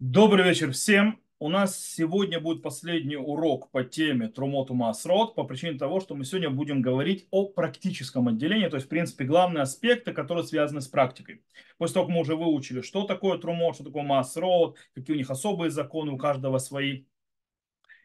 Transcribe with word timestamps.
Добрый 0.00 0.46
вечер 0.46 0.72
всем. 0.72 1.20
У 1.38 1.50
нас 1.50 1.78
сегодня 1.78 2.40
будет 2.40 2.62
последний 2.62 3.18
урок 3.18 3.70
по 3.70 3.84
теме 3.84 4.28
Трумоту 4.28 4.72
Масрот 4.72 5.34
по 5.34 5.44
причине 5.44 5.78
того, 5.78 6.00
что 6.00 6.14
мы 6.14 6.24
сегодня 6.24 6.48
будем 6.48 6.80
говорить 6.80 7.28
о 7.30 7.50
практическом 7.50 8.28
отделении, 8.28 8.68
то 8.68 8.76
есть, 8.76 8.86
в 8.86 8.88
принципе, 8.88 9.24
главные 9.24 9.60
аспекты, 9.60 10.14
которые 10.14 10.44
связаны 10.44 10.80
с 10.80 10.88
практикой. 10.88 11.44
После 11.76 11.92
того, 11.92 12.06
как 12.06 12.14
мы 12.14 12.22
уже 12.22 12.34
выучили, 12.34 12.80
что 12.80 13.04
такое 13.04 13.36
Трумот, 13.36 13.74
что 13.74 13.84
такое 13.84 14.02
Масрот, 14.02 14.78
какие 14.94 15.16
у 15.16 15.18
них 15.18 15.28
особые 15.28 15.70
законы, 15.70 16.12
у 16.12 16.16
каждого 16.16 16.56
свои 16.56 17.04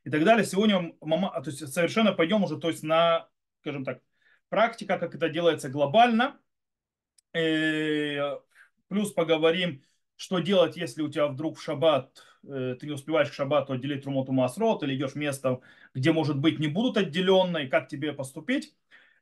и 0.03 0.09
так 0.09 0.25
далее. 0.25 0.45
Сегодня 0.45 0.95
мама, 0.99 1.31
то 1.41 1.49
есть, 1.49 1.65
совершенно 1.71 2.11
пойдем 2.11 2.43
уже 2.43 2.57
то 2.57 2.67
есть, 2.67 2.83
на, 2.83 3.29
скажем 3.61 3.85
так, 3.85 4.01
практика, 4.49 4.99
как 4.99 5.15
это 5.15 5.29
делается 5.29 5.69
глобально. 5.69 6.37
Э, 7.31 8.37
плюс 8.89 9.13
поговорим 9.13 9.81
что 10.17 10.39
делать, 10.39 10.77
если 10.77 11.01
у 11.01 11.09
тебя 11.09 11.27
вдруг 11.27 11.57
в 11.57 11.61
шаббат, 11.61 12.23
э, 12.47 12.75
ты 12.79 12.87
не 12.87 12.93
успеваешь 12.93 13.29
к 13.29 13.33
шаббату 13.33 13.73
отделить 13.73 14.03
Трумоту 14.03 14.31
Масрот, 14.31 14.83
или 14.83 14.95
идешь 14.95 15.11
в 15.11 15.15
место, 15.15 15.59
где, 15.93 16.11
может 16.11 16.37
быть, 16.37 16.59
не 16.59 16.67
будут 16.67 16.97
отделенные, 16.97 17.67
как 17.67 17.87
тебе 17.87 18.13
поступить. 18.13 18.73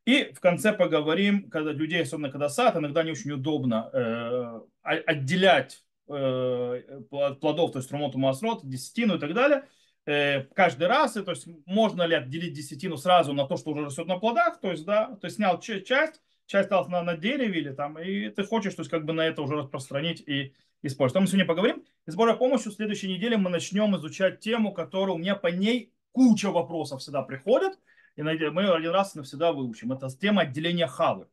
И 0.05 0.33
в 0.33 0.39
конце 0.39 0.73
поговорим, 0.73 1.49
когда 1.49 1.71
людей, 1.71 2.03
особенно 2.03 2.29
когда 2.29 2.49
сад, 2.49 2.75
иногда 2.75 3.03
не 3.03 3.11
очень 3.11 3.31
удобно 3.31 3.89
э, 3.93 4.59
отделять 4.83 5.83
э, 6.09 6.81
плодов, 7.09 7.71
то 7.71 7.79
есть 7.79 7.89
Трумоту 7.89 8.17
Масрот, 8.17 8.67
десятину 8.67 9.15
и 9.15 9.19
так 9.19 9.33
далее, 9.33 9.65
э, 10.05 10.41
каждый 10.55 10.87
раз, 10.87 11.15
и, 11.15 11.23
то 11.23 11.31
есть 11.31 11.47
можно 11.65 12.03
ли 12.03 12.15
отделить 12.15 12.53
десятину 12.53 12.97
сразу 12.97 13.31
на 13.33 13.47
то, 13.47 13.55
что 13.55 13.71
уже 13.71 13.85
растет 13.85 14.07
на 14.07 14.17
плодах, 14.17 14.59
то 14.59 14.71
есть, 14.71 14.83
да, 14.85 15.15
то 15.21 15.27
есть 15.27 15.37
снял 15.37 15.61
часть, 15.61 15.87
часть 15.87 16.21
осталась 16.51 16.89
на, 16.89 17.01
на 17.01 17.15
дереве 17.15 17.61
или 17.61 17.71
там, 17.71 17.97
и 17.97 18.27
ты 18.27 18.43
хочешь, 18.43 18.75
то 18.75 18.81
есть 18.81 18.91
как 18.91 19.05
бы 19.05 19.13
на 19.13 19.21
это 19.21 19.41
уже 19.41 19.55
распространить 19.55 20.21
и 20.27 20.53
использовать. 20.83 21.21
мы 21.21 21.27
сегодня 21.27 21.47
поговорим. 21.47 21.83
И 22.05 22.11
с 22.11 22.15
Божьей 22.15 22.37
помощью 22.37 22.71
в 22.71 22.75
следующей 22.75 23.07
неделе 23.07 23.37
мы 23.37 23.49
начнем 23.49 23.95
изучать 23.95 24.39
тему, 24.39 24.73
которая 24.73 25.15
у 25.15 25.17
меня 25.17 25.35
по 25.35 25.47
ней 25.47 25.91
куча 26.11 26.51
вопросов 26.51 27.01
всегда 27.01 27.23
приходит. 27.23 27.79
И 28.15 28.21
мы 28.21 28.69
один 28.71 28.91
раз 28.91 29.15
навсегда 29.15 29.53
выучим. 29.53 29.91
Это 29.91 30.07
тема 30.09 30.43
отделения 30.43 30.85
хавы. 30.85 31.27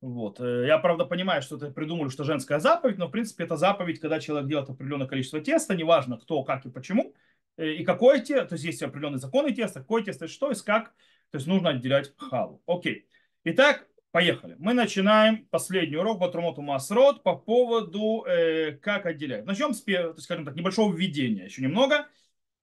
Вот. 0.00 0.40
Э, 0.40 0.66
я, 0.66 0.78
правда, 0.78 1.04
понимаю, 1.04 1.42
что 1.42 1.56
это 1.56 1.70
придумали, 1.70 2.08
что 2.08 2.24
женская 2.24 2.58
заповедь, 2.58 2.98
но, 2.98 3.06
в 3.06 3.12
принципе, 3.12 3.44
это 3.44 3.56
заповедь, 3.56 4.00
когда 4.00 4.18
человек 4.18 4.48
делает 4.48 4.68
определенное 4.68 5.06
количество 5.06 5.40
теста, 5.40 5.76
неважно 5.76 6.18
кто, 6.18 6.42
как 6.42 6.66
и 6.66 6.70
почему, 6.70 7.14
э, 7.56 7.74
и 7.74 7.84
какое 7.84 8.18
тесто, 8.18 8.46
то 8.46 8.54
есть 8.54 8.64
есть 8.64 8.82
определенные 8.82 9.20
законы 9.20 9.52
теста, 9.52 9.78
какое 9.78 10.02
тесто, 10.02 10.26
что 10.26 10.50
и 10.50 10.54
как, 10.56 10.88
то 11.30 11.36
есть 11.36 11.46
нужно 11.46 11.70
отделять 11.70 12.12
хаву. 12.16 12.60
Окей. 12.66 13.06
Итак, 13.44 13.86
Поехали. 14.12 14.56
Мы 14.58 14.74
начинаем 14.74 15.46
последний 15.46 15.96
урок 15.96 16.18
Батрумоту 16.18 16.60
Масрот 16.60 17.22
по 17.22 17.34
поводу, 17.34 18.26
э, 18.26 18.72
как 18.72 19.06
отделять. 19.06 19.46
Начнем 19.46 19.72
с, 19.72 19.82
скажем 20.22 20.44
так, 20.44 20.54
небольшого 20.54 20.94
введения, 20.94 21.46
еще 21.46 21.62
немного. 21.62 22.06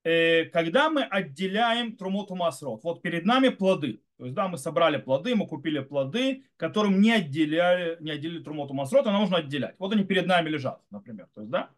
Э, 0.04 0.46
когда 0.46 0.92
мы 0.92 1.02
отделяем 1.02 1.98
Трумоту 1.98 2.36
Масрот, 2.36 2.84
вот 2.84 3.02
перед 3.02 3.26
нами 3.26 3.50
плоды. 3.50 4.04
То 4.18 4.26
есть, 4.26 4.36
да, 4.36 4.48
мы 4.48 4.60
собрали 4.60 4.98
плоды, 4.98 5.34
мы 5.34 5.48
купили 5.48 5.80
плоды, 5.80 6.44
которым 6.56 7.02
не 7.02 7.14
отделяли, 7.14 7.98
не 8.00 8.12
отделили 8.12 8.44
Трумоту 8.44 8.76
Масрот, 8.76 9.08
а 9.08 9.12
нужно 9.12 9.38
отделять. 9.38 9.74
Вот 9.80 9.92
они 9.92 10.04
перед 10.04 10.28
нами 10.28 10.50
лежат, 10.50 10.84
например. 10.92 11.30
То 11.34 11.42
есть, 11.42 11.52
да. 11.52 11.72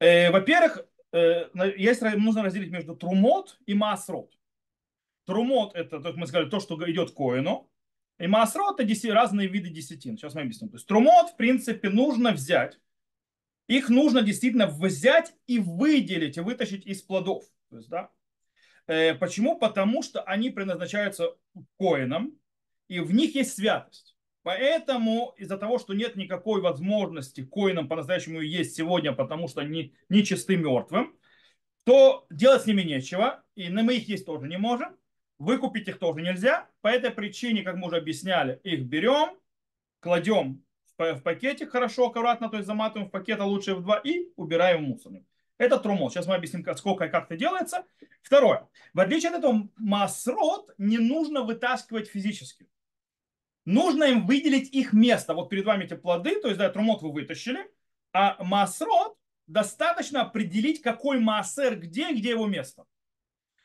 Э, 0.00 0.30
во-первых, 0.30 0.86
э, 1.12 1.50
есть, 1.76 2.00
нужно 2.00 2.42
разделить 2.42 2.70
между 2.70 2.96
Трумот 2.96 3.58
и 3.66 3.74
Масрот. 3.74 4.32
Трумот 5.26 5.74
это, 5.74 6.00
то 6.00 6.08
есть 6.08 6.18
мы 6.18 6.26
сказали, 6.26 6.48
то, 6.48 6.58
что 6.58 6.78
идет 6.90 7.10
коину, 7.10 7.68
и 8.18 8.26
маасрот 8.26 8.80
это 8.80 9.12
разные 9.12 9.48
виды 9.48 9.68
десятин. 9.68 10.16
Сейчас 10.16 10.34
мы 10.34 10.42
объясним. 10.42 10.70
То 10.70 10.76
есть 10.76 10.86
трумот, 10.86 11.30
в 11.30 11.36
принципе, 11.36 11.90
нужно 11.90 12.32
взять. 12.32 12.78
Их 13.68 13.88
нужно 13.88 14.22
действительно 14.22 14.66
взять 14.66 15.34
и 15.46 15.58
выделить, 15.58 16.36
и 16.36 16.40
вытащить 16.40 16.86
из 16.86 17.02
плодов. 17.02 17.44
То 17.68 17.76
есть, 17.76 17.88
да? 17.88 18.10
Э, 18.86 19.14
почему? 19.14 19.58
Потому 19.58 20.02
что 20.02 20.22
они 20.22 20.50
предназначаются 20.50 21.34
коинам, 21.78 22.38
и 22.88 23.00
в 23.00 23.12
них 23.12 23.34
есть 23.34 23.54
святость. 23.54 24.16
Поэтому 24.42 25.34
из-за 25.36 25.58
того, 25.58 25.78
что 25.78 25.92
нет 25.92 26.14
никакой 26.14 26.60
возможности 26.60 27.44
коинам 27.44 27.88
по-настоящему 27.88 28.40
есть 28.40 28.76
сегодня, 28.76 29.12
потому 29.12 29.48
что 29.48 29.60
они 29.60 29.92
нечисты 30.08 30.56
мертвым, 30.56 31.16
то 31.84 32.26
делать 32.30 32.62
с 32.62 32.66
ними 32.66 32.82
нечего, 32.82 33.44
и 33.56 33.68
мы 33.68 33.96
их 33.96 34.08
есть 34.08 34.24
тоже 34.24 34.46
не 34.46 34.56
можем. 34.56 34.96
Выкупить 35.38 35.88
их 35.88 35.98
тоже 35.98 36.22
нельзя. 36.22 36.68
По 36.80 36.88
этой 36.88 37.10
причине, 37.10 37.62
как 37.62 37.76
мы 37.76 37.88
уже 37.88 37.96
объясняли, 37.96 38.60
их 38.64 38.84
берем, 38.84 39.38
кладем 40.00 40.64
в 40.98 41.20
пакетик 41.20 41.70
хорошо, 41.70 42.06
аккуратно, 42.06 42.48
то 42.48 42.56
есть 42.56 42.66
заматываем 42.66 43.08
в 43.08 43.10
пакет, 43.12 43.40
а 43.40 43.44
лучше 43.44 43.74
в 43.74 43.82
два, 43.82 43.98
и 43.98 44.30
убираем 44.36 44.84
в 44.84 44.88
мусорник. 44.88 45.26
Это 45.58 45.78
трумот. 45.78 46.12
Сейчас 46.12 46.26
мы 46.26 46.34
объясним, 46.34 46.64
сколько 46.76 47.04
и 47.04 47.08
как 47.10 47.26
это 47.26 47.36
делается. 47.36 47.84
Второе. 48.22 48.68
В 48.92 49.00
отличие 49.00 49.30
от 49.30 49.38
этого, 49.38 49.68
масрот 49.76 50.74
не 50.78 50.98
нужно 50.98 51.42
вытаскивать 51.42 52.08
физически. 52.08 52.68
Нужно 53.64 54.04
им 54.04 54.26
выделить 54.26 54.72
их 54.72 54.92
место. 54.92 55.34
Вот 55.34 55.48
перед 55.48 55.64
вами 55.64 55.84
эти 55.84 55.94
плоды, 55.94 56.40
то 56.40 56.48
есть 56.48 56.58
да, 56.58 56.68
трумот 56.70 57.02
вы 57.02 57.12
вытащили, 57.12 57.70
а 58.12 58.42
масрот 58.42 59.16
достаточно 59.46 60.22
определить, 60.22 60.82
какой 60.82 61.18
массер 61.20 61.78
где, 61.78 62.12
где 62.12 62.30
его 62.30 62.46
место. 62.46 62.84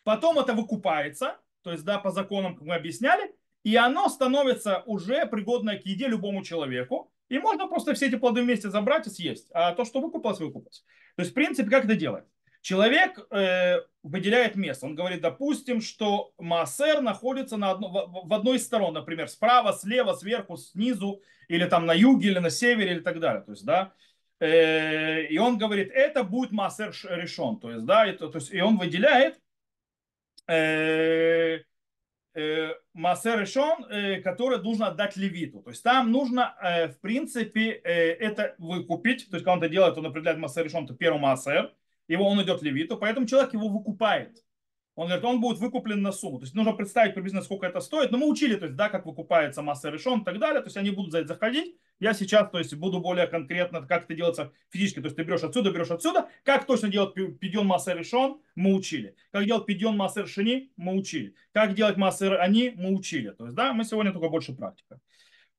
Потом 0.03 0.39
это 0.39 0.53
выкупается, 0.53 1.39
то 1.63 1.71
есть, 1.71 1.83
да, 1.83 1.97
по 1.99 2.11
законам, 2.11 2.55
как 2.55 2.65
мы 2.65 2.75
объясняли, 2.75 3.33
и 3.63 3.75
оно 3.75 4.09
становится 4.09 4.83
уже 4.85 5.25
пригодное 5.25 5.77
к 5.77 5.85
еде 5.85 6.07
любому 6.07 6.43
человеку, 6.43 7.11
и 7.29 7.37
можно 7.39 7.67
просто 7.67 7.93
все 7.93 8.07
эти 8.07 8.15
плоды 8.15 8.41
вместе 8.41 8.69
забрать 8.69 9.07
и 9.07 9.09
съесть. 9.09 9.49
А 9.53 9.73
то, 9.73 9.85
что 9.85 10.01
выкупалось, 10.01 10.39
выкупалось. 10.39 10.83
То 11.15 11.21
есть, 11.21 11.31
в 11.31 11.33
принципе, 11.33 11.69
как 11.69 11.85
это 11.85 11.95
делать? 11.95 12.25
Человек 12.61 13.25
э, 13.31 13.77
выделяет 14.03 14.55
место. 14.55 14.85
Он 14.85 14.95
говорит, 14.95 15.21
допустим, 15.21 15.81
что 15.81 16.33
массер 16.37 17.01
находится 17.01 17.57
на 17.57 17.71
одно, 17.71 17.89
в, 17.89 18.27
в 18.27 18.33
одной 18.33 18.57
из 18.57 18.65
сторон, 18.65 18.93
например, 18.93 19.29
справа, 19.29 19.73
слева, 19.73 20.13
сверху, 20.13 20.57
снизу, 20.57 21.21
или 21.47 21.65
там 21.65 21.85
на 21.85 21.93
юге, 21.93 22.29
или 22.29 22.39
на 22.39 22.49
севере, 22.49 22.91
или 22.91 22.99
так 22.99 23.19
далее. 23.19 23.41
То 23.43 23.51
есть, 23.51 23.65
да, 23.65 23.93
э, 24.39 25.23
и 25.23 25.37
он 25.37 25.57
говорит, 25.57 25.89
это 25.93 26.23
будет 26.23 26.51
массер 26.51 26.93
решен. 27.09 27.59
То 27.59 27.71
есть, 27.71 27.85
да, 27.85 28.05
это, 28.05 28.27
то 28.27 28.37
есть, 28.37 28.53
и 28.53 28.61
он 28.61 28.77
выделяет 28.77 29.39
Массер 32.93 33.39
решен, 33.39 33.85
э, 33.89 34.21
который 34.21 34.61
нужно 34.61 34.87
отдать 34.87 35.17
левиту. 35.17 35.61
То 35.61 35.69
есть 35.71 35.83
там 35.83 36.11
нужно, 36.11 36.55
в 36.61 36.99
принципе, 37.01 37.71
это 37.71 38.55
выкупить. 38.57 39.29
То 39.29 39.35
есть 39.35 39.45
когда 39.45 39.53
он 39.53 39.59
это 39.59 39.69
делает, 39.69 39.97
он 39.97 40.05
определяет 40.05 40.39
массер 40.39 40.63
решен, 40.63 40.87
то 40.87 40.93
первый 40.93 41.19
массер, 41.19 41.73
его 42.07 42.27
он 42.27 42.41
идет 42.41 42.61
левиту, 42.61 42.97
поэтому 42.97 43.25
человек 43.27 43.53
его 43.53 43.69
выкупает. 43.69 44.43
Он 44.95 45.07
говорит, 45.07 45.23
он 45.25 45.39
будет 45.39 45.59
выкуплен 45.59 46.01
на 46.01 46.11
сумму. 46.11 46.39
То 46.39 46.43
есть 46.43 46.53
нужно 46.53 46.73
представить 46.73 47.13
приблизительно, 47.13 47.43
сколько 47.43 47.65
это 47.65 47.79
стоит. 47.79 48.11
Но 48.11 48.17
мы 48.17 48.27
учили, 48.29 48.55
то 48.55 48.65
есть, 48.65 48.75
да, 48.75 48.89
как 48.89 49.05
выкупается 49.05 49.61
масса 49.61 49.89
решен 49.89 50.19
и 50.19 50.25
так 50.25 50.37
далее. 50.37 50.61
То 50.61 50.67
есть 50.67 50.77
они 50.77 50.91
будут 50.91 51.11
за 51.11 51.19
это 51.19 51.29
заходить. 51.29 51.77
Я 52.01 52.15
сейчас, 52.15 52.49
то 52.49 52.57
есть, 52.57 52.73
буду 52.73 52.99
более 52.99 53.27
конкретно, 53.27 53.85
как 53.85 54.05
это 54.05 54.15
делается 54.15 54.51
физически. 54.71 55.01
То 55.01 55.05
есть 55.05 55.15
ты 55.15 55.23
берешь 55.23 55.43
отсюда, 55.43 55.69
берешь 55.69 55.91
отсюда. 55.91 56.29
Как 56.43 56.65
точно 56.65 56.89
делать 56.89 57.13
пидьон 57.13 57.67
масса 57.67 57.93
решен, 57.93 58.41
мы 58.55 58.73
учили. 58.73 59.15
Как 59.31 59.45
делать 59.45 59.67
пидьон 59.67 59.97
масса 59.97 60.23
решени, 60.23 60.71
мы 60.77 60.95
учили. 60.95 61.35
Как 61.53 61.75
делать 61.75 61.97
масса 61.97 62.41
они, 62.41 62.73
мы 62.75 62.91
учили. 62.91 63.29
То 63.29 63.45
есть, 63.45 63.55
да, 63.55 63.71
мы 63.71 63.83
сегодня 63.83 64.11
только 64.11 64.29
больше 64.29 64.55
практика. 64.55 64.99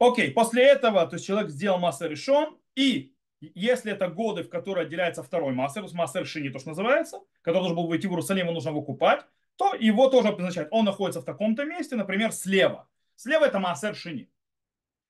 Окей, 0.01 0.33
после 0.33 0.65
этого, 0.65 1.07
то 1.07 1.15
есть 1.15 1.27
человек 1.27 1.49
сделал 1.49 1.79
масса 1.79 2.09
решен, 2.09 2.57
и 2.75 3.15
если 3.41 3.93
это 3.93 4.09
годы, 4.09 4.43
в 4.43 4.49
которые 4.49 4.87
отделяется 4.87 5.23
второй 5.23 5.53
массер, 5.53 5.83
то 5.83 5.87
есть 5.87 5.95
массер 5.95 6.27
шини, 6.27 6.49
то, 6.49 6.59
что 6.59 6.71
называется, 6.71 7.21
который 7.43 7.59
должен 7.59 7.77
был 7.77 7.87
выйти 7.87 8.09
в 8.09 8.11
Иерусалим, 8.11 8.47
его 8.47 8.55
нужно 8.55 8.73
выкупать, 8.73 9.25
то 9.55 9.75
его 9.75 10.09
тоже 10.09 10.29
обозначает. 10.29 10.67
Он 10.73 10.85
находится 10.85 11.21
в 11.21 11.25
таком-то 11.25 11.65
месте, 11.65 11.95
например, 11.95 12.33
слева. 12.33 12.89
Слева 13.15 13.45
это 13.45 13.61
массер 13.61 13.95
шини. 13.95 14.29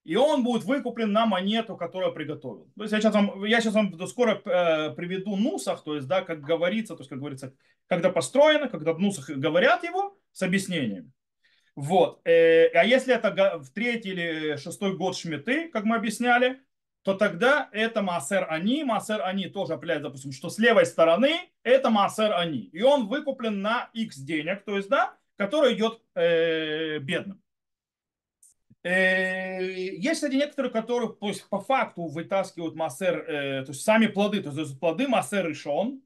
И 0.04 0.16
он 0.16 0.42
будет 0.42 0.64
выкуплен 0.64 1.12
на 1.12 1.26
монету, 1.26 1.76
которую 1.76 2.12
приготовил. 2.12 2.70
То 2.76 2.82
есть 2.82 2.92
я 2.92 3.00
сейчас 3.00 3.14
вам, 3.14 3.44
я 3.44 3.60
сейчас 3.60 3.74
вам 3.74 4.06
скоро 4.08 4.42
э, 4.44 4.90
приведу 4.94 5.36
нусах, 5.36 5.84
то 5.84 5.94
есть, 5.94 6.08
да, 6.08 6.22
как 6.22 6.40
говорится, 6.40 6.94
то 6.94 7.00
есть, 7.00 7.10
как 7.10 7.20
говорится, 7.20 7.54
когда 7.86 8.10
построено, 8.10 8.68
когда 8.68 8.94
в 8.94 8.98
нусах 8.98 9.30
говорят 9.30 9.84
его 9.84 10.18
с 10.32 10.42
объяснением. 10.42 11.12
Вот. 11.76 12.20
Э, 12.26 12.66
а 12.74 12.84
если 12.84 13.14
это 13.14 13.58
в 13.58 13.70
третий 13.70 14.10
или 14.10 14.56
шестой 14.56 14.96
год 14.96 15.16
шметы, 15.16 15.68
как 15.68 15.84
мы 15.84 15.96
объясняли, 15.96 16.60
то 17.02 17.14
тогда 17.14 17.68
это 17.72 18.02
массер 18.02 18.46
они. 18.48 18.84
Массер 18.84 19.22
они 19.22 19.46
тоже 19.48 19.74
определяет, 19.74 20.02
допустим, 20.02 20.32
что 20.32 20.50
с 20.50 20.58
левой 20.58 20.86
стороны 20.86 21.50
это 21.62 21.90
массер 21.90 22.32
они. 22.32 22.60
И 22.60 22.82
он 22.82 23.08
выкуплен 23.08 23.60
на 23.60 23.90
x 23.92 24.18
денег, 24.18 24.64
то 24.64 24.76
есть, 24.76 24.88
да, 24.88 25.16
который 25.36 25.74
идет 25.74 26.00
э, 26.14 26.98
бедным. 26.98 27.42
Э, 28.82 29.62
есть, 29.62 30.14
кстати, 30.14 30.34
некоторые, 30.34 30.72
которые 30.72 31.12
то 31.12 31.28
есть, 31.28 31.48
по 31.48 31.60
факту 31.60 32.06
вытаскивают 32.06 32.74
массер, 32.74 33.18
э, 33.18 33.64
то 33.64 33.70
есть 33.70 33.82
сами 33.82 34.06
плоды, 34.06 34.42
то 34.42 34.50
есть 34.50 34.78
плоды 34.80 35.06
массер 35.06 35.48
решен, 35.48 36.02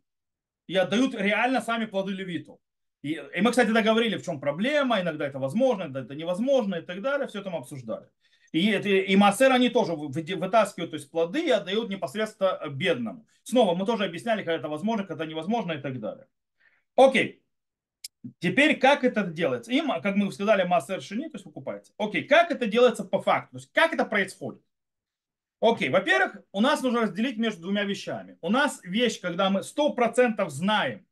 и 0.67 0.77
отдают 0.77 1.15
реально 1.15 1.61
сами 1.61 1.87
плоды 1.87 2.13
левиту. 2.13 2.61
И, 3.03 3.13
и 3.13 3.41
мы, 3.41 3.51
кстати, 3.51 3.71
договорили, 3.71 4.17
в 4.17 4.25
чем 4.25 4.41
проблема, 4.41 5.01
иногда 5.01 5.27
это 5.27 5.39
возможно, 5.39 5.85
иногда 5.85 6.01
это 6.01 6.15
невозможно 6.15 6.77
и 6.77 6.83
так 6.83 7.01
далее, 7.03 7.29
все 7.29 7.41
это 7.41 7.51
мы 7.51 7.59
обсуждали. 7.59 8.09
И, 8.53 8.71
и 8.71 9.17
массер 9.17 9.53
они 9.53 9.69
тоже 9.69 9.93
вытаскивают 9.95 10.91
то 10.91 10.97
есть, 10.97 11.11
плоды 11.11 11.47
и 11.47 11.51
отдают 11.51 11.89
непосредственно 11.89 12.59
бедному. 12.69 13.27
Снова 13.43 13.75
мы 13.75 13.87
тоже 13.87 14.05
объясняли, 14.05 14.43
когда 14.43 14.57
это 14.57 14.69
возможно, 14.69 15.05
когда 15.05 15.27
невозможно 15.27 15.73
и 15.73 15.81
так 15.81 16.01
далее. 16.01 16.27
Окей. 16.95 17.43
Теперь 18.39 18.79
как 18.79 19.05
это 19.05 19.23
делается? 19.23 19.73
Им, 19.73 19.89
как 20.03 20.17
мы 20.17 20.31
сказали, 20.33 20.65
массер 20.65 21.03
шини, 21.03 21.29
то 21.29 21.37
есть 21.37 21.45
выкупается. 21.45 21.93
Окей, 21.99 22.25
как 22.25 22.51
это 22.51 22.67
делается 22.67 23.05
по 23.05 23.21
факту? 23.21 23.53
То 23.53 23.57
есть 23.59 23.73
как 23.73 23.93
это 23.93 24.05
происходит? 24.05 24.63
Окей, 25.61 25.89
во-первых, 25.89 26.37
у 26.53 26.61
нас 26.61 26.83
нужно 26.83 27.03
разделить 27.03 27.39
между 27.39 27.63
двумя 27.63 27.85
вещами. 27.85 28.37
У 28.43 28.51
нас 28.51 28.81
вещь, 28.83 29.21
когда 29.21 29.49
мы 29.49 29.61
100% 29.61 30.49
знаем, 30.51 31.07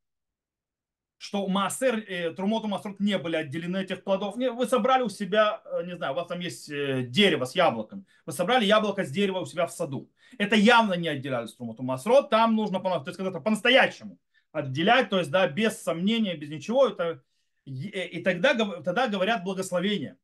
что 1.16 1.46
массер, 1.46 2.05
э, 2.06 2.31
трумот 2.32 2.64
и 2.64 2.66
массрот 2.66 3.00
не 3.00 3.17
были 3.17 3.37
отделены 3.37 3.78
этих 3.78 4.05
плодов. 4.05 4.37
Не, 4.37 4.50
вы 4.50 4.67
собрали 4.67 5.02
у 5.02 5.08
себя, 5.08 5.62
э, 5.64 5.87
не 5.87 5.96
знаю, 5.96 6.12
у 6.12 6.17
вас 6.17 6.26
там 6.26 6.40
есть 6.40 6.69
э, 6.69 7.05
дерево 7.05 7.46
с 7.46 7.55
яблоком. 7.55 8.05
Вы 8.26 8.32
собрали 8.32 8.67
яблоко 8.67 9.05
с 9.05 9.10
дерева 9.10 9.38
у 9.38 9.46
себя 9.46 9.67
в 9.67 9.72
саду. 9.72 10.10
Это 10.37 10.55
явно 10.55 10.94
не 10.94 11.08
отделялись 11.08 11.55
трумот 11.55 11.81
и 11.81 11.82
массрот. 11.82 12.28
Там 12.28 12.55
нужно, 12.55 12.81
то 12.81 13.02
есть 13.06 13.17
когда-то 13.17 13.40
по-настоящему 13.40 14.19
отделять, 14.55 15.11
то 15.11 15.19
есть, 15.19 15.31
да, 15.31 15.49
без 15.49 15.83
сомнения, 15.83 16.37
без 16.37 16.49
ничего. 16.49 16.87
Это, 16.87 17.23
и, 17.65 17.89
и 17.89 18.23
тогда, 18.23 18.55
тогда 18.55 19.09
говорят 19.09 19.43
благословение. 19.43 20.17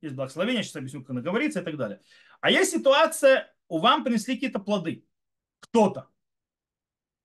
Есть 0.00 0.14
благословение, 0.14 0.62
сейчас 0.62 0.76
объясню, 0.76 1.00
как 1.00 1.10
оно 1.10 1.20
говорится 1.20 1.60
и 1.60 1.64
так 1.64 1.76
далее. 1.76 2.00
А 2.40 2.50
есть 2.50 2.70
ситуация, 2.70 3.52
у 3.68 3.78
вам 3.78 4.04
принесли 4.04 4.34
какие-то 4.34 4.60
плоды. 4.60 5.04
Кто-то. 5.60 6.08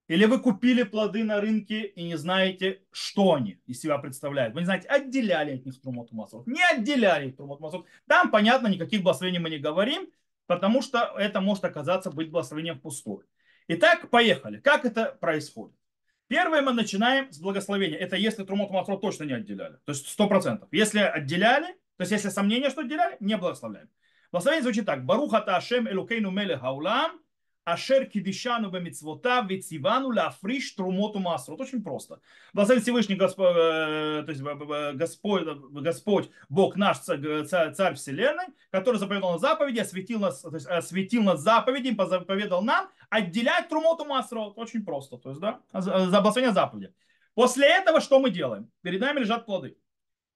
Или 0.07 0.25
вы 0.25 0.39
купили 0.39 0.83
плоды 0.83 1.23
на 1.23 1.41
рынке 1.41 1.81
и 1.81 2.03
не 2.03 2.15
знаете, 2.15 2.81
что 2.91 3.35
они 3.35 3.59
из 3.65 3.79
себя 3.79 3.97
представляют. 3.99 4.53
Вы 4.55 4.61
не 4.61 4.65
знаете, 4.65 4.87
отделяли 4.87 5.57
от 5.57 5.65
них 5.65 5.79
трумот 5.79 6.11
маслов, 6.11 6.47
не 6.47 6.63
отделяли 6.63 7.29
их 7.29 7.35
трумот 7.35 7.59
маслов. 7.59 7.85
Там, 8.07 8.31
понятно, 8.31 8.67
никаких 8.67 9.03
благословений 9.03 9.39
мы 9.39 9.49
не 9.49 9.59
говорим, 9.59 10.09
потому 10.47 10.81
что 10.81 11.13
это 11.17 11.39
может 11.41 11.65
оказаться 11.65 12.09
быть 12.09 12.31
благословением 12.31 12.79
впустую. 12.79 13.27
Итак, 13.67 14.09
поехали. 14.09 14.59
Как 14.59 14.85
это 14.85 15.17
происходит? 15.19 15.76
Первое 16.27 16.61
мы 16.61 16.73
начинаем 16.73 17.31
с 17.31 17.39
благословения. 17.39 17.97
Это 17.97 18.15
если 18.15 18.43
трумот 18.43 18.71
маслов 18.71 18.99
точно 18.99 19.23
не 19.23 19.33
отделяли. 19.33 19.77
То 19.85 19.93
есть 19.93 20.07
сто 20.07 20.27
процентов. 20.27 20.67
Если 20.71 20.99
отделяли, 20.99 21.67
то 21.95 22.01
есть 22.01 22.11
если 22.11 22.29
сомнения, 22.29 22.69
что 22.69 22.81
отделяли, 22.81 23.17
не 23.19 23.37
благословляем. 23.37 23.89
Благословение 24.31 24.63
звучит 24.63 24.85
так. 24.85 25.05
Баруха 25.05 25.39
та 25.39 25.55
Ашем 25.55 25.87
Элукейну 25.87 26.31
Меле 26.31 26.57
Хаулам 26.57 27.21
Ашер 27.67 28.05
кидишану 28.05 28.71
бемицвота 28.71 29.41
вецивану 29.41 30.07
лафриш 30.07 30.71
трумоту 30.71 31.19
масру. 31.19 31.57
Очень 31.57 31.83
просто. 31.83 32.21
Благословен 32.53 32.81
Всевышний 32.81 33.15
Господь, 33.15 33.57
э, 33.57 34.23
то 34.25 34.29
есть 34.29 34.41
Господь, 34.41 35.43
Господь, 35.83 36.29
Бог 36.47 36.77
наш, 36.77 36.99
царь, 36.99 37.73
царь 37.73 37.95
Вселенной, 37.95 38.45
который 38.71 38.95
заповедал 38.95 39.33
на 39.33 39.39
заповеди, 39.39 39.79
осветил 39.79 40.19
нас, 40.19 40.39
то 40.39 40.53
есть 40.53 40.65
осветил 40.65 41.23
нас 41.23 41.41
заповеди, 41.41 41.93
заповедал 42.07 42.61
нам 42.61 42.89
отделять 43.09 43.67
трумоту 43.67 44.05
масру. 44.05 44.53
Очень 44.55 44.85
просто. 44.85 45.17
То 45.17 45.31
есть, 45.31 45.41
да, 45.41 45.59
за 45.73 46.21
благословение 46.21 46.53
заповеди. 46.53 46.93
После 47.33 47.67
этого 47.67 47.99
что 47.99 48.19
мы 48.19 48.29
делаем? 48.29 48.71
Перед 48.81 49.01
нами 49.01 49.19
лежат 49.19 49.45
плоды. 49.45 49.75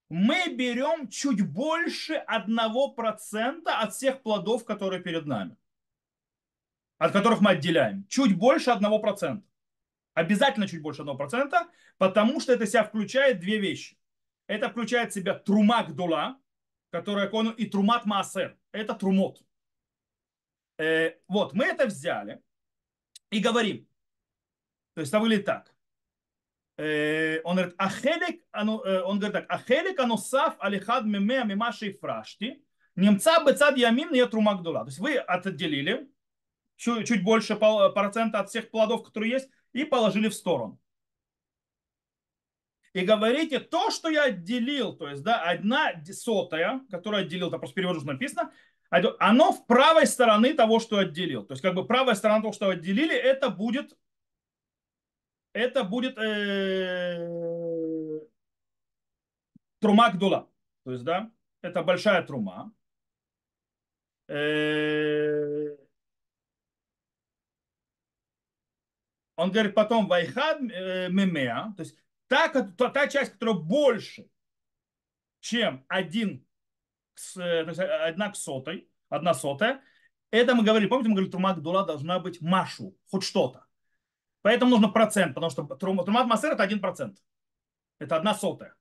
Мы 0.09 0.49
берем 0.49 1.07
чуть 1.07 1.49
больше 1.49 2.21
1% 2.27 3.61
от 3.67 3.93
всех 3.93 4.21
плодов, 4.21 4.65
которые 4.65 5.01
перед 5.01 5.25
нами 5.25 5.55
от 7.01 7.13
которых 7.13 7.41
мы 7.41 7.51
отделяем, 7.51 8.05
чуть 8.09 8.37
больше 8.37 8.69
1%. 8.69 9.41
Обязательно 10.13 10.67
чуть 10.67 10.83
больше 10.83 11.01
1%, 11.01 11.67
потому 11.97 12.39
что 12.39 12.53
это 12.53 12.67
себя 12.67 12.83
включает 12.83 13.39
две 13.39 13.57
вещи. 13.57 13.97
Это 14.45 14.69
включает 14.69 15.09
в 15.09 15.15
себя 15.15 15.33
трумак 15.33 15.95
дула, 15.95 16.37
которая 16.91 17.27
и 17.53 17.65
трумат 17.65 18.05
маасер. 18.05 18.55
Это 18.71 18.93
трумот. 18.93 19.43
Э, 20.77 21.15
вот, 21.27 21.53
мы 21.53 21.65
это 21.65 21.87
взяли 21.87 22.39
и 23.31 23.39
говорим. 23.39 23.87
То 24.93 25.01
есть, 25.01 25.11
это 25.11 25.19
выглядит 25.21 25.45
так. 25.45 25.73
Э, 26.77 27.41
он 27.43 27.55
говорит, 27.55 27.73
ахелик, 27.79 28.43
э, 28.53 29.01
он 29.01 29.17
говорит 29.17 29.33
так, 29.33 29.45
ахелик 29.49 29.99
анусав 29.99 30.55
алихад 30.59 31.05
меме 31.05 31.43
мимаши 31.45 31.93
фрашти, 31.93 32.63
немца 32.95 33.43
бецад 33.43 33.75
ямин 33.75 34.11
не 34.11 34.23
трумак 34.27 34.61
дула. 34.61 34.81
То 34.81 34.89
есть, 34.89 34.99
вы 34.99 35.15
отделили 35.17 36.07
чуть, 36.81 37.07
чуть 37.07 37.23
больше 37.23 37.55
процента 37.55 38.39
от 38.39 38.49
всех 38.49 38.71
плодов, 38.71 39.03
которые 39.03 39.31
есть, 39.31 39.49
и 39.73 39.85
положили 39.85 40.29
в 40.29 40.33
сторону. 40.33 40.79
И 42.93 43.05
говорите, 43.05 43.59
то, 43.59 43.89
что 43.91 44.09
я 44.09 44.23
отделил, 44.25 44.93
то 44.97 45.07
есть, 45.07 45.23
да, 45.23 45.41
одна 45.43 45.93
сотая, 46.11 46.81
которую 46.89 47.21
отделил, 47.21 47.47
это 47.47 47.57
просто 47.57 47.75
перевожу, 47.75 48.05
написано, 48.05 48.51
оно 48.89 49.53
в 49.53 49.65
правой 49.65 50.05
стороны 50.07 50.53
того, 50.53 50.79
что 50.79 50.97
отделил. 50.97 51.45
То 51.45 51.53
есть, 51.53 51.61
как 51.61 51.75
бы 51.75 51.85
правая 51.87 52.15
сторона 52.15 52.41
того, 52.41 52.51
что 52.51 52.69
отделили, 52.69 53.15
это 53.15 53.49
будет, 53.49 53.97
это 55.53 55.85
будет 55.85 56.17
э, 56.17 57.19
трума 59.79 60.09
гдула. 60.09 60.49
То 60.83 60.91
есть, 60.91 61.05
да, 61.05 61.31
это 61.61 61.83
большая 61.83 62.23
трума. 62.23 62.73
Э, 64.27 65.77
Он 69.41 69.51
говорит 69.51 69.73
потом 69.73 70.07
вайхад 70.07 70.61
э, 70.61 71.09
мемеа, 71.09 71.73
то 71.75 71.81
есть 71.81 71.97
та, 72.27 72.47
та, 72.47 72.89
та 72.89 73.07
часть, 73.07 73.33
которая 73.33 73.55
больше, 73.55 74.29
чем 75.39 75.83
один, 75.87 76.45
э, 77.37 77.63
то 77.63 77.69
есть 77.69 77.79
одна 77.79 78.29
к 78.29 78.35
сотой, 78.35 78.87
одна 79.09 79.33
сотая, 79.33 79.81
это 80.29 80.53
мы 80.53 80.63
говорили, 80.63 80.87
помните, 80.87 81.09
мы 81.09 81.15
говорили, 81.15 81.31
трума 81.31 81.55
гдула 81.55 81.83
должна 81.83 82.19
быть 82.19 82.39
машу, 82.39 82.95
хоть 83.09 83.23
что-то. 83.23 83.65
Поэтому 84.43 84.69
нужно 84.69 84.89
процент, 84.89 85.33
потому 85.33 85.49
что 85.49 85.63
трумат 85.63 86.27
массер 86.27 86.51
это 86.51 86.61
один 86.61 86.79
процент. 86.79 87.17
Это 87.97 88.17
одна 88.17 88.35
сотая. 88.35 88.75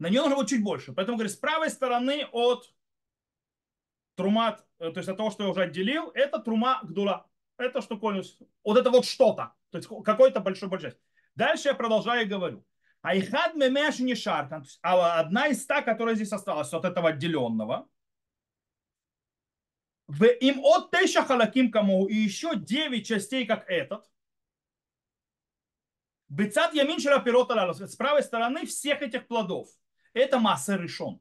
На 0.00 0.08
нее 0.08 0.22
нужно 0.22 0.36
быть 0.36 0.48
чуть 0.48 0.64
больше. 0.64 0.92
Поэтому, 0.92 1.16
говорит, 1.16 1.32
с 1.32 1.36
правой 1.36 1.70
стороны 1.70 2.26
от 2.32 2.74
трумат, 4.16 4.66
э, 4.80 4.90
то 4.90 4.98
есть 4.98 5.08
от 5.08 5.16
того, 5.16 5.30
что 5.30 5.44
я 5.44 5.50
уже 5.50 5.62
отделил, 5.62 6.10
это 6.12 6.40
трума 6.40 6.80
гдула. 6.82 7.28
Это 7.56 7.80
что 7.80 7.96
конус. 7.96 8.36
Вот 8.64 8.76
это 8.76 8.90
вот 8.90 9.04
что-то. 9.04 9.55
То 9.70 9.78
есть 9.78 9.88
какой-то 10.04 10.40
большой 10.40 10.68
большой. 10.68 10.96
Дальше 11.34 11.68
я 11.68 11.74
продолжаю 11.74 12.22
и 12.22 12.28
говорю. 12.28 12.64
Айхад 13.02 13.54
мемеш 13.54 13.98
не 14.00 14.14
шаркан. 14.14 14.64
А 14.82 15.20
одна 15.20 15.48
из 15.48 15.62
ста, 15.62 15.82
которая 15.82 16.14
здесь 16.14 16.32
осталась 16.32 16.72
от 16.72 16.84
этого 16.84 17.10
отделенного. 17.10 17.88
В 20.08 20.24
им 20.24 20.64
от 20.64 20.90
тейша 20.90 21.22
халаким 21.22 21.70
кому 21.70 22.06
и 22.06 22.14
еще 22.14 22.56
девять 22.56 23.06
частей, 23.06 23.46
как 23.46 23.68
этот. 23.68 24.08
Бецат 26.28 26.74
ямин 26.74 26.98
пирота 27.22 27.72
с 27.74 27.96
правой 27.96 28.22
стороны 28.22 28.66
всех 28.66 29.02
этих 29.02 29.28
плодов. 29.28 29.68
Это 30.12 30.38
масса 30.38 30.76
решен. 30.76 31.20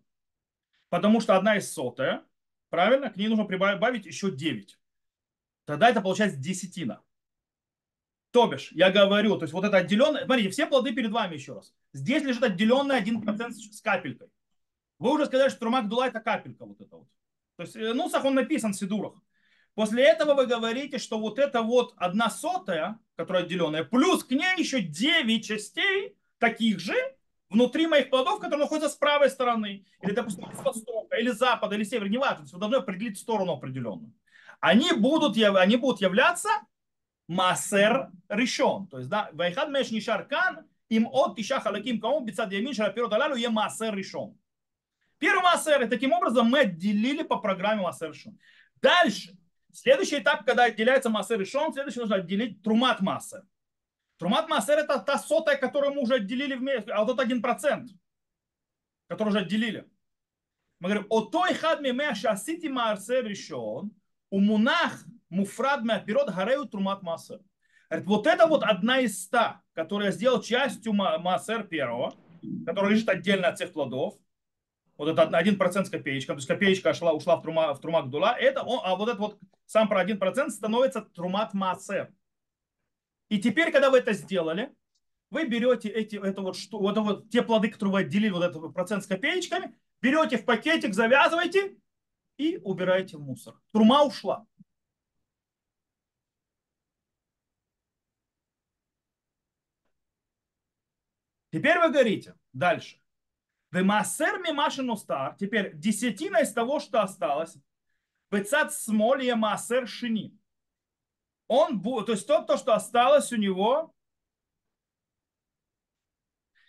Потому 0.90 1.20
что 1.20 1.36
одна 1.36 1.58
из 1.58 1.72
сотая, 1.72 2.26
правильно, 2.70 3.10
к 3.12 3.18
ней 3.18 3.28
нужно 3.28 3.46
прибавить 3.46 4.06
еще 4.06 4.32
девять. 4.32 4.80
Тогда 5.66 5.90
это 5.90 6.02
получается 6.02 6.38
десятина. 6.38 7.04
То 8.36 8.48
бишь, 8.48 8.70
я 8.74 8.92
говорю, 8.92 9.38
то 9.38 9.44
есть 9.44 9.54
вот 9.54 9.64
это 9.64 9.78
отделенное, 9.78 10.26
смотрите, 10.26 10.50
все 10.50 10.68
плоды 10.68 10.92
перед 10.92 11.10
вами 11.10 11.36
еще 11.36 11.54
раз. 11.54 11.74
Здесь 11.94 12.22
лежит 12.22 12.44
отделенный 12.44 13.02
1% 13.02 13.52
с 13.52 13.80
капелькой. 13.80 14.28
Вы 15.00 15.14
уже 15.14 15.28
сказали, 15.28 15.48
что 15.48 15.60
Трумак 15.60 15.88
Дула 15.88 16.08
это 16.08 16.20
капелька 16.20 16.66
вот 16.66 16.82
это 16.82 16.98
вот. 16.98 17.08
То 17.56 17.64
есть, 17.64 17.78
э, 17.78 17.94
ну, 17.94 18.12
он 18.12 18.36
написан 18.36 18.74
в 18.74 18.76
Сидурах. 18.76 19.14
После 19.74 20.04
этого 20.04 20.34
вы 20.34 20.48
говорите, 20.48 20.98
что 20.98 21.18
вот 21.18 21.40
это 21.40 21.62
вот 21.62 21.94
одна 21.96 22.30
сотая, 22.30 23.00
которая 23.16 23.44
отделенная, 23.44 23.86
плюс 23.86 24.26
к 24.26 24.32
ней 24.32 24.58
еще 24.58 24.82
9 24.82 25.46
частей 25.46 26.18
таких 26.38 26.82
же 26.82 26.96
внутри 27.50 27.88
моих 27.88 28.10
плодов, 28.10 28.42
которые 28.42 28.66
находятся 28.66 28.90
с 28.90 28.98
правой 28.98 29.30
стороны, 29.30 29.86
или, 30.02 30.12
допустим, 30.12 30.44
с 30.54 30.62
востока, 30.62 31.16
или 31.16 31.30
запада, 31.30 31.76
или 31.76 31.86
севера, 31.86 32.10
неважно. 32.10 32.46
То 32.46 32.56
вы 32.56 32.60
должны 32.60 32.76
определить 32.76 33.18
сторону 33.18 33.54
определенную. 33.54 34.12
Они 34.60 34.92
будут, 34.92 35.38
они 35.38 35.78
будут 35.78 36.02
являться 36.02 36.50
Масер 37.28 38.12
решен. 38.30 38.88
То 38.88 39.00
есть, 39.00 39.10
да, 39.10 39.30
Вайхад 39.34 39.70
Меш 39.70 39.92
Нишар 39.92 40.28
Кан, 40.28 40.68
им 40.90 41.08
от 41.12 41.36
Тиша 41.36 41.60
Халаким 41.60 42.00
Каум, 42.00 42.26
Бицад 42.26 42.52
Ямин, 42.52 42.74
Шарапирот 42.74 43.14
Алалу, 43.14 43.36
е 43.36 43.50
Масер 43.50 43.96
решен. 43.96 44.38
Первый 45.18 45.44
Масер, 45.44 45.82
и 45.82 45.88
таким 45.88 46.12
образом 46.12 46.48
мы 46.48 46.60
отделили 46.60 47.24
по 47.24 47.38
программе 47.38 47.82
Масер 47.82 48.12
решен. 48.12 48.38
Дальше, 48.82 49.36
следующий 49.72 50.20
этап, 50.20 50.46
когда 50.46 50.66
отделяется 50.66 51.10
Масер 51.10 51.40
решен, 51.40 51.74
следующий 51.74 52.00
нужно 52.00 52.18
отделить 52.18 52.62
Трумат 52.62 53.02
Масер. 53.02 53.44
Трумат 54.18 54.48
Масер 54.48 54.78
это 54.78 55.00
та 55.00 55.18
сотая, 55.18 55.58
которую 55.58 55.94
мы 55.94 56.02
уже 56.02 56.16
отделили 56.16 56.56
вместе, 56.56 56.92
а 56.92 57.00
вот 57.00 57.08
тот 57.08 57.20
один 57.20 57.42
процент, 57.42 57.90
который 59.08 59.30
уже 59.30 59.40
отделили. 59.40 59.90
Мы 60.80 60.90
говорим, 60.90 61.08
о 61.10 61.22
той 61.22 61.54
хад 61.54 61.82
мемеа 61.82 62.14
шасити 62.14 62.68
Масер 62.68 63.26
решен, 63.26 63.92
у 64.30 64.40
мунах 64.40 65.06
муфрад 65.36 65.84
меапирот 65.84 66.30
гарею 66.30 66.66
трумат 66.66 67.04
массер. 67.04 67.40
Вот 67.90 68.26
это 68.26 68.48
вот 68.48 68.64
одна 68.64 69.00
из 69.00 69.24
ста, 69.24 69.62
которая 69.74 70.12
сделал 70.12 70.42
частью 70.42 70.94
массер 70.94 71.68
первого, 71.68 72.16
который 72.66 72.92
лежит 72.92 73.10
отдельно 73.10 73.50
от 73.50 73.56
всех 73.56 73.74
плодов. 73.74 74.16
вот 74.98 75.10
это 75.10 75.24
один 75.38 75.58
процент 75.58 75.88
с 75.88 75.90
копеечкой, 75.90 76.36
то 76.36 76.38
есть 76.38 76.48
копеечка 76.48 76.94
шла, 76.94 77.14
ушла 77.14 77.36
в 77.36 77.42
трума, 77.42 77.74
в 77.74 77.82
трума 77.82 78.02
гдула, 78.02 78.36
это, 78.38 78.64
он, 78.64 78.80
а 78.84 78.96
вот 78.96 79.10
этот 79.10 79.20
вот 79.20 79.40
сам 79.66 79.88
про 79.90 80.00
один 80.00 80.18
процент 80.18 80.52
становится 80.52 81.02
трумат 81.02 81.54
массер. 81.54 82.14
И 83.30 83.40
теперь, 83.40 83.72
когда 83.72 83.90
вы 83.90 83.98
это 83.98 84.14
сделали, 84.14 84.72
вы 85.32 85.46
берете 85.46 85.90
эти, 85.90 86.16
это 86.16 86.42
вот, 86.42 86.56
что, 86.56 86.80
вот, 86.80 86.98
вот 86.98 87.30
те 87.30 87.42
плоды, 87.42 87.70
которые 87.70 87.94
вы 87.94 88.00
отделили, 88.02 88.30
вот 88.30 88.44
этот 88.44 88.74
процент 88.74 89.04
с 89.04 89.08
копеечками, 89.08 89.76
берете 90.02 90.38
в 90.38 90.46
пакетик, 90.46 90.94
завязываете 90.94 91.78
и 92.38 92.58
убираете 92.64 93.18
в 93.18 93.22
мусор. 93.22 93.56
Трума 93.72 94.04
ушла. 94.04 94.46
Теперь 101.56 101.80
вы 101.80 101.90
говорите 101.90 102.36
дальше. 102.52 102.98
Вемасер 103.72 104.40
мимашин 104.40 104.90
устар. 104.90 105.38
Теперь 105.40 105.74
десятина 105.74 106.42
из 106.42 106.52
того, 106.52 106.82
что 106.82 107.02
осталось. 107.02 107.56
Бецат 108.30 108.74
смолье 108.74 109.36
массер 109.36 109.88
шини. 109.88 110.38
Он 111.48 111.80
будет, 111.80 112.08
то 112.08 112.12
есть 112.12 112.28
то, 112.28 112.42
то, 112.42 112.58
что 112.58 112.74
осталось 112.74 113.32
у 113.32 113.38
него. 113.38 113.96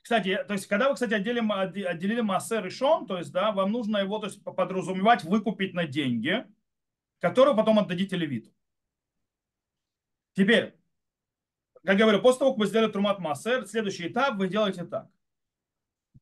Кстати, 0.02 0.45
то 0.47 0.52
есть, 0.52 0.69
когда 0.69 0.88
вы, 0.88 0.95
кстати, 0.95 1.14
отделили, 1.14 1.85
отделили 1.85 2.21
массер 2.21 2.64
решен, 2.64 3.09
то 3.09 3.19
есть, 3.19 3.33
да, 3.33 3.50
вам 3.50 3.73
нужно 3.73 3.97
его 3.97 4.21
то 4.21 4.26
есть, 4.26 4.45
подразумевать, 4.45 5.25
выкупить 5.25 5.75
на 5.75 5.88
деньги, 5.88 6.47
которые 7.19 7.57
потом 7.57 7.81
отдадите 7.81 8.14
левиту. 8.14 8.55
Теперь, 10.35 10.78
как 11.87 11.99
я 11.99 12.05
говорю, 12.05 12.21
после 12.21 12.40
того, 12.40 12.50
как 12.50 12.59
вы 12.59 12.66
сделали 12.66 12.90
трумат 12.90 13.21
массер, 13.21 13.64
следующий 13.66 14.09
этап 14.09 14.35
вы 14.37 14.49
делаете 14.49 14.85
так. 14.85 15.09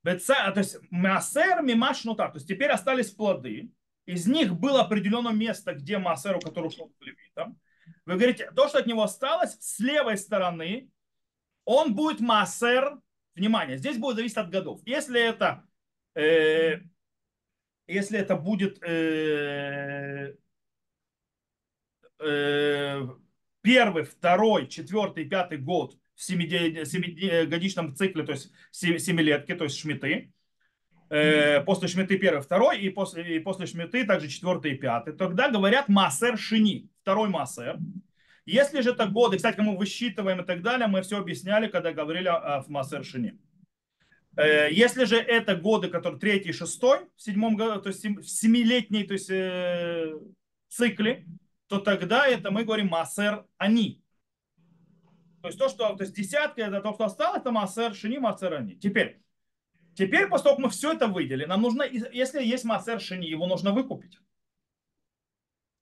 Беца, 0.03 0.51
то 0.53 0.61
есть 0.61 0.77
массер 0.91 1.63
мимаш 1.63 2.03
так. 2.03 2.33
То 2.33 2.37
есть 2.37 2.47
теперь 2.47 2.71
остались 2.71 3.11
плоды. 3.11 3.73
Из 4.05 4.27
них 4.27 4.55
было 4.55 4.83
определенное 4.83 5.33
место, 5.33 5.73
где 5.73 5.97
массер, 5.97 6.37
у 6.37 6.41
которого 6.41 6.69
ушел 6.69 6.89
к. 6.91 7.55
Вы 8.05 8.17
говорите, 8.17 8.51
то, 8.55 8.69
что 8.69 8.79
от 8.79 8.87
него 8.87 9.03
осталось, 9.03 9.57
с 9.59 9.79
левой 9.79 10.19
стороны, 10.19 10.91
он 11.65 11.95
будет 11.95 12.21
массер. 12.21 12.99
Внимание, 13.35 13.79
здесь 13.79 13.97
будет 13.97 14.17
зависеть 14.17 14.37
от 14.37 14.51
годов. 14.51 14.81
Если 14.85 15.21
это, 15.21 15.67
э, 16.15 16.81
если 17.87 18.19
это 18.19 18.37
будет 18.37 18.83
э, 18.83 20.37
э, 22.21 23.09
первый, 23.65 24.05
второй, 24.05 24.69
четвертый, 24.69 25.25
пятый 25.25 25.57
год 25.57 25.97
в 26.15 26.23
семигодичном 26.23 27.97
цикле, 27.97 28.23
то 28.23 28.33
есть 28.33 28.53
семилетки, 28.71 29.55
то 29.55 29.65
есть 29.65 29.79
шмиты, 29.79 30.33
э, 31.09 31.63
после 31.63 31.89
шмиты 31.89 32.19
первый, 32.19 32.43
второй, 32.43 32.79
и 32.79 32.91
после, 32.91 33.37
и 33.37 33.39
после 33.41 33.67
шмиты 33.67 34.05
также 34.05 34.29
четвертый 34.29 34.73
и 34.73 34.77
пятый, 34.77 35.15
тогда 35.15 35.49
говорят 35.49 35.89
массер 35.89 36.37
шини, 36.39 36.91
второй 37.01 37.31
массер. 37.31 37.79
Если 38.45 38.83
же 38.83 38.91
это 38.91 39.07
годы, 39.07 39.39
кстати, 39.39 39.59
мы 39.61 39.79
высчитываем 39.79 40.43
и 40.43 40.45
так 40.45 40.61
далее, 40.61 40.87
мы 40.87 41.01
все 41.01 41.19
объясняли, 41.19 41.67
когда 41.67 41.93
говорили 41.93 42.29
о, 42.29 42.59
о 42.59 42.65
массер 42.69 43.03
шини. 43.03 43.39
Э, 44.37 44.69
если 44.71 45.07
же 45.07 45.17
это 45.17 45.57
годы, 45.57 45.89
которые 45.89 46.21
третий 46.21 46.51
и 46.51 46.53
шестой, 46.53 47.07
в 47.17 47.23
седьмом 47.23 47.57
году, 47.57 47.81
то 47.81 47.89
есть 47.89 48.05
в 48.05 48.29
семилетней 48.29 49.05
то 49.05 49.15
есть, 49.15 49.31
э, 49.31 50.13
цикле, 50.69 51.25
то 51.79 51.85
тогда 51.85 52.27
это 52.27 52.51
мы 52.51 52.65
говорим 52.65 52.89
массер 52.89 53.47
они. 53.59 54.03
То 55.43 55.49
есть 55.49 55.59
то, 55.59 55.69
что 55.69 55.95
то 55.95 56.05
есть 56.05 56.15
десятка, 56.15 56.63
это 56.63 56.81
то, 56.81 56.95
что 56.95 57.05
осталось, 57.05 57.41
это 57.41 57.51
массер 57.51 57.95
шини, 57.95 58.19
массер 58.19 58.55
они. 58.55 58.77
Теперь, 58.77 59.21
теперь, 59.95 60.29
после 60.29 60.55
мы 60.57 60.71
все 60.71 60.93
это 60.93 61.07
выделили, 61.07 61.45
нам 61.45 61.63
нужно, 61.63 61.83
если 61.83 62.43
есть 62.43 62.65
массер 62.65 63.01
шини, 63.01 63.27
его 63.27 63.47
нужно 63.47 63.73
выкупить. 63.73 64.19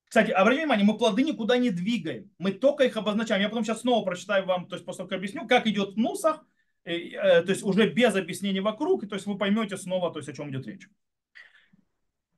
Кстати, 0.05 0.31
обратите 0.31 0.63
внимание, 0.63 0.85
мы 0.85 0.97
плоды 0.97 1.23
никуда 1.23 1.57
не 1.57 1.71
двигаем. 1.71 2.29
Мы 2.37 2.51
только 2.51 2.83
их 2.83 2.97
обозначаем. 2.97 3.41
Я 3.41 3.49
потом 3.49 3.63
сейчас 3.63 3.81
снова 3.81 4.05
прочитаю 4.05 4.45
вам, 4.45 4.67
то 4.67 4.75
есть 4.75 4.85
после 4.85 5.05
того, 5.05 5.17
объясню, 5.17 5.47
как 5.47 5.65
идет 5.65 5.97
нусах, 5.97 6.45
э, 6.83 7.41
то 7.41 7.49
есть 7.49 7.63
уже 7.63 7.89
без 7.89 8.15
объяснений 8.15 8.59
вокруг, 8.59 9.03
и 9.03 9.07
то 9.07 9.15
есть 9.15 9.25
вы 9.25 9.39
поймете 9.39 9.75
снова, 9.75 10.11
то 10.11 10.19
есть 10.19 10.29
о 10.29 10.33
чем 10.33 10.51
идет 10.51 10.67
речь. 10.67 10.87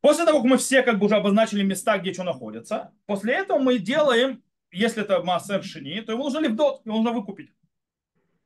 После 0.05 0.23
того, 0.23 0.43
как 0.43 0.51
мы 0.51 0.57
все 0.57 0.83
как 0.83 0.99
бы 0.99 1.07
уже 1.07 1.15
обозначили 1.15 1.63
места, 1.63 1.97
где 1.97 2.13
что 2.13 2.21
находится, 2.21 2.93
после 3.07 3.33
этого 3.33 3.57
мы 3.57 3.79
делаем, 3.79 4.43
если 4.69 5.01
это 5.01 5.23
массер 5.23 5.63
шини, 5.63 5.99
то 6.01 6.11
его 6.11 6.25
нужно 6.25 6.41
лифдот, 6.41 6.85
его 6.85 6.97
нужно 6.97 7.11
выкупить. 7.11 7.51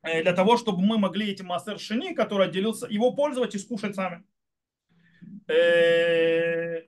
Э, 0.02 0.24
для 0.24 0.32
того, 0.32 0.56
чтобы 0.56 0.82
мы 0.82 0.98
могли 0.98 1.30
эти 1.30 1.42
массер 1.42 1.78
шини, 1.78 2.14
который 2.14 2.48
отделился, 2.48 2.88
его 2.90 3.12
пользовать 3.12 3.56
и 3.56 3.60
скушать 3.60 3.94
сами. 3.94 4.24
Э, 5.48 6.84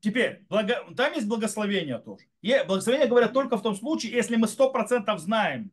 теперь, 0.00 0.44
благо... 0.50 0.84
там 0.94 1.14
есть 1.14 1.26
благословение 1.26 1.98
тоже. 1.98 2.26
И 2.42 2.54
благословение 2.66 3.08
говорят 3.08 3.32
только 3.32 3.56
в 3.56 3.62
том 3.62 3.74
случае, 3.74 4.12
если 4.12 4.36
мы 4.36 4.48
100% 4.48 5.16
знаем, 5.16 5.72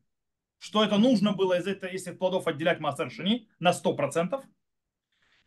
что 0.58 0.82
это 0.82 0.96
нужно 0.96 1.34
было 1.34 1.58
из 1.58 1.66
из 1.66 2.06
этих 2.06 2.18
плодов 2.18 2.46
отделять 2.46 2.80
массер 2.80 3.10
шини 3.10 3.46
на 3.58 3.72
100%. 3.72 4.42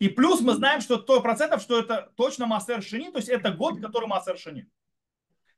И 0.02 0.10
плюс 0.10 0.42
мы 0.42 0.54
знаем, 0.54 0.82
что 0.82 0.98
то 0.98 1.22
процентов, 1.22 1.62
что 1.62 1.78
это 1.78 2.12
точно 2.16 2.48
Массер 2.48 2.82
Шини, 2.82 3.12
то 3.12 3.20
есть 3.20 3.30
это 3.30 3.52
год, 3.52 3.80
который 3.80 4.08
Массер 4.08 4.36
Шини. 4.36 4.68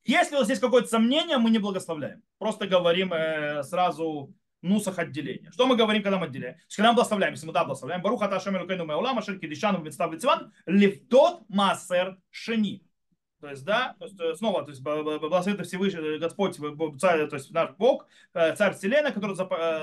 Если 0.04 0.36
у 0.36 0.40
вас 0.40 0.50
есть 0.50 0.60
какое-то 0.60 0.90
сомнение, 0.90 1.38
мы 1.38 1.50
не 1.50 1.60
благословляем. 1.60 2.22
Просто 2.40 2.68
говорим 2.68 3.14
э, 3.14 3.64
сразу 3.64 4.36
нусах 4.62 5.00
отделения. 5.00 5.50
Что 5.52 5.66
мы 5.66 5.78
говорим, 5.78 6.04
когда 6.04 6.18
мы 6.18 6.26
отделяем? 6.26 6.58
Когда 6.76 6.90
мы 6.90 6.96
благословляем, 6.96 7.36
если 7.36 7.48
мы 7.48 7.54
да 7.54 7.64
благословляем, 7.64 8.02
Баруха 8.02 8.28
Ташем 8.28 8.58
Элукейну 8.58 8.84
Меулам, 8.84 9.18
Ашер 9.18 9.40
Кидишану 9.40 9.82
Винстав 9.82 10.12
Вицван, 10.12 10.52
Левтот 10.66 11.46
Массер 11.48 12.18
Шини. 12.30 12.86
То 13.40 13.50
есть, 13.50 13.64
да, 13.64 13.96
то 13.98 14.06
есть, 14.08 14.20
э, 14.20 14.36
снова, 14.36 14.66
то 14.66 14.72
есть, 14.72 14.84
благословит 14.84 15.66
Всевышний 15.66 16.18
Господь, 16.18 16.60
царь, 17.00 17.30
то 17.30 17.38
есть, 17.38 17.50
наш 17.52 17.72
Бог, 17.78 18.08
э, 18.34 18.54
царь 18.58 18.74
Вселенной, 18.74 19.14
который 19.14 19.38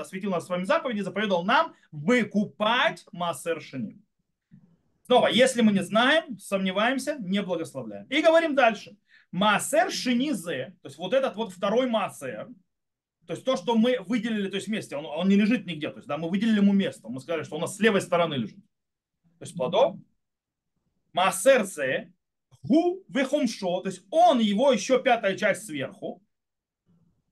светил 0.05 0.29
нас 0.29 0.45
своими 0.45 0.65
заповеди, 0.65 1.01
заповедал 1.01 1.43
нам 1.43 1.73
выкупать 1.91 3.07
Массер 3.11 3.59
Шини. 3.59 3.99
Снова, 5.11 5.27
если 5.27 5.61
мы 5.61 5.73
не 5.73 5.83
знаем, 5.83 6.39
сомневаемся, 6.39 7.17
не 7.19 7.41
благословляем. 7.41 8.05
И 8.05 8.21
говорим 8.21 8.55
дальше. 8.55 8.95
Маасер 9.33 9.91
шинизе, 9.91 10.73
то 10.81 10.87
есть 10.87 10.97
вот 10.97 11.13
этот 11.13 11.35
вот 11.35 11.51
второй 11.51 11.89
маасер, 11.89 12.47
то 13.27 13.33
есть 13.33 13.43
то, 13.43 13.57
что 13.57 13.75
мы 13.75 13.99
выделили, 14.07 14.47
то 14.47 14.55
есть 14.55 14.67
вместе, 14.69 14.95
он, 14.95 15.05
он 15.05 15.27
не 15.27 15.35
лежит 15.35 15.65
нигде, 15.65 15.89
то 15.89 15.97
есть 15.97 16.07
да, 16.07 16.17
мы 16.17 16.29
выделили 16.29 16.61
ему 16.61 16.71
место, 16.71 17.09
мы 17.09 17.19
сказали, 17.19 17.43
что 17.43 17.57
у 17.57 17.59
нас 17.59 17.75
с 17.75 17.79
левой 17.81 17.99
стороны 17.99 18.35
лежит. 18.35 18.63
То 19.37 19.43
есть 19.43 19.53
плодов. 19.53 19.97
Маасер 21.11 21.65
зе, 21.65 22.13
гу 22.63 23.03
вехумшо, 23.09 23.81
то 23.81 23.89
есть 23.89 24.05
он 24.11 24.39
его 24.39 24.71
еще 24.71 25.03
пятая 25.03 25.35
часть 25.35 25.65
сверху, 25.65 26.23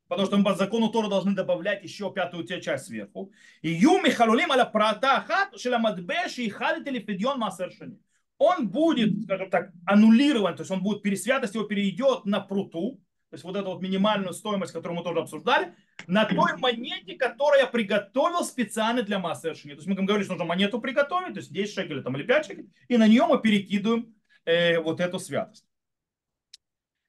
потому 0.10 0.26
что 0.28 0.38
мы 0.38 0.44
по 0.44 0.56
закону 0.56 0.90
Тору 0.90 1.08
должны 1.08 1.34
добавлять 1.34 1.84
еще 1.84 2.12
пятую 2.12 2.46
часть 2.46 2.88
сверху. 2.88 3.32
И 3.62 3.70
юми 3.70 4.10
халулим 4.10 4.52
аля 4.52 4.66
пратахат 4.66 5.58
шеламадбеш 5.58 6.40
и 6.40 6.50
халители 6.50 7.00
федьон 7.00 7.40
масершани. 7.40 7.98
Он 8.38 8.68
будет, 8.70 9.24
скажем 9.24 9.50
так, 9.50 9.72
аннулирован, 9.86 10.56
то 10.56 10.62
есть 10.62 10.72
он 10.72 10.82
будет, 10.82 11.20
святость 11.20 11.56
его 11.56 11.66
перейдет 11.66 12.26
на 12.26 12.40
пруту, 12.40 13.02
то 13.30 13.36
есть 13.36 13.44
вот 13.44 13.56
эту 13.56 13.68
вот 13.70 13.82
минимальную 13.82 14.34
стоимость, 14.34 14.72
которую 14.72 14.98
мы 14.98 15.04
тоже 15.04 15.20
обсуждали, 15.20 15.76
на 16.08 16.26
той 16.26 16.58
монете, 16.58 17.16
которую 17.16 17.60
я 17.60 17.68
приготовил 17.68 18.44
специально 18.44 19.04
для 19.04 19.20
массершини. 19.20 19.74
То 19.74 19.80
есть 19.80 19.88
мы 19.88 19.94
говорили, 19.94 20.24
что 20.24 20.34
нужно 20.34 20.46
монету 20.46 20.82
приготовить, 20.82 21.34
то 21.34 21.40
есть 21.40 21.52
10 21.52 21.74
шекелей 21.74 22.02
там, 22.02 22.16
или 22.16 22.24
5 22.24 22.46
шекелей, 22.46 22.70
и 22.88 22.98
на 22.98 23.08
нее 23.08 23.26
мы 23.28 23.40
перекидываем 23.40 24.16
э, 24.46 24.80
вот 24.80 25.00
эту 25.02 25.20
святость. 25.20 25.66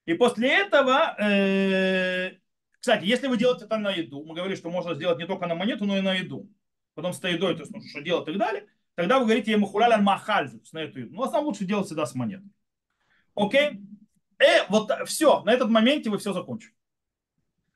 И 0.04 0.14
после 0.14 0.49
этого 0.49 1.16
э, 1.19 2.40
кстати, 2.81 3.05
если 3.05 3.27
вы 3.27 3.37
делаете 3.37 3.67
это 3.67 3.77
на 3.77 3.91
еду, 3.91 4.25
мы 4.25 4.35
говорили, 4.35 4.57
что 4.57 4.71
можно 4.71 4.95
сделать 4.95 5.19
не 5.19 5.27
только 5.27 5.47
на 5.47 5.55
монету, 5.55 5.85
но 5.85 5.99
и 5.99 6.01
на 6.01 6.15
еду. 6.15 6.51
Потом 6.95 7.13
с 7.13 7.23
едой, 7.23 7.55
то 7.55 7.61
есть 7.61 7.73
ну, 7.73 7.81
что 7.83 8.01
делать 8.01 8.27
и 8.27 8.33
так 8.33 8.39
далее. 8.39 8.67
Тогда 8.95 9.19
вы 9.19 9.27
говорите 9.27 9.53
ему 9.53 9.67
хулялян 9.67 10.03
махаль, 10.03 10.51
на 10.73 10.79
эту 10.79 11.01
еду. 11.01 11.15
Ну, 11.15 11.23
а 11.23 11.41
лучше 11.41 11.67
делать 11.67 11.87
всегда 11.87 12.07
с 12.07 12.15
монетой. 12.15 12.51
Окей? 13.35 13.83
Э, 14.39 14.67
вот 14.71 14.91
все, 15.07 15.43
на 15.43 15.53
этот 15.53 15.69
моменте 15.69 16.09
вы 16.09 16.19
все 16.19 16.33
закончили. 16.33 16.73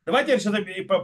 Давайте 0.07 0.33
я 0.33 0.39
сейчас 0.39 0.55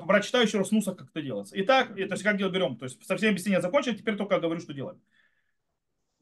прочитаю 0.07 0.47
еще 0.47 0.59
раз 0.59 0.71
нусах, 0.71 0.97
как 0.97 1.11
это 1.11 1.23
делается. 1.23 1.55
Итак, 1.61 1.95
то 1.95 2.01
есть 2.01 2.23
как 2.23 2.39
делать 2.39 2.55
берем, 2.55 2.77
то 2.77 2.85
есть 2.85 3.05
совсем 3.07 3.31
объяснение 3.31 3.61
закончили, 3.61 3.97
теперь 3.97 4.17
только 4.17 4.41
говорю, 4.41 4.61
что 4.61 4.73
делаем. 4.73 5.01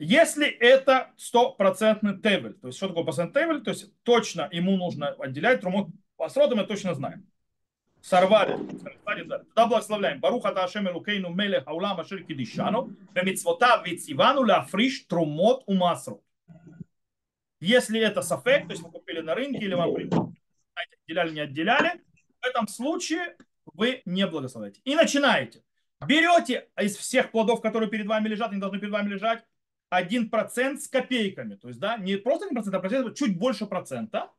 Если 0.00 0.46
это 0.46 1.12
стопроцентный 1.16 2.20
тевель, 2.20 2.54
то 2.54 2.68
есть 2.68 2.78
что 2.78 2.88
такое 2.88 3.04
процентный 3.04 3.42
тевель, 3.42 3.62
то 3.62 3.70
есть 3.70 3.92
точно 4.02 4.48
ему 4.52 4.76
нужно 4.76 5.10
отделять 5.10 5.60
трумот 5.60 5.88
по 6.16 6.28
сродам, 6.28 6.58
мы 6.58 6.66
точно 6.66 6.94
знаем 6.94 7.28
сорвали. 8.08 8.58
Тогда 9.04 9.66
благословляем. 9.66 10.20
Баруха 10.20 10.52
Ташем 10.52 10.88
Элукейну 10.88 11.30
Мелех 11.30 11.66
Аулам 11.66 12.00
Ашир 12.00 12.24
Кидишану, 12.24 12.90
Бемитсвота 13.14 13.82
Вицивану 13.84 14.44
Ляфриш 14.44 15.04
Трумот 15.06 15.62
Умасру. 15.66 16.24
Если 17.60 18.00
это 18.00 18.22
сафек, 18.22 18.66
то 18.66 18.72
есть 18.72 18.82
вы 18.82 18.90
купили 18.90 19.20
на 19.20 19.34
рынке 19.34 19.64
или 19.64 19.74
вам 19.74 19.90
отделяли, 19.90 21.32
не 21.32 21.40
отделяли, 21.40 22.00
в 22.40 22.46
этом 22.46 22.68
случае 22.68 23.36
вы 23.74 24.02
не 24.04 24.26
благословляете. 24.26 24.80
И 24.84 24.94
начинаете. 24.94 25.62
Берете 26.06 26.68
из 26.80 26.96
всех 26.96 27.32
плодов, 27.32 27.60
которые 27.60 27.90
перед 27.90 28.06
вами 28.06 28.28
лежат, 28.28 28.52
они 28.52 28.60
должны 28.60 28.78
перед 28.78 28.92
вами 28.92 29.08
лежать, 29.08 29.44
1% 29.92 30.76
с 30.76 30.88
копейками. 30.88 31.56
То 31.56 31.68
есть, 31.68 31.80
да, 31.80 31.96
не 31.96 32.16
просто 32.16 32.46
1%, 32.46 32.70
а 32.72 32.78
процент, 32.78 33.16
чуть 33.16 33.36
больше 33.36 33.66
процента 33.66 34.30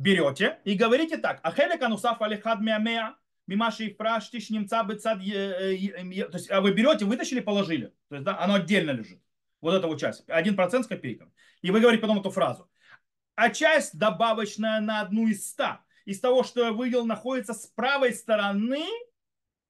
берете 0.00 0.58
и 0.64 0.74
говорите 0.74 1.18
так. 1.18 1.40
Ахелек 1.42 1.82
анусаф 1.82 2.20
алихад 2.22 2.60
меамеа 2.60 3.16
мимаши 3.46 3.86
и 3.86 3.94
фраштиш 3.94 4.50
немца 4.50 4.82
бецад. 4.82 5.18
То 5.18 6.38
есть, 6.38 6.50
а 6.50 6.60
вы 6.60 6.72
берете, 6.72 7.04
вытащили, 7.04 7.40
положили. 7.40 7.92
То 8.08 8.14
есть, 8.16 8.24
да, 8.24 8.38
оно 8.40 8.54
отдельно 8.54 8.92
лежит. 8.92 9.20
Вот 9.60 9.74
эта 9.74 9.86
вот 9.86 10.00
часть. 10.00 10.26
1% 10.28 10.82
с 10.82 10.86
копейками. 10.86 11.30
И 11.60 11.70
вы 11.70 11.80
говорите 11.80 12.00
потом 12.00 12.20
эту 12.20 12.30
фразу. 12.30 12.70
А 13.34 13.50
часть 13.50 13.98
добавочная 13.98 14.80
на 14.80 15.00
одну 15.00 15.28
из 15.28 15.48
ста. 15.48 15.84
Из 16.06 16.20
того, 16.20 16.44
что 16.44 16.64
я 16.64 16.72
выделил, 16.72 17.04
находится 17.04 17.52
с 17.52 17.66
правой 17.66 18.14
стороны, 18.14 18.86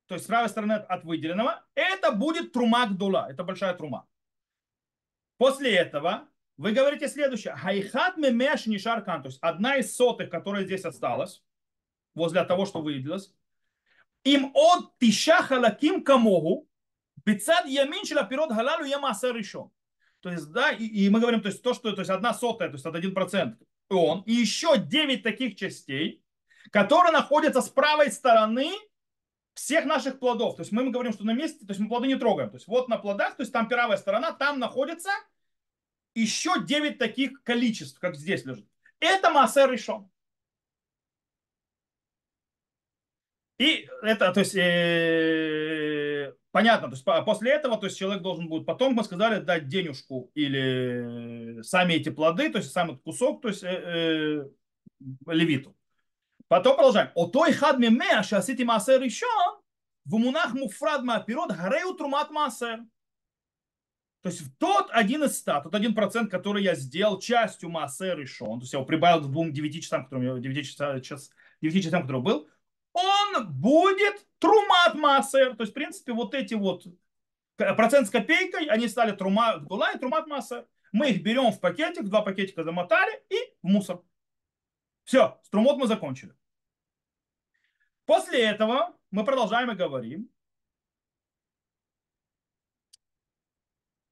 то 0.07 0.15
есть 0.15 0.25
с 0.25 0.29
правой 0.29 0.49
стороны 0.49 0.75
от 0.75 1.05
выделенного, 1.05 1.65
это 1.75 2.13
будет 2.13 2.53
трума 2.53 2.87
гдула. 2.87 3.27
Это 3.31 3.43
большая 3.43 3.75
трума. 3.75 4.07
После 5.39 5.75
этого 5.75 6.29
вы 6.61 6.73
говорите 6.73 7.09
следующее. 7.09 7.55
Хайхат 7.57 8.19
мемеш 8.19 8.67
нишаркан. 8.67 9.23
То 9.23 9.29
есть 9.29 9.39
одна 9.41 9.77
из 9.77 9.97
сотых, 9.97 10.29
которая 10.29 10.65
здесь 10.65 10.85
осталась, 10.85 11.43
возле 12.15 12.45
того, 12.45 12.67
что 12.67 12.83
выявилось, 12.83 13.33
им 14.25 14.51
от 14.53 14.99
тиша 14.99 15.43
халаким 15.43 16.05
камогу, 16.05 16.69
бецад 17.25 17.65
ямин 17.65 18.05
шелапирот 18.05 18.51
галалу 18.51 18.85
ямасер 18.85 19.35
решен. 19.35 19.71
То 20.21 20.31
есть, 20.31 20.53
да, 20.53 20.71
и, 20.71 20.85
и 20.85 21.09
мы 21.09 21.21
говорим, 21.21 21.41
то 21.41 21.49
есть 21.49 21.63
то, 21.63 21.73
что, 21.73 21.93
то 21.93 22.03
есть 22.03 22.11
одна 22.11 22.35
сотая, 22.35 22.69
то 22.69 22.75
есть 22.75 22.85
от 22.85 22.95
один 22.95 23.15
процент 23.15 23.59
он, 23.89 24.21
и 24.27 24.33
еще 24.33 24.77
девять 24.77 25.23
таких 25.23 25.57
частей, 25.57 26.23
которые 26.71 27.13
находятся 27.13 27.63
с 27.63 27.71
правой 27.71 28.13
стороны 28.13 28.71
всех 29.55 29.87
наших 29.87 30.19
плодов. 30.19 30.57
То 30.57 30.61
есть 30.61 30.73
мы 30.73 30.91
говорим, 30.91 31.15
что 31.15 31.25
на 31.25 31.33
месте, 31.33 31.61
то 31.65 31.71
есть 31.71 31.81
мы 31.81 31.89
плоды 31.89 32.07
не 32.07 32.17
трогаем. 32.17 32.51
То 32.51 32.57
есть 32.57 32.69
вот 32.69 32.89
на 32.89 32.99
плодах, 32.99 33.37
то 33.37 33.45
есть 33.45 33.53
там 33.53 33.67
правая 33.67 33.97
сторона, 33.97 34.33
там 34.33 34.59
находится 34.59 35.11
еще 36.15 36.65
9 36.65 36.99
таких 36.99 37.43
количеств, 37.43 37.99
как 37.99 38.17
здесь 38.17 38.45
лежит. 38.45 38.67
Это 39.01 39.31
массер 39.31 39.71
решен. 39.71 40.11
И 43.59 43.89
это, 44.03 44.33
то 44.33 44.41
есть, 44.41 44.55
э, 44.57 46.33
понятно, 46.51 46.89
то 46.89 46.95
есть 46.95 47.05
после 47.27 47.53
этого, 47.53 47.77
то 47.77 47.87
есть 47.87 47.99
человек 47.99 48.23
должен 48.23 48.49
будет, 48.49 48.65
потом 48.65 48.95
мы 48.95 49.05
сказали, 49.05 49.39
дать 49.41 49.69
денежку 49.69 50.31
или 50.35 51.61
сами 51.63 51.93
эти 51.93 52.09
плоды, 52.09 52.49
то 52.51 52.57
есть 52.57 52.73
сам 52.73 52.93
этот 52.93 53.03
кусок, 53.03 53.43
то 53.43 53.49
есть 53.49 53.63
э, 53.63 53.69
э, 53.69 54.45
левиту. 55.27 55.77
Потом 56.49 56.75
продолжаем. 56.75 57.11
Отой 57.15 57.53
хад 57.53 57.79
мемеа, 57.79 58.23
шасити 58.23 58.63
массер 58.63 59.03
решен, 59.03 59.61
в 60.07 60.17
мунах 60.17 60.55
муфрад 60.55 61.03
маапирот, 61.03 61.53
гарею 61.53 61.93
трумат 61.93 62.31
массер. 62.31 62.81
То 64.23 64.29
есть 64.29 64.43
тот 64.59 64.89
один 64.91 65.25
из 65.25 65.39
ста, 65.39 65.61
тот 65.61 65.75
один 65.75 65.95
процент, 65.95 66.31
который 66.31 66.63
я 66.63 66.75
сделал 66.75 67.19
частью 67.19 67.71
массы 67.71 68.15
решен, 68.15 68.59
то 68.59 68.65
есть 68.65 68.73
я 68.73 68.79
его 68.79 68.87
прибавил 68.87 69.23
к 69.23 69.31
двум 69.31 69.53
девяти 69.53 69.81
часам, 69.81 70.05
которым, 70.05 70.43
9 70.43 70.67
часам, 70.67 71.01
час, 71.01 71.31
9 71.63 71.83
часам, 71.83 72.03
который 72.03 72.21
был, 72.21 72.49
он 72.93 73.51
будет 73.51 74.27
трумат 74.39 74.95
массер. 74.95 75.57
То 75.57 75.63
есть, 75.63 75.73
в 75.73 75.75
принципе, 75.75 76.13
вот 76.13 76.35
эти 76.35 76.55
вот 76.55 76.85
процент 77.57 78.09
с 78.09 78.11
копейкой, 78.11 78.67
они 78.67 78.89
стали 78.89 79.13
трума 79.13 79.59
была 79.59 79.93
и 79.93 79.99
трумат 79.99 80.27
массер. 80.27 80.67
Мы 80.93 81.11
их 81.11 81.23
берем 81.23 81.51
в 81.53 81.61
пакетик, 81.61 82.05
два 82.05 82.21
пакетика 82.21 82.63
замотали 82.63 83.23
и 83.31 83.37
в 83.63 83.69
мусор. 83.69 84.03
Все, 85.05 85.41
с 85.43 85.49
трумот 85.49 85.79
мы 85.79 85.87
закончили. 85.87 86.35
После 88.05 88.43
этого 88.43 88.97
мы 89.11 89.25
продолжаем 89.25 89.71
и 89.71 89.77
говорим, 89.77 90.29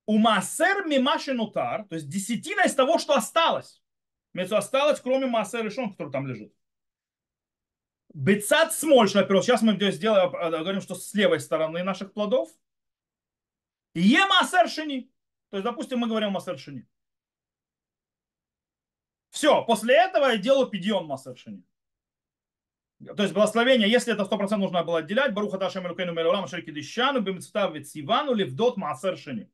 у 0.08 0.16
массер 0.16 0.86
мимаши 0.86 1.34
нутар, 1.34 1.84
то 1.84 1.94
есть 1.94 2.08
десятина 2.08 2.62
из 2.62 2.74
того, 2.74 2.98
что 2.98 3.12
осталось. 3.14 3.82
Имеется 4.32 4.56
осталось, 4.56 5.00
кроме 5.00 5.26
массер 5.26 5.62
решен, 5.62 5.90
который 5.90 6.10
там 6.10 6.26
лежит. 6.26 6.50
Бецат 8.14 8.72
смольш, 8.72 9.14
во-первых, 9.14 9.44
сейчас 9.44 9.60
мы 9.60 9.78
сделаем, 9.92 10.34
э, 10.34 10.50
говорим, 10.50 10.80
что 10.80 10.94
с 10.94 11.12
левой 11.12 11.40
стороны 11.40 11.82
наших 11.82 12.14
плодов. 12.14 12.48
Е 13.92 14.24
массер 14.24 14.70
шини. 14.70 15.12
То 15.50 15.58
есть, 15.58 15.64
допустим, 15.64 15.98
мы 15.98 16.08
говорим 16.08 16.30
массер 16.30 16.58
шини. 16.58 16.86
Все, 19.28 19.62
после 19.66 19.94
этого 19.94 20.28
я 20.28 20.38
делаю 20.38 20.68
пидьон 20.68 21.04
массер 21.04 21.36
шини. 21.36 21.62
То 23.14 23.22
есть 23.22 23.34
благословение, 23.34 23.90
если 23.90 24.14
это 24.14 24.22
100% 24.22 24.56
нужно 24.56 24.82
было 24.84 25.00
отделять, 25.00 25.34
Баруха 25.34 25.58
Ташем 25.58 25.86
Элукейну 25.86 26.14
Мелурам 26.14 26.48
Шерки 26.48 26.70
Дищану 26.70 27.20
Бимцтав 27.20 27.76
Сивану 27.86 28.32
Левдот 28.32 28.78
Массер 28.78 29.18
Шини. 29.18 29.50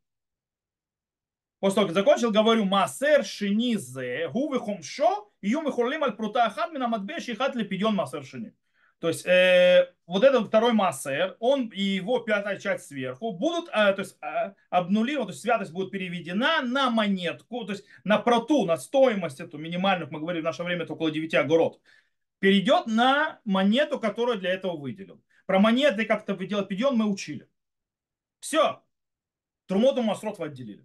После 1.65 1.77
того, 1.77 1.87
как 1.87 1.95
закончил, 1.95 2.31
говорю, 2.31 2.67
массер 2.67 3.25
шини 3.25 3.79
гувы 4.27 4.61
хомшо, 4.61 5.33
и 5.41 5.55
аль 5.55 6.13
прута 6.13 6.45
ахад 6.45 6.75
мина 6.75 6.89
матбе 6.89 7.21
шихат 7.21 7.55
лепидьон 7.55 7.95
массер 7.95 8.23
шини. 8.23 8.53
То 8.99 9.09
есть 9.09 9.25
э, 9.25 9.91
вот 10.07 10.25
этот 10.25 10.49
второй 10.49 10.75
массер, 10.75 11.39
он 11.41 11.69
и 11.69 11.81
его 11.81 12.19
пятая 12.19 12.59
часть 12.59 12.89
сверху 12.89 13.33
будут, 13.33 13.71
э, 13.71 13.95
то 13.95 14.01
есть 14.01 14.19
э, 14.21 14.53
обнулированы, 14.69 15.29
то 15.29 15.33
есть 15.33 15.41
святость 15.41 15.73
будет 15.73 15.91
переведена 15.91 16.61
на 16.61 16.91
монетку, 16.91 17.65
то 17.65 17.73
есть 17.73 17.87
на 18.05 18.19
проту, 18.19 18.67
на 18.67 18.77
стоимость 18.77 19.41
эту 19.41 19.57
минимальную, 19.57 20.13
мы 20.13 20.21
говорили 20.21 20.43
в 20.43 20.45
наше 20.45 20.65
время 20.65 20.83
это 20.83 20.93
около 20.93 21.11
9 21.11 21.33
огород, 21.33 21.81
перейдет 22.41 22.89
на 22.89 23.41
монету, 23.47 23.99
которую 23.99 24.39
для 24.39 24.53
этого 24.53 24.77
выделил. 24.77 25.19
Про 25.47 25.61
монеты, 25.61 26.05
как 26.05 26.29
это 26.29 26.37
делать 26.45 26.69
пидьон, 26.69 26.99
мы 26.99 27.11
учили. 27.11 27.49
Все. 28.41 28.83
Трумоту 29.67 30.03
масрот 30.03 30.39
отделили. 30.41 30.85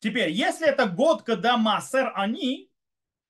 Теперь, 0.00 0.30
если 0.30 0.66
это 0.66 0.86
год, 0.86 1.22
когда 1.22 1.56
массер 1.58 2.12
они, 2.14 2.70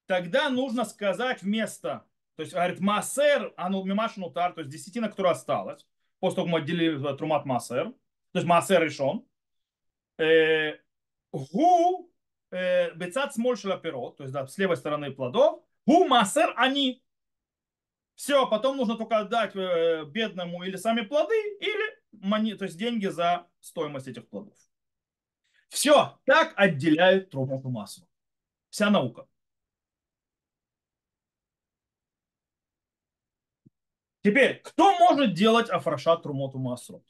тогда 0.06 0.48
нужно 0.48 0.84
сказать 0.84 1.42
вместо, 1.42 2.06
то 2.36 2.42
есть 2.42 2.52
говорит 2.54 2.80
массер, 2.80 3.52
ану 3.56 3.84
мимаш 3.84 4.16
нутар, 4.16 4.52
то 4.52 4.60
есть 4.60 4.72
десятина, 4.72 5.08
которая 5.08 5.32
осталась, 5.32 5.84
после 6.20 6.36
того, 6.36 6.46
как 6.46 6.52
мы 6.52 6.58
отделили 6.60 7.16
трумат 7.16 7.44
массер, 7.44 7.86
то 7.86 8.38
есть 8.38 8.46
массер 8.46 8.82
решен, 8.82 9.26
э, 10.18 10.78
гу 11.32 12.08
э, 12.52 12.94
бецат 12.94 13.34
смоль 13.34 13.58
шелаперот, 13.58 14.18
то 14.18 14.22
есть 14.22 14.32
да, 14.32 14.46
с 14.46 14.56
левой 14.56 14.76
стороны 14.76 15.10
плодов, 15.10 15.64
гу 15.86 16.06
массер 16.06 16.54
они. 16.56 17.02
Все, 18.14 18.46
потом 18.48 18.76
нужно 18.76 18.96
только 18.96 19.18
отдать 19.18 19.56
э, 19.56 20.04
бедному 20.04 20.62
или 20.62 20.76
сами 20.76 21.00
плоды, 21.00 21.34
или 21.60 22.54
то 22.54 22.64
есть 22.64 22.78
деньги 22.78 23.06
за 23.06 23.48
стоимость 23.60 24.06
этих 24.06 24.28
плодов. 24.28 24.56
Все, 25.70 26.18
так 26.24 26.52
отделяют 26.56 27.30
трумоту 27.30 27.70
массу. 27.70 28.06
Вся 28.70 28.90
наука. 28.90 29.26
Теперь, 34.22 34.60
кто 34.60 34.98
может 34.98 35.32
делать 35.32 35.70
афрашат 35.70 36.22
трумоту 36.22 36.58
массу? 36.58 37.02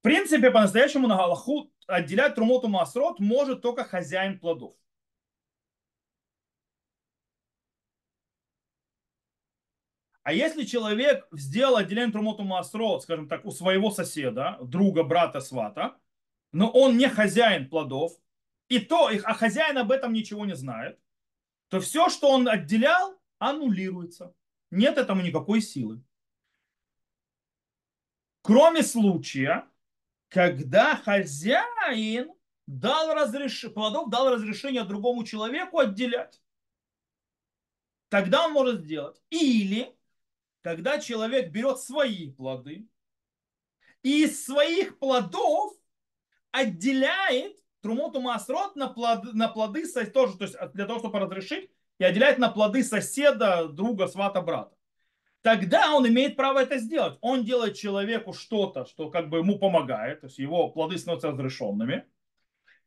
В 0.00 0.02
принципе, 0.02 0.50
по-настоящему 0.50 1.06
на 1.06 1.16
Галаху 1.16 1.72
отделять 1.86 2.34
трумоту 2.34 2.68
масрот 2.68 3.20
может 3.20 3.62
только 3.62 3.84
хозяин 3.84 4.38
плодов. 4.38 4.76
А 10.22 10.32
если 10.32 10.64
человек 10.64 11.26
сделал 11.32 11.76
отделение 11.76 12.12
трумоту 12.12 12.42
масрот, 12.44 13.02
скажем 13.02 13.28
так, 13.28 13.44
у 13.44 13.50
своего 13.50 13.90
соседа, 13.90 14.58
друга, 14.60 15.04
брата, 15.04 15.40
свата, 15.40 15.96
но 16.54 16.70
он 16.70 16.96
не 16.96 17.08
хозяин 17.08 17.68
плодов, 17.68 18.12
и 18.68 18.78
то, 18.78 19.08
а 19.08 19.34
хозяин 19.34 19.76
об 19.76 19.90
этом 19.90 20.12
ничего 20.12 20.46
не 20.46 20.54
знает, 20.54 21.00
то 21.68 21.80
все, 21.80 22.08
что 22.08 22.30
он 22.30 22.48
отделял, 22.48 23.20
аннулируется. 23.38 24.32
Нет 24.70 24.96
этому 24.96 25.22
никакой 25.22 25.60
силы. 25.60 26.00
Кроме 28.42 28.84
случая, 28.84 29.68
когда 30.28 30.94
хозяин 30.94 32.32
дал 32.68 33.12
разреш... 33.14 33.72
плодов 33.74 34.08
дал 34.08 34.30
разрешение 34.30 34.84
другому 34.84 35.24
человеку 35.24 35.80
отделять. 35.80 36.40
Тогда 38.08 38.46
он 38.46 38.52
может 38.52 38.82
сделать. 38.82 39.20
Или 39.28 39.92
когда 40.62 41.00
человек 41.00 41.50
берет 41.50 41.80
свои 41.80 42.30
плоды 42.30 42.86
и 44.04 44.22
из 44.22 44.44
своих 44.44 45.00
плодов 45.00 45.76
отделяет 46.54 47.56
трумоту 47.82 48.20
масрот 48.20 48.76
на 48.76 48.88
плоды, 48.88 49.32
на 49.32 49.48
плоды 49.48 49.84
тоже, 50.06 50.38
то 50.38 50.44
есть 50.44 50.56
для 50.72 50.86
того, 50.86 51.00
чтобы 51.00 51.18
разрешить, 51.18 51.70
и 51.98 52.04
отделяет 52.04 52.38
на 52.38 52.48
плоды 52.48 52.82
соседа, 52.82 53.68
друга, 53.68 54.06
свата, 54.06 54.40
брата. 54.40 54.74
Тогда 55.42 55.94
он 55.94 56.08
имеет 56.08 56.36
право 56.36 56.60
это 56.60 56.78
сделать. 56.78 57.18
Он 57.20 57.44
делает 57.44 57.76
человеку 57.76 58.32
что-то, 58.32 58.86
что 58.86 59.10
как 59.10 59.28
бы 59.28 59.38
ему 59.38 59.58
помогает, 59.58 60.20
то 60.20 60.28
есть 60.28 60.38
его 60.38 60.70
плоды 60.70 60.96
становятся 60.96 61.32
разрешенными. 61.32 62.04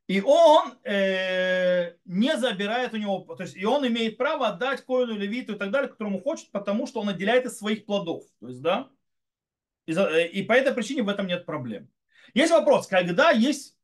И 0.07 0.21
он 0.21 0.73
э, 0.83 1.95
не 2.05 2.37
забирает 2.37 2.93
у 2.93 2.97
него, 2.97 3.19
то 3.35 3.43
есть 3.43 3.57
и 3.57 3.65
он 3.65 3.85
имеет 3.85 4.17
право 4.17 4.47
отдать 4.47 4.85
коину, 4.85 5.13
левиту 5.13 5.55
и 5.55 5.57
так 5.57 5.69
далее, 5.69 5.89
которому 5.89 6.21
хочет, 6.21 6.49
потому 6.51 6.87
что 6.87 7.01
он 7.01 7.09
отделяет 7.09 7.45
из 7.45 7.57
своих 7.57 7.85
плодов. 7.85 8.23
То 8.39 8.47
есть, 8.47 8.61
да, 8.61 8.89
и, 9.85 9.91
и 9.91 10.43
по 10.43 10.53
этой 10.53 10.73
причине 10.73 11.03
в 11.03 11.09
этом 11.09 11.27
нет 11.27 11.45
проблем. 11.45 11.89
Есть 12.33 12.51
вопрос, 12.51 12.87
когда 12.87 13.31
есть 13.31 13.77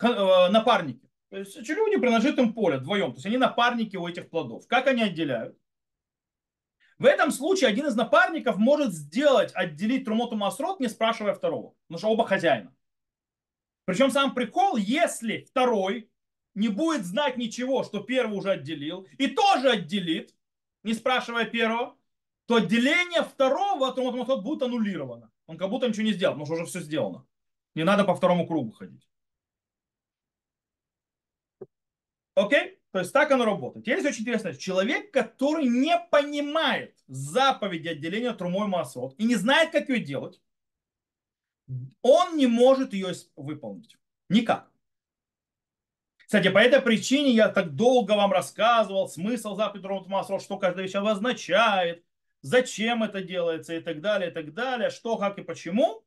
э, 0.00 0.48
напарники. 0.50 1.08
То 1.30 1.38
есть 1.38 1.56
люди 1.68 1.98
при 1.98 2.08
нажитом 2.08 2.54
поле 2.54 2.78
вдвоем. 2.78 3.10
То 3.12 3.16
есть 3.16 3.26
они 3.26 3.36
напарники 3.36 3.96
у 3.96 4.06
этих 4.08 4.30
плодов. 4.30 4.66
Как 4.66 4.86
они 4.86 5.02
отделяют? 5.02 5.58
В 6.98 7.04
этом 7.04 7.30
случае 7.30 7.68
один 7.68 7.86
из 7.86 7.94
напарников 7.94 8.56
может 8.56 8.92
сделать, 8.92 9.52
отделить 9.54 10.04
Трумоту 10.04 10.36
Масрот, 10.36 10.80
не 10.80 10.88
спрашивая 10.88 11.34
второго. 11.34 11.74
Потому 11.86 11.98
что 11.98 12.08
оба 12.08 12.26
хозяина. 12.26 12.74
Причем 13.84 14.10
сам 14.10 14.34
прикол, 14.34 14.76
если 14.76 15.44
второй 15.48 16.10
не 16.54 16.68
будет 16.68 17.04
знать 17.04 17.36
ничего, 17.36 17.84
что 17.84 18.00
первый 18.00 18.36
уже 18.36 18.50
отделил, 18.50 19.06
и 19.16 19.28
тоже 19.28 19.70
отделит, 19.70 20.34
не 20.82 20.92
спрашивая 20.92 21.44
первого, 21.44 21.96
то 22.46 22.56
отделение 22.56 23.22
второго 23.22 23.92
Трумоту 23.92 24.16
Масрот 24.18 24.42
будет 24.42 24.62
аннулировано. 24.62 25.30
Он 25.46 25.56
как 25.56 25.70
будто 25.70 25.86
ничего 25.86 26.04
не 26.04 26.12
сделал, 26.12 26.34
потому 26.34 26.46
что 26.46 26.54
уже 26.54 26.64
все 26.64 26.80
сделано. 26.80 27.27
Не 27.78 27.84
надо 27.84 28.02
по 28.02 28.16
второму 28.16 28.44
кругу 28.44 28.72
ходить. 28.72 29.08
Окей? 32.34 32.76
То 32.90 32.98
есть 32.98 33.12
так 33.12 33.30
оно 33.30 33.44
работает. 33.44 33.86
Теперь 33.86 34.04
очень 34.04 34.22
интересно. 34.22 34.52
Человек, 34.52 35.12
который 35.12 35.66
не 35.66 35.96
понимает 36.10 36.98
заповеди 37.06 37.86
отделения 37.86 38.32
трумой 38.32 38.66
массот 38.66 39.14
и 39.16 39.24
не 39.24 39.36
знает, 39.36 39.70
как 39.70 39.88
ее 39.90 40.00
делать, 40.00 40.42
он 42.02 42.36
не 42.36 42.48
может 42.48 42.94
ее 42.94 43.12
выполнить. 43.36 43.96
Никак. 44.28 44.68
Кстати, 46.16 46.50
по 46.50 46.58
этой 46.58 46.82
причине 46.82 47.30
я 47.30 47.48
так 47.48 47.76
долго 47.76 48.16
вам 48.16 48.32
рассказывал 48.32 49.08
смысл 49.08 49.54
заповеди 49.54 49.84
трумой 49.84 50.08
массот, 50.08 50.42
что 50.42 50.58
каждая 50.58 50.86
вещь 50.86 50.96
обозначает, 50.96 52.04
зачем 52.42 53.04
это 53.04 53.22
делается 53.22 53.76
и 53.76 53.80
так 53.80 54.00
далее, 54.00 54.32
и 54.32 54.34
так 54.34 54.52
далее, 54.52 54.90
что, 54.90 55.16
как 55.16 55.38
и 55.38 55.42
почему. 55.42 56.04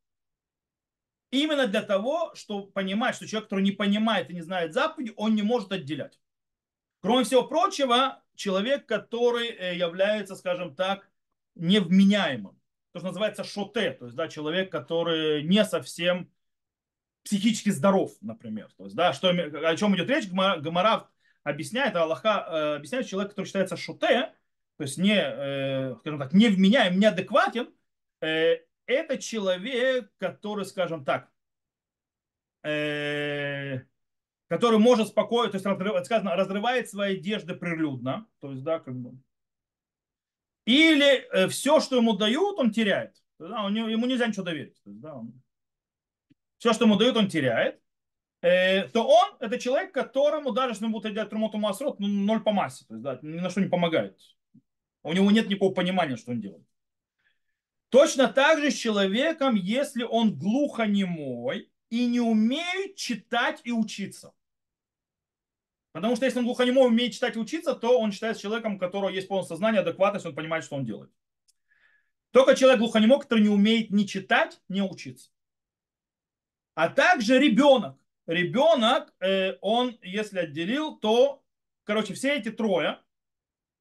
Именно 1.31 1.67
для 1.67 1.81
того, 1.81 2.35
чтобы 2.35 2.69
понимать, 2.71 3.15
что 3.15 3.25
человек, 3.25 3.45
который 3.49 3.63
не 3.63 3.71
понимает 3.71 4.29
и 4.29 4.33
не 4.33 4.41
знает 4.41 4.73
заповеди, 4.73 5.13
он 5.15 5.33
не 5.33 5.43
может 5.43 5.71
отделять. 5.71 6.19
Кроме 6.99 7.23
всего 7.23 7.43
прочего, 7.43 8.21
человек, 8.35 8.85
который 8.85 9.47
э, 9.47 9.75
является, 9.75 10.35
скажем 10.35 10.75
так, 10.75 11.09
невменяемым. 11.55 12.59
То, 12.91 12.99
что 12.99 13.07
называется 13.07 13.45
шоте, 13.45 13.91
то 13.91 14.05
есть 14.05 14.17
да, 14.17 14.27
человек, 14.27 14.69
который 14.69 15.43
не 15.43 15.63
совсем 15.63 16.29
психически 17.23 17.69
здоров, 17.69 18.11
например. 18.19 18.69
То 18.77 18.83
есть, 18.83 18.95
да, 18.95 19.13
что, 19.13 19.29
о 19.29 19.75
чем 19.77 19.95
идет 19.95 20.09
речь, 20.09 20.29
Гамарав 20.29 21.07
объясняет, 21.43 21.95
а 21.95 22.03
Аллаха 22.03 22.45
э, 22.47 22.75
объясняет, 22.75 23.07
человек, 23.07 23.31
который 23.31 23.45
считается 23.45 23.77
шоте, 23.77 24.33
то 24.77 24.83
есть 24.83 24.97
не, 24.97 25.15
э, 25.15 25.95
скажем 25.99 26.19
так, 26.19 26.33
невменяем, 26.33 26.99
неадекватен, 26.99 27.69
это 28.85 29.17
человек, 29.17 30.11
который, 30.17 30.65
скажем 30.65 31.05
так, 31.05 31.29
который 34.51 34.79
может 34.79 35.07
спокойно, 35.07 35.49
то 35.51 35.55
есть 35.55 35.65
разрыв, 35.65 36.05
сказано, 36.05 36.35
разрывает 36.35 36.89
свои 36.89 37.17
одежды 37.17 37.55
прилюдно, 37.55 38.27
то 38.39 38.51
есть, 38.51 38.63
да, 38.63 38.79
как 38.79 38.95
бы. 38.95 39.17
Или 40.65 41.25
э, 41.31 41.47
все, 41.47 41.79
что 41.79 41.95
ему 41.95 42.15
дают, 42.15 42.59
он 42.59 42.71
теряет. 42.71 43.15
Да, 43.39 43.63
он, 43.63 43.73
ему 43.73 44.05
нельзя 44.05 44.27
ничего 44.27 44.43
доверить. 44.43 44.79
То 44.83 44.89
есть, 44.89 45.01
да, 45.01 45.15
он, 45.15 45.41
все, 46.59 46.73
что 46.73 46.85
ему 46.85 46.95
дают, 46.97 47.17
он 47.17 47.27
теряет. 47.27 47.81
Э, 48.41 48.87
то 48.89 49.07
он, 49.07 49.37
это 49.39 49.57
человек, 49.57 49.93
которому 49.93 50.51
даже 50.51 50.73
если 50.73 50.85
он 50.85 50.91
будет 50.91 51.13
делать 51.13 51.29
трумоту 51.29 51.57
масрот, 51.57 51.99
ну, 51.99 52.07
ноль 52.07 52.43
по 52.43 52.51
массе. 52.51 52.85
То 52.87 52.93
есть, 52.95 53.03
да, 53.03 53.19
ни 53.21 53.39
на 53.39 53.49
что 53.49 53.61
не 53.61 53.69
помогает. 53.69 54.19
У 55.03 55.13
него 55.13 55.31
нет 55.31 55.47
никакого 55.47 55.73
понимания, 55.73 56.17
что 56.17 56.31
он 56.31 56.41
делает. 56.41 56.65
Точно 57.91 58.29
так 58.29 58.59
же 58.59 58.71
с 58.71 58.75
человеком, 58.75 59.55
если 59.55 60.03
он 60.03 60.37
глухонемой 60.39 61.69
и 61.89 62.05
не 62.05 62.21
умеет 62.21 62.95
читать 62.95 63.59
и 63.65 63.73
учиться. 63.73 64.31
Потому 65.91 66.15
что 66.15 66.23
если 66.23 66.39
он 66.39 66.45
глухонемой 66.45 66.87
умеет 66.87 67.11
читать 67.11 67.35
и 67.35 67.39
учиться, 67.39 67.75
то 67.75 67.99
он 67.99 68.13
считается 68.13 68.41
человеком, 68.41 68.75
у 68.75 68.79
которого 68.79 69.09
есть 69.09 69.27
полное 69.27 69.45
сознание, 69.45 69.81
адекватность, 69.81 70.25
он 70.25 70.33
понимает, 70.33 70.63
что 70.63 70.77
он 70.77 70.85
делает. 70.85 71.11
Только 72.31 72.55
человек 72.55 72.79
глухонемой, 72.79 73.19
который 73.19 73.41
не 73.41 73.49
умеет 73.49 73.91
ни 73.91 74.05
читать, 74.05 74.61
ни 74.69 74.79
учиться. 74.79 75.29
А 76.75 76.87
также 76.87 77.39
ребенок. 77.39 77.97
Ребенок, 78.25 79.13
э, 79.19 79.57
он, 79.59 79.97
если 80.01 80.39
отделил, 80.39 80.95
то, 80.95 81.43
короче, 81.83 82.13
все 82.13 82.37
эти 82.37 82.51
трое, 82.51 83.00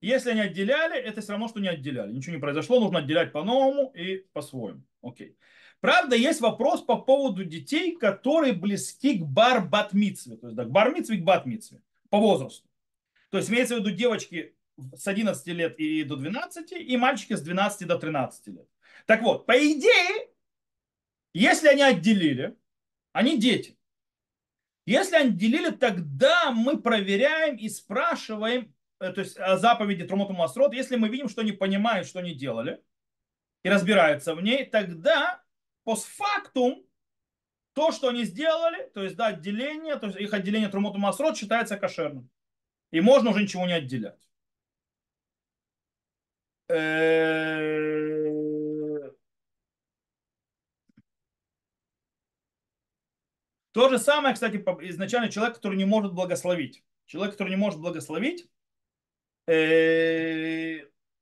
если 0.00 0.30
они 0.30 0.40
отделяли, 0.40 0.98
это 0.98 1.20
все 1.20 1.32
равно, 1.32 1.48
что 1.48 1.60
не 1.60 1.68
отделяли. 1.68 2.12
Ничего 2.12 2.34
не 2.34 2.40
произошло, 2.40 2.80
нужно 2.80 3.00
отделять 3.00 3.32
по-новому 3.32 3.92
и 3.94 4.24
по-своему. 4.32 4.82
Окей. 5.02 5.36
Правда, 5.80 6.16
есть 6.16 6.40
вопрос 6.40 6.82
по 6.82 6.96
поводу 6.96 7.44
детей, 7.44 7.96
которые 7.96 8.52
близки 8.52 9.18
к 9.18 9.22
бар-бат-митсве. 9.22 10.36
То 10.36 10.48
есть 10.48 10.56
да, 10.56 10.64
к 10.64 10.70
бар-митсве 10.70 11.16
и 11.16 11.20
к 11.20 11.24
бат-митсве 11.24 11.80
по 12.10 12.18
возрасту. 12.18 12.68
То 13.30 13.38
есть 13.38 13.48
имеется 13.50 13.76
в 13.76 13.78
виду 13.80 13.90
девочки 13.90 14.54
с 14.94 15.06
11 15.06 15.46
лет 15.48 15.78
и 15.78 16.02
до 16.04 16.16
12, 16.16 16.72
и 16.72 16.96
мальчики 16.96 17.34
с 17.34 17.40
12 17.40 17.86
до 17.86 17.98
13 17.98 18.46
лет. 18.48 18.68
Так 19.06 19.22
вот, 19.22 19.46
по 19.46 19.52
идее, 19.52 20.28
если 21.32 21.68
они 21.68 21.82
отделили, 21.82 22.56
они 23.12 23.38
дети. 23.38 23.76
Если 24.86 25.16
они 25.16 25.30
отделили, 25.30 25.70
тогда 25.70 26.50
мы 26.50 26.80
проверяем 26.80 27.56
и 27.56 27.68
спрашиваем, 27.68 28.74
то 29.00 29.20
есть 29.20 29.38
о 29.38 29.56
заповеди 29.56 30.04
Трумоту 30.04 30.34
Масрот, 30.34 30.74
если 30.74 30.96
мы 30.96 31.08
видим, 31.08 31.28
что 31.28 31.40
они 31.40 31.52
понимают, 31.52 32.06
что 32.06 32.18
они 32.18 32.34
делали, 32.34 32.82
и 33.62 33.70
разбираются 33.70 34.34
в 34.34 34.42
ней, 34.42 34.66
тогда 34.66 35.42
постфактум 35.84 36.84
то, 37.72 37.92
что 37.92 38.08
они 38.08 38.24
сделали, 38.24 38.90
то 38.90 39.02
есть 39.02 39.16
да, 39.16 39.28
отделение, 39.28 39.96
то 39.96 40.06
есть 40.08 40.18
их 40.18 40.34
отделение 40.34 40.68
Трумоту 40.68 40.98
Масрот 40.98 41.36
считается 41.36 41.78
кошерным. 41.78 42.28
И 42.90 43.00
можно 43.00 43.30
уже 43.30 43.42
ничего 43.42 43.66
не 43.66 43.72
отделять. 43.72 44.28
Э, 46.68 47.80
то 53.72 53.88
же 53.88 53.98
самое, 53.98 54.34
кстати, 54.34 54.56
изначально 54.56 55.30
человек, 55.30 55.56
который 55.56 55.78
не 55.78 55.86
может 55.86 56.12
благословить. 56.12 56.84
Человек, 57.06 57.32
который 57.32 57.50
не 57.50 57.56
может 57.56 57.80
благословить, 57.80 58.42
э, 58.42 58.48
или 59.46 61.12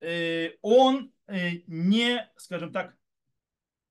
э, 0.00 0.50
он 0.62 1.12
не, 1.66 2.30
скажем 2.36 2.72
так, 2.72 2.96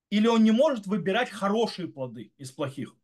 или 0.09 0.27
он 0.27 0.43
не 0.43 0.51
может 0.51 0.85
выбирать 0.85 1.29
хорошие 1.29 1.87
плоды 1.87 2.31
из 2.37 2.51
плохих. 2.51 2.95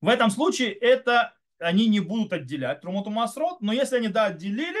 В 0.00 0.08
этом 0.08 0.30
случае 0.30 0.72
это 0.72 1.36
они 1.58 1.88
не 1.88 2.00
будут 2.00 2.32
отделять 2.32 2.80
трумоту 2.80 3.10
масрот, 3.10 3.60
но 3.60 3.72
если 3.72 3.96
они 3.96 4.08
да 4.08 4.26
отделили, 4.26 4.80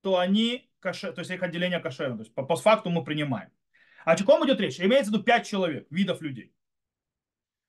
то 0.00 0.18
они 0.18 0.70
каше, 0.80 1.12
то 1.12 1.20
есть 1.20 1.30
их 1.30 1.42
отделение 1.42 1.80
кошерно, 1.80 2.16
то 2.16 2.22
есть 2.22 2.34
по 2.34 2.42
постфакту 2.42 2.90
мы 2.90 3.04
принимаем. 3.04 3.50
О 4.04 4.16
чем 4.16 4.46
идет 4.46 4.60
речь? 4.60 4.80
Имеется 4.80 5.10
в 5.10 5.14
виду 5.14 5.24
пять 5.24 5.46
человек, 5.46 5.86
видов 5.90 6.22
людей. 6.22 6.54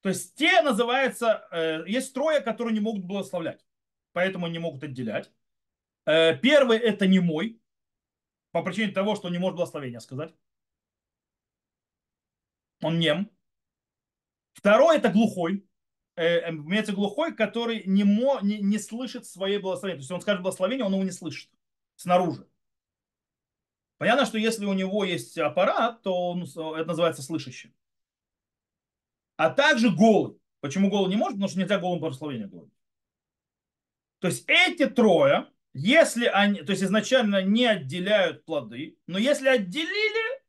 То 0.02 0.10
есть 0.10 0.36
те 0.36 0.62
называются, 0.62 1.48
э, 1.52 1.84
есть 1.88 2.14
трое, 2.14 2.40
которые 2.40 2.74
не 2.74 2.80
могут 2.80 3.04
благословлять, 3.04 3.66
поэтому 4.14 4.48
не 4.48 4.60
могут 4.60 4.84
отделять. 4.84 5.32
Э, 6.06 6.38
первый 6.38 6.78
это 6.78 7.08
не 7.08 7.20
мой, 7.20 7.60
по 8.52 8.64
причине 8.64 8.92
того, 8.92 9.16
что 9.16 9.30
не 9.30 9.38
может 9.38 9.56
благословения 9.56 10.00
сказать 10.00 10.34
он 12.82 13.00
нем. 13.00 13.30
Второй 14.54 14.98
это 14.98 15.10
глухой, 15.10 15.66
э, 16.16 16.50
имеется 16.50 16.94
глухой, 16.94 17.36
который 17.36 17.84
не, 17.86 18.04
мо, 18.04 18.40
не, 18.42 18.60
не 18.60 18.78
слышит 18.78 19.26
своей 19.26 19.60
благословения. 19.60 20.00
То 20.00 20.02
есть 20.02 20.12
он 20.12 20.22
скажет 20.22 20.42
благословение, 20.42 20.86
он 20.86 20.94
его 20.94 21.04
не 21.04 21.12
слышит 21.12 21.50
снаружи. 21.96 22.48
Понятно, 23.98 24.26
что 24.26 24.38
если 24.38 24.66
у 24.66 24.74
него 24.74 25.04
есть 25.04 25.38
аппарат, 25.38 26.02
то 26.02 26.30
он, 26.30 26.44
это 26.44 26.86
называется 26.86 27.22
слышащим. 27.22 27.74
А 29.36 29.50
также 29.50 29.90
голый. 29.90 30.38
Почему 30.62 30.90
голый 30.90 31.10
не 31.10 31.16
может? 31.16 31.36
Потому 31.36 31.50
что 31.50 31.60
нельзя 31.60 31.80
голым 31.80 32.00
благословение 32.00 32.48
говорить. 32.48 32.74
То 34.20 34.28
есть 34.28 34.44
эти 34.48 34.86
трое, 34.86 35.48
если 35.74 36.26
они, 36.26 36.62
то 36.62 36.72
есть 36.72 36.84
изначально 36.84 37.42
не 37.42 37.66
отделяют 37.66 38.46
плоды, 38.46 38.98
но 39.08 39.18
если 39.18 39.48
отделили, 39.48 40.42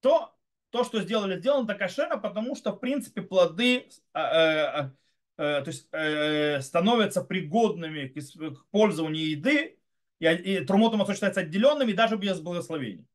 то 0.00 0.36
то, 0.70 0.84
что 0.84 1.00
сделали, 1.00 1.38
сделано 1.38 1.66
так 1.66 1.78
кошерно, 1.78 2.16
потому 2.16 2.54
что, 2.54 2.72
в 2.72 2.78
принципе, 2.78 3.22
плоды 3.22 3.88
э, 4.14 4.18
э, 4.20 4.90
э, 5.36 5.62
то 5.62 5.64
есть, 5.66 5.88
э, 5.92 6.60
становятся 6.60 7.22
пригодными 7.22 8.06
к, 8.08 8.20
к 8.20 8.66
пользованию 8.70 9.30
еды, 9.30 9.78
и, 10.20 10.26
и 10.26 10.64
трумотом 10.64 11.04
считается 11.12 11.40
отделенными 11.40 11.92
даже 11.92 12.16
без 12.16 12.40
благословения. 12.40 13.06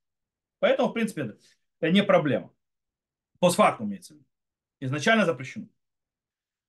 Поэтому, 0.59 0.89
в 0.89 0.93
принципе, 0.93 1.21
это, 1.21 1.37
это 1.79 1.91
не 1.91 2.03
проблема. 2.03 2.51
Постфактум 3.39 3.87
имеется 3.87 4.13
в 4.13 4.17
виду. 4.17 4.25
Изначально 4.79 5.25
запрещено. 5.25 5.67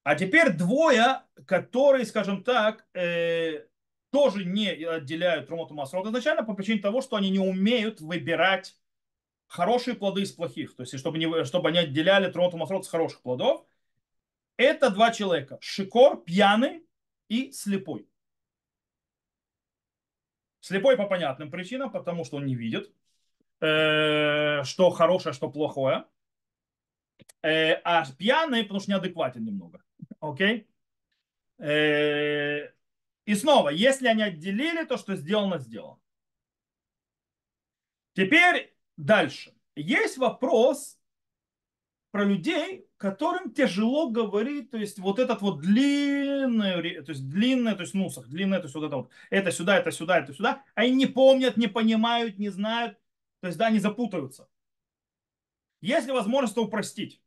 А 0.07 0.15
теперь 0.15 0.53
двое, 0.53 1.23
которые, 1.47 2.07
скажем 2.07 2.45
так, 2.45 2.87
э, 2.95 3.67
тоже 4.11 4.45
не 4.45 4.69
отделяют 4.69 5.49
трумоту 5.49 5.75
масрот 5.75 6.07
изначально 6.07 6.45
по 6.45 6.55
причине 6.55 6.81
того, 6.81 7.01
что 7.01 7.17
они 7.17 7.29
не 7.29 7.41
умеют 7.41 8.01
выбирать 8.01 8.77
хорошие 9.49 9.97
плоды 9.97 10.23
из 10.23 10.31
плохих. 10.31 10.77
То 10.77 10.85
есть, 10.85 10.97
чтобы, 10.97 11.19
не, 11.19 11.45
чтобы 11.45 11.71
они 11.71 11.79
отделяли 11.79 12.31
тронуту 12.31 12.57
масрот 12.57 12.87
с 12.87 12.89
хороших 12.89 13.21
плодов. 13.21 13.67
Это 14.57 14.91
два 14.91 15.11
человека. 15.11 15.59
Шикор, 15.61 16.23
пьяный 16.23 16.87
и 17.27 17.51
слепой. 17.51 18.09
Слепой 20.61 20.97
по 20.97 21.07
понятным 21.07 21.51
причинам, 21.51 21.91
потому 21.91 22.25
что 22.25 22.37
он 22.37 22.47
не 22.47 22.55
видит, 22.55 22.93
э, 23.61 24.63
что 24.63 24.91
хорошее, 24.91 25.33
что 25.33 25.51
плохое. 25.51 26.05
Э, 27.43 27.73
а 27.83 28.07
пьяный, 28.17 28.63
потому 28.63 28.79
что 28.79 28.93
неадекватен 28.93 29.45
немного. 29.45 29.83
Окей? 30.21 30.69
Э, 31.59 32.69
и 33.25 33.35
снова, 33.35 33.71
если 33.71 34.09
они 34.09 34.23
отделили, 34.23 34.85
то 34.85 34.97
что 34.97 35.17
сделано, 35.17 35.59
сделано. 35.59 35.99
Теперь 38.15 38.75
дальше. 38.97 39.55
Есть 39.75 40.17
вопрос 40.17 40.99
про 42.11 42.25
людей, 42.25 42.89
которым 42.97 43.53
тяжело 43.53 44.09
говорить, 44.09 44.71
то 44.71 44.79
есть 44.79 44.99
вот 44.99 45.19
этот 45.19 45.43
вот 45.43 45.61
длинный, 45.61 47.03
то 47.03 47.11
есть 47.11 47.29
длинный, 47.29 47.75
то 47.75 47.83
есть 47.83 47.93
нусах, 47.93 48.27
длинный, 48.29 48.57
то 48.57 48.65
есть 48.65 48.75
вот 48.75 48.85
это 48.85 48.97
вот, 48.97 49.11
это 49.29 49.53
сюда, 49.53 49.77
это 49.77 49.91
сюда, 49.91 50.19
это 50.21 50.33
сюда, 50.33 50.65
они 50.75 50.95
не 50.95 51.07
помнят, 51.07 51.59
не 51.59 51.67
понимают, 51.67 52.39
не 52.39 52.49
знают, 52.49 52.99
то 53.41 53.49
есть 53.49 53.59
да, 53.59 53.67
они 53.67 53.81
запутаются. 53.81 54.49
Есть 55.83 56.07
ли 56.07 56.13
возможность 56.15 56.57
упростить? 56.57 57.21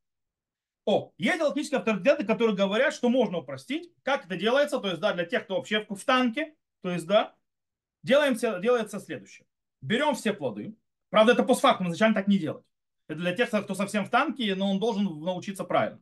О, 0.91 1.13
есть 1.19 1.38
галактические 1.38 1.78
авторитеты, 1.78 2.25
которые 2.25 2.56
говорят, 2.56 2.95
что 2.95 3.10
можно 3.10 3.38
упростить. 3.38 3.93
Как 4.02 4.25
это 4.25 4.36
делается? 4.36 4.80
То 4.80 4.88
есть, 4.88 4.99
да, 4.99 5.13
для 5.13 5.23
тех, 5.23 5.43
кто 5.43 5.58
вообще 5.58 5.86
в 5.88 6.04
танке, 6.04 6.56
то 6.82 6.89
есть, 6.89 7.06
да, 7.06 7.36
делаем, 8.02 8.34
делается 8.34 8.99
следующее. 8.99 9.45
Берем 9.82 10.15
все 10.15 10.34
плоды. 10.34 10.75
Правда, 11.12 11.34
это 11.34 11.43
постфактум, 11.43 11.89
изначально 11.89 12.15
так 12.15 12.28
не 12.28 12.39
делать. 12.39 12.65
Это 13.08 13.19
для 13.19 13.36
тех, 13.36 13.49
кто 13.49 13.75
совсем 13.75 14.04
в 14.04 14.10
танке, 14.10 14.56
но 14.56 14.71
он 14.71 14.80
должен 14.80 15.04
научиться 15.19 15.63
правильно. 15.63 16.02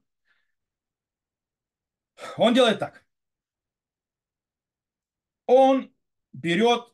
Он 2.37 2.53
делает 2.53 2.79
так. 2.79 3.05
Он 5.47 5.93
берет 6.31 6.85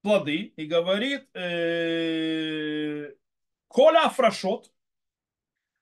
плоды 0.00 0.54
и 0.56 0.64
говорит 0.64 1.28
э, 1.34 3.14
Коля 3.68 4.06
Афрашот, 4.06 4.73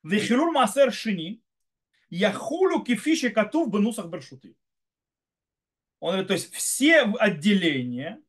Вехилур 0.03 0.53
Масер 0.53 0.93
Шини, 0.93 1.43
Яхулю 2.11 2.83
Кефиши 2.83 3.31
Катув 3.31 3.73
Бенусах 3.73 4.07
Бершуты. 4.07 4.57
Он 6.01 6.11
говорит, 6.11 6.29
то 6.29 6.35
есть 6.35 6.53
все 6.53 7.03
отделения 7.03 8.21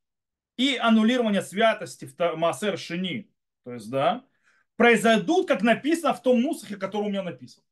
и 0.58 0.78
аннулирование 0.78 1.42
святости 1.42 2.06
в 2.06 2.36
Масер 2.36 2.78
Шини 2.78 3.34
то 3.64 3.74
есть, 3.74 3.90
да, 3.90 4.26
произойдут, 4.76 5.48
как 5.48 5.62
написано 5.62 6.14
в 6.14 6.22
том 6.22 6.42
нусахе, 6.42 6.76
который 6.76 7.06
у 7.06 7.10
меня 7.10 7.24
написан. 7.24 7.64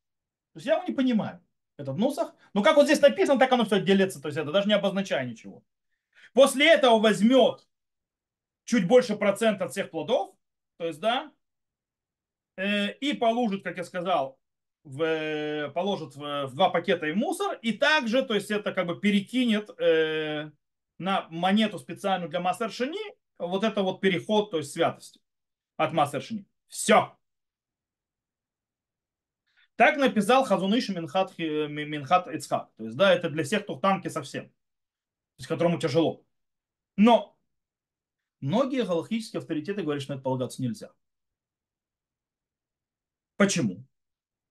То 0.53 0.57
есть 0.57 0.67
я 0.67 0.75
его 0.75 0.83
не 0.85 0.93
понимаю, 0.93 1.43
этот 1.77 1.97
нусах. 1.97 2.33
Но 2.53 2.63
как 2.63 2.77
вот 2.77 2.85
здесь 2.85 3.01
написано, 3.01 3.39
так 3.39 3.51
оно 3.51 3.65
все 3.65 3.81
делится. 3.81 4.21
То 4.21 4.27
есть 4.27 4.37
это 4.37 4.51
даже 4.51 4.67
не 4.67 4.73
обозначая 4.73 5.25
ничего. 5.25 5.63
После 6.33 6.67
этого 6.67 6.99
возьмет 6.99 7.67
чуть 8.63 8.87
больше 8.87 9.15
процента 9.15 9.65
от 9.65 9.71
всех 9.71 9.89
плодов, 9.89 10.35
то 10.77 10.85
есть, 10.85 10.99
да, 10.99 11.31
и 12.99 13.13
положит, 13.13 13.63
как 13.63 13.77
я 13.77 13.83
сказал, 13.83 14.39
в, 14.83 15.71
положит 15.73 16.15
в, 16.15 16.47
в 16.47 16.55
два 16.55 16.69
пакета 16.69 17.07
и 17.07 17.13
мусор, 17.13 17.57
и 17.61 17.73
также, 17.73 18.23
то 18.23 18.33
есть 18.33 18.51
это 18.51 18.73
как 18.73 18.87
бы 18.87 18.99
перекинет 18.99 19.69
э, 19.79 20.51
на 20.97 21.27
монету 21.29 21.79
специальную 21.79 22.29
для 22.29 22.39
Мастершини 22.39 22.99
вот 23.37 23.63
это 23.63 23.81
вот 23.81 24.01
переход, 24.01 24.51
то 24.51 24.57
есть 24.57 24.71
святости 24.71 25.19
от 25.77 25.93
Мастершини. 25.93 26.45
Все. 26.67 27.17
Так 29.75 29.97
написал 29.97 30.43
Хазуныш 30.43 30.89
Минхат, 30.89 31.37
Минхат 31.37 32.27
Ицхак. 32.27 32.71
То 32.77 32.83
есть, 32.85 32.95
да, 32.95 33.13
это 33.13 33.29
для 33.29 33.43
всех, 33.43 33.63
кто 33.63 33.75
в 33.75 33.81
танке 33.81 34.09
совсем. 34.09 34.45
То 34.45 34.53
есть, 35.39 35.47
которому 35.47 35.79
тяжело. 35.79 36.23
Но 36.97 37.35
многие 38.39 38.83
галактические 38.85 39.39
авторитеты 39.39 39.81
говорят, 39.81 40.03
что 40.03 40.13
это 40.13 40.21
полагаться 40.21 40.61
нельзя. 40.61 40.91
Почему? 43.41 43.83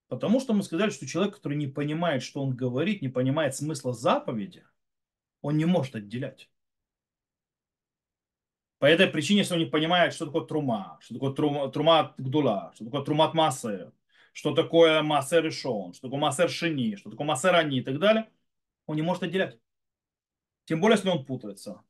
Потому 0.08 0.40
что 0.40 0.52
мы 0.52 0.64
сказали, 0.64 0.90
что 0.90 1.06
человек, 1.06 1.36
который 1.36 1.56
не 1.56 1.68
понимает, 1.68 2.24
что 2.24 2.42
он 2.42 2.56
говорит, 2.56 3.02
не 3.02 3.08
понимает 3.08 3.54
смысла 3.54 3.92
заповеди, 3.92 4.64
он 5.42 5.56
не 5.56 5.64
может 5.64 5.94
отделять. 5.94 6.50
По 8.80 8.86
этой 8.86 9.06
причине, 9.06 9.42
если 9.42 9.54
он 9.54 9.60
не 9.60 9.66
понимает, 9.66 10.12
что 10.12 10.26
такое 10.26 10.44
трума, 10.44 10.98
что 11.02 11.14
такое 11.14 11.32
трума, 11.32 11.70
трума 11.70 12.14
гдула, 12.18 12.72
что 12.74 12.84
такое 12.86 13.04
трумат 13.04 13.32
массы, 13.32 13.92
что 14.32 14.56
такое 14.56 15.02
массер 15.02 15.44
решен, 15.44 15.92
что 15.92 16.08
такое 16.08 16.18
массер 16.18 16.50
шини, 16.50 16.96
что 16.96 17.10
такое 17.10 17.28
массер 17.28 17.54
ани 17.54 17.78
и 17.78 17.82
так 17.84 18.00
далее, 18.00 18.28
он 18.86 18.96
не 18.96 19.02
может 19.02 19.22
отделять. 19.22 19.56
Тем 20.64 20.80
более, 20.80 20.96
если 20.96 21.10
он 21.10 21.24
путается. 21.24 21.80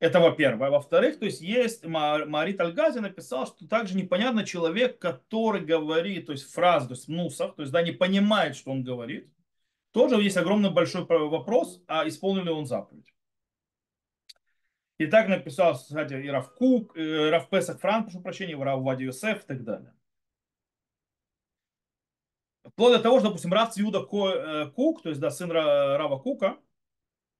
Это 0.00 0.18
во-первых. 0.18 0.70
Во-вторых, 0.70 1.18
то 1.18 1.26
есть 1.26 1.42
есть 1.42 1.84
Марит 1.84 2.60
Альгази 2.60 3.00
написал, 3.00 3.46
что 3.46 3.68
также 3.68 3.94
непонятно 3.94 4.46
человек, 4.46 4.98
который 4.98 5.60
говорит, 5.60 6.26
то 6.26 6.32
есть 6.32 6.50
фразы, 6.50 6.88
то 6.88 6.94
есть 6.94 7.06
нусах, 7.06 7.54
то 7.54 7.62
есть 7.62 7.72
да, 7.72 7.82
не 7.82 7.92
понимает, 7.92 8.56
что 8.56 8.70
он 8.70 8.82
говорит, 8.82 9.30
тоже 9.92 10.16
есть 10.16 10.38
огромный 10.38 10.70
большой 10.70 11.04
вопрос, 11.04 11.82
а 11.86 12.08
исполнил 12.08 12.44
ли 12.44 12.50
он 12.50 12.64
заповедь. 12.64 13.12
И 14.96 15.06
так 15.06 15.28
написал, 15.28 15.74
кстати, 15.74 16.14
и 16.14 16.28
Раф 16.28 16.54
Кук, 16.54 16.96
и 16.96 17.02
Раф 17.02 17.50
Песах 17.50 17.78
Франк, 17.78 18.06
прошу 18.06 18.22
прощения, 18.22 18.52
и 18.52 18.56
Раф 18.56 18.80
Вади 18.80 19.04
Йосеф 19.04 19.44
и 19.44 19.46
так 19.46 19.64
далее. 19.64 19.94
Вплоть 22.64 22.96
до 22.96 23.02
того, 23.02 23.18
что, 23.18 23.28
допустим, 23.28 23.52
Раф 23.52 23.72
Цюда 23.72 24.00
э, 24.00 24.70
Кук, 24.70 25.02
то 25.02 25.10
есть, 25.10 25.20
да, 25.20 25.30
сын 25.30 25.50
Рава 25.50 26.18
Кука, 26.18 26.58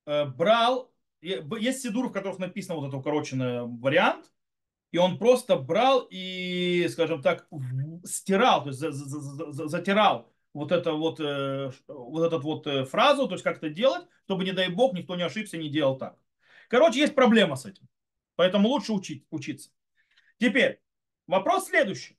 э, 0.05 0.25
брал, 0.25 0.90
есть 1.21 1.81
сидур, 1.81 2.09
в 2.09 2.11
которых 2.11 2.39
написано 2.39 2.75
вот 2.75 2.87
этот 2.87 2.99
укороченный 2.99 3.65
вариант, 3.65 4.31
и 4.91 4.97
он 4.97 5.17
просто 5.17 5.55
брал 5.55 6.07
и, 6.09 6.87
скажем 6.89 7.21
так, 7.21 7.47
стирал, 8.03 8.63
то 8.63 8.69
есть 8.69 8.79
затирал 8.79 10.31
вот 10.53 10.71
это 10.71 10.93
вот, 10.93 11.19
э, 11.19 11.71
вот 11.87 12.25
этот 12.25 12.43
вот 12.43 12.67
э, 12.67 12.85
фразу, 12.85 13.27
то 13.27 13.35
есть 13.35 13.43
как 13.43 13.57
это 13.57 13.69
делать, 13.69 14.05
чтобы, 14.25 14.43
не 14.43 14.51
дай 14.51 14.69
бог, 14.69 14.93
никто 14.93 15.15
не 15.15 15.23
ошибся, 15.23 15.57
не 15.57 15.69
делал 15.69 15.97
так. 15.97 16.17
Короче, 16.67 16.99
есть 16.99 17.15
проблема 17.15 17.55
с 17.55 17.65
этим. 17.65 17.87
Поэтому 18.35 18.69
лучше 18.69 18.91
учить, 18.93 19.25
учиться. 19.29 19.71
Теперь, 20.39 20.81
вопрос 21.27 21.67
следующий. 21.67 22.17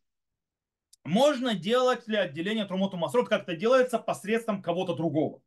Можно 1.04 1.54
делать 1.54 2.06
ли 2.06 2.16
отделение 2.16 2.64
Трумоту 2.64 2.96
Масрот, 2.96 3.28
как 3.28 3.42
это 3.42 3.56
делается 3.56 3.98
посредством 3.98 4.62
кого-то 4.62 4.94
другого? 4.94 5.42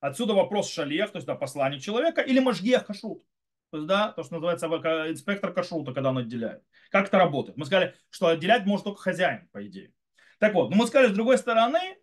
Отсюда 0.00 0.34
вопрос 0.34 0.70
шалех, 0.70 1.12
то 1.12 1.18
есть 1.18 1.26
да, 1.26 1.34
послание 1.34 1.80
человека, 1.80 2.22
или 2.22 2.40
мажгех 2.40 2.86
кашрут. 2.86 3.22
То 3.70 3.76
есть, 3.76 3.86
да, 3.86 4.12
то, 4.12 4.22
что 4.22 4.34
называется 4.34 4.66
инспектор 4.66 5.52
кашрута, 5.52 5.92
когда 5.92 6.10
он 6.10 6.18
отделяет. 6.18 6.62
Как 6.90 7.06
это 7.06 7.18
работает? 7.18 7.56
Мы 7.56 7.66
сказали, 7.66 7.94
что 8.08 8.26
отделять 8.26 8.66
может 8.66 8.84
только 8.84 9.00
хозяин, 9.00 9.48
по 9.52 9.64
идее. 9.64 9.92
Так 10.38 10.54
вот, 10.54 10.70
но 10.70 10.76
мы 10.76 10.86
сказали, 10.86 11.12
с 11.12 11.14
другой 11.14 11.38
стороны, 11.38 11.98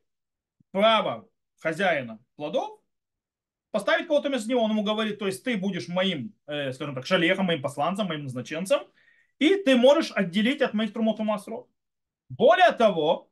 право 0.72 1.28
хозяина 1.60 2.20
плодов 2.36 2.80
поставить 3.72 4.08
кого-то 4.08 4.30
вместо 4.30 4.50
него. 4.50 4.64
Он 4.64 4.72
ему 4.72 4.84
говорит, 4.84 5.20
то 5.20 5.26
есть 5.26 5.44
ты 5.44 5.58
будешь 5.58 5.88
моим, 5.88 6.34
э, 6.46 6.72
скажем 6.72 6.96
так, 6.96 7.06
шалехом, 7.06 7.46
моим 7.46 7.62
посланцем, 7.62 8.08
моим 8.08 8.24
назначенцем, 8.24 8.82
и 9.40 9.56
ты 9.56 9.76
можешь 9.76 10.12
отделить 10.12 10.62
от 10.62 10.74
моих 10.74 10.94
трумот 10.94 11.20
масрот. 11.20 11.70
Более 12.30 12.72
того, 12.72 13.30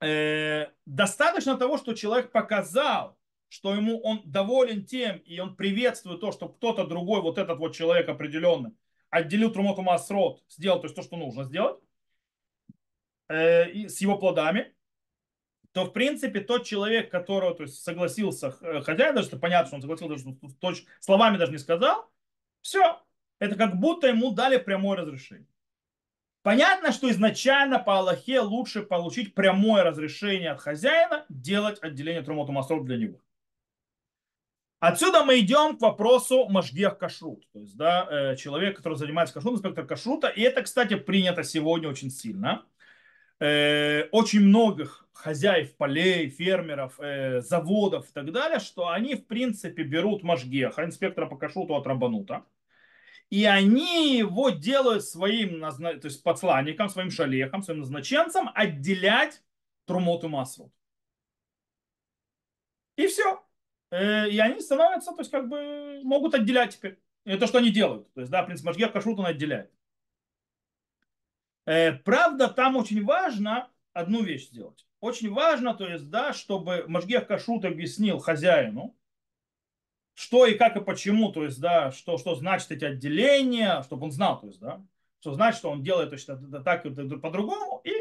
э, 0.00 0.66
достаточно 0.86 1.56
того, 1.56 1.78
что 1.78 1.94
человек 1.94 2.32
показал, 2.32 3.18
что 3.50 3.74
ему 3.74 4.00
он 4.00 4.22
доволен 4.24 4.84
тем, 4.86 5.18
и 5.18 5.38
он 5.40 5.56
приветствует 5.56 6.20
то, 6.20 6.30
что 6.30 6.48
кто-то 6.48 6.86
другой, 6.86 7.20
вот 7.20 7.36
этот 7.36 7.58
вот 7.58 7.74
человек 7.74 8.08
определенный, 8.08 8.70
отделил 9.10 9.52
трумоту 9.52 9.82
масрот, 9.82 10.42
сделал 10.48 10.80
то 10.80 10.86
есть 10.86 10.94
то, 10.94 11.02
что 11.02 11.16
нужно 11.16 11.42
сделать, 11.42 11.78
э, 13.28 13.88
с 13.88 14.00
его 14.00 14.16
плодами, 14.16 14.72
то 15.72 15.84
в 15.84 15.92
принципе 15.92 16.40
тот 16.40 16.64
человек, 16.64 17.10
которого 17.10 17.54
то 17.54 17.64
есть, 17.64 17.82
согласился 17.82 18.56
э, 18.60 18.82
хозяин, 18.82 19.16
даже 19.16 19.36
понятно, 19.36 19.66
что 19.66 19.76
он 19.76 19.82
согласился, 19.82 20.18
что 20.18 20.36
точ, 20.60 20.84
словами 21.00 21.36
даже 21.36 21.50
не 21.50 21.58
сказал, 21.58 22.08
все, 22.62 23.02
это 23.40 23.56
как 23.56 23.80
будто 23.80 24.06
ему 24.06 24.30
дали 24.30 24.58
прямое 24.58 24.98
разрешение. 24.98 25.48
Понятно, 26.42 26.92
что 26.92 27.10
изначально 27.10 27.80
по 27.80 27.98
Аллахе 27.98 28.40
лучше 28.40 28.82
получить 28.82 29.34
прямое 29.34 29.82
разрешение 29.82 30.52
от 30.52 30.60
хозяина 30.60 31.26
делать 31.28 31.82
отделение 31.82 32.22
Трумоту 32.22 32.52
Масрот 32.52 32.84
для 32.84 32.96
него. 32.96 33.20
Отсюда 34.80 35.24
мы 35.24 35.40
идем 35.40 35.76
к 35.76 35.82
вопросу 35.82 36.48
Машгех 36.48 36.96
Кашрут, 36.96 37.46
то 37.52 37.60
есть 37.60 37.76
да, 37.76 38.08
э, 38.10 38.36
человек, 38.36 38.78
который 38.78 38.94
занимается 38.94 39.34
кашрутом, 39.34 39.56
инспектор 39.58 39.86
Кашрута. 39.86 40.28
И 40.28 40.40
это, 40.40 40.62
кстати, 40.62 40.96
принято 40.96 41.44
сегодня 41.44 41.86
очень 41.86 42.10
сильно. 42.10 42.64
Э, 43.40 44.04
очень 44.10 44.40
многих 44.40 45.06
хозяев 45.12 45.76
полей, 45.76 46.30
фермеров, 46.30 46.98
э, 46.98 47.42
заводов 47.42 48.08
и 48.08 48.12
так 48.14 48.32
далее, 48.32 48.58
что 48.58 48.88
они 48.88 49.16
в 49.16 49.26
принципе 49.26 49.82
берут 49.82 50.22
Машгеха, 50.22 50.82
инспектора 50.84 51.26
по 51.26 51.36
кашуту 51.36 51.74
от 51.74 51.86
Рабанута, 51.86 52.46
и 53.28 53.44
они 53.44 54.16
его 54.16 54.48
делают 54.48 55.04
своим 55.04 55.60
то 55.60 56.00
есть 56.04 56.22
посланником, 56.22 56.88
своим 56.88 57.10
шалехом, 57.10 57.62
своим 57.62 57.80
назначенцем 57.80 58.50
отделять 58.54 59.42
Трумоту 59.84 60.28
Масрут. 60.30 60.72
И 62.96 63.06
все. 63.06 63.42
Э, 63.90 64.28
и 64.28 64.38
они 64.38 64.60
становятся, 64.60 65.12
то 65.12 65.18
есть 65.18 65.30
как 65.30 65.48
бы 65.48 66.00
могут 66.04 66.34
отделять 66.34 66.76
теперь. 66.76 66.98
Это 67.24 67.46
что 67.46 67.58
они 67.58 67.70
делают. 67.70 68.12
То 68.14 68.20
есть, 68.20 68.32
да, 68.32 68.42
принцип 68.42 68.66
Машгех 68.66 68.92
Кашрут 68.92 69.18
он 69.18 69.26
отделяет. 69.26 69.70
Э, 71.66 71.92
правда, 71.92 72.48
там 72.48 72.76
очень 72.76 73.04
важно 73.04 73.68
одну 73.92 74.22
вещь 74.22 74.48
сделать. 74.48 74.86
Очень 75.00 75.32
важно, 75.32 75.74
то 75.74 75.86
есть, 75.86 76.08
да, 76.08 76.32
чтобы 76.32 76.84
Машгех 76.86 77.26
Кашрут 77.26 77.64
объяснил 77.64 78.18
хозяину, 78.18 78.96
что 80.14 80.46
и 80.46 80.54
как 80.54 80.76
и 80.76 80.80
почему, 80.80 81.32
то 81.32 81.44
есть, 81.44 81.60
да, 81.60 81.92
что, 81.92 82.18
что 82.18 82.34
значит 82.34 82.70
эти 82.70 82.84
отделения, 82.84 83.82
чтобы 83.82 84.04
он 84.04 84.12
знал, 84.12 84.40
то 84.40 84.46
есть, 84.46 84.60
да, 84.60 84.84
что 85.20 85.32
значит, 85.34 85.58
что 85.58 85.70
он 85.70 85.82
делает 85.82 86.10
то 86.10 86.14
есть, 86.14 86.28
так 86.64 86.86
и 86.86 86.90
по-другому, 86.90 87.80
и 87.84 87.92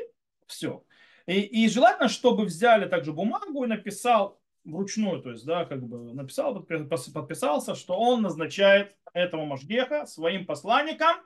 все. 0.45 0.83
И, 1.25 1.41
и 1.41 1.69
желательно, 1.69 2.09
чтобы 2.09 2.45
взяли 2.45 2.87
также 2.87 3.13
бумагу 3.13 3.63
и 3.63 3.67
написал 3.67 4.38
вручную, 4.63 5.21
то 5.21 5.31
есть, 5.31 5.45
да, 5.45 5.65
как 5.65 5.81
бы 5.83 6.13
написал, 6.13 6.63
подписался, 6.63 7.75
что 7.75 7.97
он 7.97 8.21
назначает 8.21 8.97
этого 9.13 9.45
Машгеха 9.45 10.05
своим 10.05 10.45
посланникам 10.45 11.17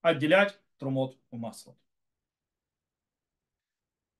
отделять 0.00 0.60
трумот 0.78 1.18
у 1.30 1.36
масла. 1.36 1.76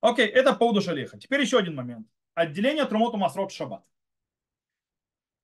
Окей, 0.01 0.27
это 0.27 0.53
по 0.53 0.59
поводу 0.59 0.81
шалеха. 0.81 1.19
Теперь 1.19 1.41
еще 1.41 1.59
один 1.59 1.75
момент. 1.75 2.07
Отделение 2.35 2.85
трумот 2.85 3.15
у 3.15 3.17
масрот 3.17 3.51
в 3.51 3.55
шаббат. 3.55 3.85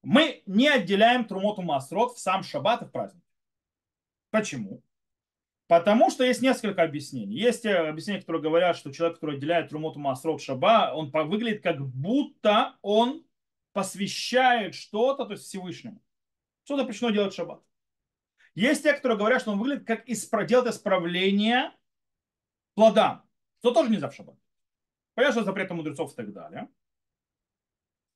Мы 0.05 0.42
не 0.44 0.68
отделяем 0.68 1.24
трумоту 1.24 1.62
масрот 1.62 2.12
в 2.12 2.18
сам 2.18 2.42
шаббат 2.42 2.83
и 2.83 2.85
в 2.85 2.90
праздник. 2.90 3.24
Почему? 4.31 4.83
Потому 5.66 6.11
что 6.11 6.24
есть 6.24 6.42
несколько 6.42 6.83
объяснений. 6.83 7.37
Есть 7.37 7.64
э, 7.64 7.74
объяснения, 7.74 8.20
которые 8.20 8.42
говорят, 8.42 8.77
что 8.77 8.92
человек, 8.92 9.16
который 9.16 9.37
отделяет 9.37 9.70
трумоту 9.70 9.98
масрот 9.98 10.42
шаба, 10.42 10.92
он 10.94 11.11
выглядит 11.11 11.62
как 11.62 11.81
будто 11.87 12.77
он 12.83 13.24
посвящает 13.72 14.74
что-то, 14.74 15.24
то 15.24 15.33
есть 15.33 15.44
Всевышнему. 15.44 16.03
Что 16.64 16.77
запрещено 16.77 17.11
делать 17.11 17.35
шаббат. 17.35 17.62
Есть 18.55 18.83
те, 18.83 18.92
которые 18.92 19.18
говорят, 19.18 19.40
что 19.40 19.53
он 19.53 19.59
выглядит 19.59 19.87
как 19.87 20.09
исп... 20.09 20.46
делает 20.46 20.72
исправление 20.72 21.72
плодам. 22.74 23.22
Что 23.61 23.72
тоже 23.72 23.90
нельзя 23.90 24.11
в 24.11 24.14
шаббат. 24.14 24.37
Понятно, 25.14 25.40
что 25.40 25.44
запрет 25.44 25.70
мудрецов 25.70 26.12
и 26.12 26.16
так 26.16 26.33
далее. 26.33 26.68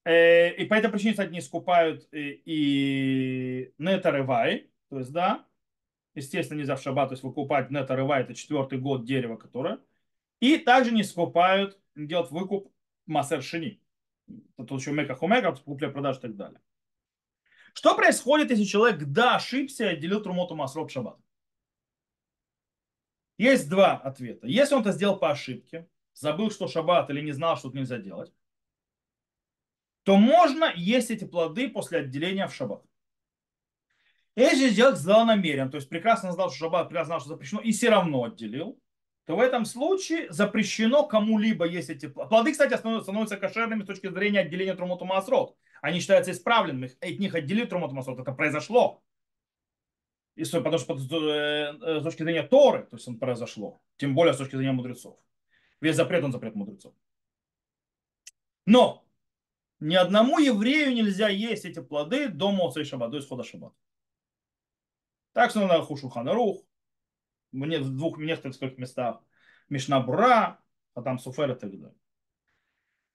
Э, 0.05 0.55
и 0.55 0.67
по 0.67 0.75
этой 0.75 0.91
причине, 0.91 1.13
кстати, 1.13 1.31
не 1.31 1.41
скупают 1.41 2.07
и, 2.13 2.43
и 2.45 3.75
нетарывай, 3.79 4.71
то 4.91 4.99
есть, 4.99 5.13
да, 5.13 5.45
естественно, 6.15 6.59
нельзя 6.59 6.77
в 6.77 6.83
шаббат, 6.83 7.09
то 7.09 7.15
есть 7.15 7.23
выкупать 7.23 7.71
нетарывай, 7.71 8.23
это 8.23 8.35
четвертый 8.35 8.79
год 8.79 9.05
дерева, 9.05 9.37
которое. 9.37 9.81
И 10.41 10.59
также 10.59 10.93
не 10.93 11.03
скупают, 11.03 11.79
делать 11.95 12.31
выкуп 12.31 12.73
массер 13.07 13.43
шини. 13.43 13.83
Это 14.57 14.75
еще 14.75 14.93
мека 14.93 15.15
хумека, 15.15 15.53
купля 15.53 15.91
продаж 15.91 16.19
и 16.19 16.21
так 16.21 16.37
далее. 16.37 16.61
Что 17.75 17.95
происходит, 17.95 18.51
если 18.51 18.65
человек, 18.65 19.03
да, 19.05 19.37
ошибся 19.37 19.89
отделил 19.89 20.23
трумоту 20.23 20.55
масрот 20.55 20.91
шаббат? 20.91 21.19
Есть 23.37 23.71
два 23.71 23.97
ответа. 23.97 24.47
Если 24.47 24.75
он 24.75 24.81
это 24.81 24.93
сделал 24.93 25.19
по 25.19 25.31
ошибке, 25.31 25.89
забыл, 26.13 26.51
что 26.51 26.67
шаббат 26.67 27.09
или 27.11 27.21
не 27.21 27.33
знал, 27.33 27.57
что 27.57 27.69
это 27.69 27.79
нельзя 27.79 27.99
делать, 27.99 28.33
то 30.03 30.17
можно 30.17 30.73
есть 30.75 31.11
эти 31.11 31.25
плоды 31.25 31.69
после 31.69 31.99
отделения 31.99 32.49
в 32.49 32.55
шаббат. 32.55 32.83
Если 34.39 34.73
человек 34.73 34.99
сделал 34.99 35.25
намеренно, 35.25 35.69
то 35.69 35.79
есть 35.79 35.89
прекрасно 35.89 36.31
знал, 36.31 36.49
что 36.51 36.59
шаббат, 36.59 36.89
прекрасно 36.89 37.07
знал, 37.09 37.21
что 37.21 37.29
запрещено, 37.31 37.61
и 37.61 37.73
все 37.73 37.91
равно 37.91 38.23
отделил, 38.23 38.81
то 39.25 39.35
в 39.35 39.41
этом 39.41 39.65
случае 39.65 40.31
запрещено 40.31 41.05
кому-либо 41.05 41.67
есть 41.67 41.91
эти 41.91 42.07
плоды. 42.07 42.29
Плоды, 42.29 42.53
кстати, 42.53 42.75
становятся 42.77 43.37
кошерными 43.37 43.83
с 43.83 43.87
точки 43.87 44.09
зрения 44.09 44.41
отделения 44.41 44.75
трумоту 44.75 45.05
масрот. 45.05 45.57
Они 45.83 45.99
считаются 45.99 46.31
исправленными, 46.31 46.93
от 47.01 47.19
них 47.19 47.35
отделили 47.35 47.65
трумоту 47.65 47.97
масрот. 47.97 48.21
Это 48.21 48.31
произошло. 48.31 49.03
И, 50.37 50.45
потому 50.45 50.79
что 50.79 50.95
э, 50.95 52.01
с 52.01 52.05
точки 52.05 52.23
зрения 52.23 52.45
Торы, 52.45 52.85
то 52.85 52.95
есть 52.95 53.09
он 53.09 53.19
произошло, 53.19 53.83
тем 53.97 54.15
более 54.15 54.35
с 54.35 54.37
точки 54.37 54.55
зрения 54.55 54.71
мудрецов. 54.71 55.19
Весь 55.81 55.97
запрет, 55.97 56.23
он 56.23 56.31
запрет 56.31 56.55
мудрецов. 56.55 56.95
Но 58.67 59.05
ни 59.81 59.97
одному 59.97 60.39
еврею 60.39 60.95
нельзя 60.95 61.29
есть 61.29 61.65
эти 61.65 61.81
плоды 61.81 62.29
до 62.29 62.53
Моцей 62.53 62.85
Шаббат, 62.85 63.11
до 63.11 63.19
исхода 63.19 63.43
Шаббата. 63.43 63.75
Так 65.33 65.51
что 65.51 65.67
на 65.67 65.81
Хушуханарух, 65.83 66.63
в 67.53 67.97
двух 67.97 68.19
нескольких 68.19 68.79
местах, 68.79 69.23
Мишнабра, 69.69 70.61
а 70.95 71.03
там 71.03 71.19
Суфер 71.19 71.51
и 71.51 71.55
так 71.55 71.71
далее. 71.71 71.97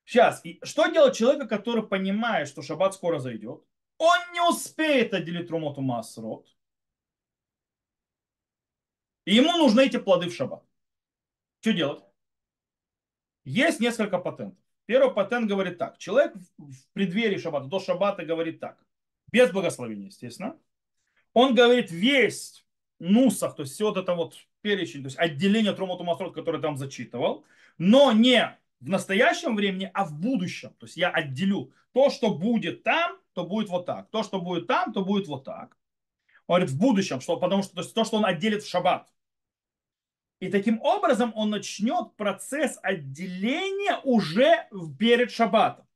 Сейчас, 0.06 0.44
и 0.44 0.60
что 0.64 0.88
делать 0.88 1.16
человека, 1.16 1.48
который 1.48 1.84
понимает, 1.84 2.48
что 2.48 2.62
шаббат 2.62 2.94
скоро 2.94 3.20
зайдет? 3.20 3.64
Он 3.98 4.20
не 4.34 4.42
успеет 4.42 5.14
отделить 5.14 5.50
румоту 5.50 5.82
массрот. 5.82 6.48
И 9.26 9.36
ему 9.36 9.58
нужны 9.58 9.86
эти 9.86 9.98
плоды 9.98 10.30
в 10.30 10.36
шаббат. 10.36 10.64
Что 11.62 11.72
делать? 11.72 12.04
Есть 13.46 13.80
несколько 13.80 14.18
патентов. 14.18 14.60
Первый 14.86 15.14
патент 15.14 15.48
говорит 15.48 15.78
так. 15.78 15.98
Человек 15.98 16.34
в 16.58 16.76
преддверии 16.92 17.38
шаббата, 17.38 17.68
до 17.68 17.80
шаббата 17.80 18.26
говорит 18.26 18.60
так. 18.60 18.86
Без 19.32 19.52
благословения, 19.52 20.08
естественно. 20.08 20.60
Он 21.34 21.56
говорит 21.56 21.92
весь 21.92 22.66
нусах, 23.00 23.56
то 23.56 23.64
есть 23.64 23.74
все 23.74 23.86
вот 23.86 23.98
это 23.98 24.14
вот 24.14 24.36
перечень, 24.62 25.02
то 25.02 25.08
есть 25.08 25.18
отделение 25.18 25.74
Трумоту 25.74 26.04
Масрот, 26.04 26.34
который 26.34 26.62
там 26.62 26.78
зачитывал, 26.78 27.46
но 27.78 28.12
не 28.12 28.58
в 28.80 28.90
настоящем 28.90 29.56
времени, 29.56 29.90
а 29.94 30.06
в 30.06 30.14
будущем. 30.14 30.72
То 30.80 30.86
есть 30.86 30.98
я 30.98 31.10
отделю 31.10 31.72
то, 31.94 32.10
что 32.10 32.34
будет 32.34 32.84
там, 32.84 33.18
то 33.34 33.46
будет 33.46 33.70
вот 33.70 33.86
так. 33.86 34.10
То, 34.10 34.24
что 34.24 34.42
будет 34.42 34.68
там, 34.68 34.94
то 34.94 35.04
будет 35.04 35.28
вот 35.28 35.44
так. 35.46 35.78
Он 36.48 36.56
говорит 36.56 36.72
в 36.72 36.80
будущем, 36.80 37.22
что, 37.22 37.38
потому 37.38 37.64
что 37.64 37.76
то, 37.76 37.82
есть 37.82 37.94
то, 37.94 38.04
что 38.04 38.18
он 38.18 38.26
отделит 38.26 38.64
в 38.64 38.70
шаббат. 38.70 39.10
И 40.40 40.50
таким 40.50 40.82
образом 40.82 41.32
он 41.36 41.52
начнет 41.52 42.16
процесс 42.18 42.78
отделения 42.84 44.00
уже 44.04 44.68
перед 45.00 45.32
шаббатом. 45.32 45.88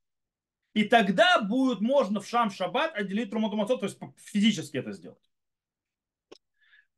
И 0.73 0.83
тогда 0.83 1.41
будет 1.41 1.81
можно 1.81 2.21
в 2.21 2.27
шам 2.27 2.51
шаббат 2.51 2.95
отделить 2.95 3.29
трумату 3.29 3.77
то 3.77 3.85
есть 3.85 3.99
физически 4.15 4.77
это 4.77 4.93
сделать. 4.93 5.26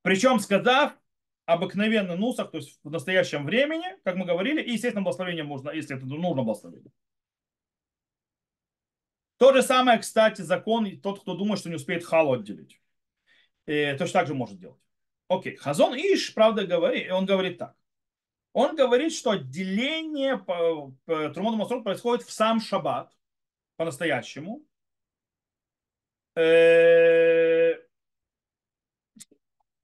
Причем 0.01 0.39
сказав 0.39 0.93
обыкновенный 1.45 2.15
нусах, 2.15 2.51
то 2.51 2.57
есть 2.57 2.79
в 2.83 2.91
настоящем 2.91 3.45
времени, 3.45 3.85
как 4.03 4.15
мы 4.15 4.25
говорили, 4.25 4.61
и, 4.61 4.71
естественно, 4.71 5.03
благословение 5.03 5.43
можно, 5.43 5.71
если 5.71 5.95
это 5.97 6.05
нужно 6.05 6.43
благословение. 6.43 6.91
То 9.37 9.53
же 9.53 9.63
самое, 9.63 9.99
кстати, 9.99 10.41
закон, 10.41 10.99
тот, 11.01 11.21
кто 11.21 11.35
думает, 11.35 11.59
что 11.59 11.69
не 11.69 11.75
успеет 11.75 12.05
халу 12.05 12.33
отделить. 12.33 12.79
И 13.65 13.95
точно 13.97 14.19
так 14.19 14.27
же 14.27 14.33
может 14.33 14.59
делать. 14.59 14.79
Окей, 15.27 15.55
Хазон 15.55 15.95
Иш, 15.95 16.33
правда, 16.33 16.65
говорит, 16.65 17.11
он 17.11 17.25
говорит 17.25 17.57
так. 17.57 17.75
Он 18.53 18.75
говорит, 18.75 19.13
что 19.13 19.31
отделение 19.31 20.37
Трумоду 21.33 21.57
Масрот 21.57 21.83
происходит 21.83 22.25
в 22.25 22.31
сам 22.31 22.59
шаббат, 22.59 23.15
по-настоящему. 23.77 24.63
Э, 26.35 27.58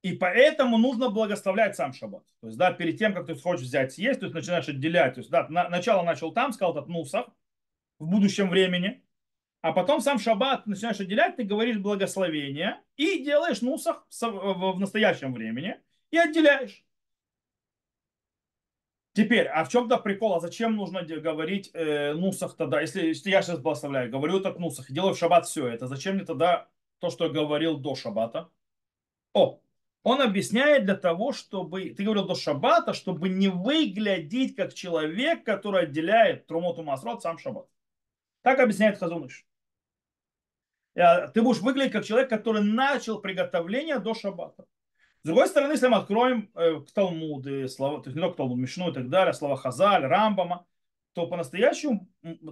и 0.06 0.12
поэтому 0.12 0.78
нужно 0.78 1.10
благословлять 1.10 1.74
сам 1.74 1.92
шаббат. 1.92 2.24
То 2.40 2.46
есть, 2.46 2.56
да, 2.56 2.70
перед 2.70 2.96
тем, 2.96 3.12
как 3.12 3.26
ты 3.26 3.34
хочешь 3.34 3.66
взять 3.66 3.92
съесть, 3.92 4.20
то 4.20 4.26
есть 4.26 4.36
начинаешь 4.36 4.68
отделять. 4.68 5.14
То 5.14 5.20
есть, 5.20 5.30
да, 5.30 5.48
на, 5.48 5.68
начало 5.68 6.04
начал 6.04 6.30
там, 6.30 6.52
сказал 6.52 6.76
этот 6.76 6.86
Нусах 6.88 7.26
в 7.98 8.06
будущем 8.06 8.48
времени, 8.48 9.02
а 9.62 9.72
потом 9.72 10.00
сам 10.00 10.20
шаббат 10.20 10.64
начинаешь 10.68 11.00
отделять, 11.00 11.34
ты 11.34 11.42
говоришь 11.42 11.78
благословение 11.78 12.80
и 12.96 13.24
делаешь 13.24 13.62
нусах 13.62 14.06
в 14.20 14.78
настоящем 14.78 15.34
времени 15.34 15.76
и 16.12 16.18
отделяешь. 16.18 16.84
Теперь, 19.12 19.48
а 19.48 19.64
в 19.64 19.70
чем-то 19.70 19.98
прикол, 19.98 20.34
а 20.34 20.40
зачем 20.40 20.76
нужно 20.76 21.02
говорить 21.02 21.70
э, 21.74 22.12
нусах 22.12 22.54
тогда, 22.54 22.80
если, 22.80 23.08
если 23.08 23.30
я 23.30 23.42
сейчас 23.42 23.58
благословляю, 23.58 24.08
говорю 24.08 24.38
так 24.38 24.60
нусах, 24.60 24.88
делаю 24.88 25.14
в 25.14 25.18
шаббат 25.18 25.46
все 25.46 25.66
это, 25.66 25.88
зачем 25.88 26.14
мне 26.14 26.24
тогда 26.24 26.68
то, 27.00 27.10
что 27.10 27.24
я 27.24 27.30
говорил 27.32 27.76
до 27.76 27.96
шаббата? 27.96 28.50
О, 29.32 29.60
он 30.06 30.22
объясняет 30.22 30.84
для 30.84 30.94
того, 30.94 31.32
чтобы, 31.32 31.90
ты 31.90 32.04
говорил 32.04 32.26
до 32.26 32.36
шаббата, 32.36 32.94
чтобы 32.94 33.28
не 33.28 33.48
выглядеть 33.48 34.54
как 34.54 34.72
человек, 34.72 35.42
который 35.42 35.82
отделяет 35.82 36.46
трумоту 36.46 36.84
масрот 36.84 37.22
сам 37.22 37.38
шаббат. 37.38 37.66
Так 38.42 38.60
объясняет 38.60 38.98
Хазуныш. 38.98 39.44
Э, 40.94 41.26
ты 41.26 41.42
будешь 41.42 41.60
выглядеть 41.60 41.90
как 41.90 42.04
человек, 42.04 42.30
который 42.30 42.62
начал 42.62 43.20
приготовление 43.20 43.98
до 43.98 44.14
шаббата. 44.14 44.66
С 45.24 45.26
другой 45.26 45.48
стороны, 45.48 45.72
если 45.72 45.88
мы 45.88 45.96
откроем 45.96 46.52
э, 46.54 46.82
Талмуды, 46.94 47.66
слова, 47.66 48.00
то 48.00 48.08
есть 48.08 48.14
не 48.14 48.22
только 48.22 48.36
Талмуд, 48.36 48.58
Мишну 48.58 48.90
и 48.92 48.94
так 48.94 49.08
далее, 49.08 49.34
слова 49.34 49.56
Хазаль, 49.56 50.04
Рамбама, 50.04 50.66
то 51.14 51.26
по-настоящему 51.26 52.08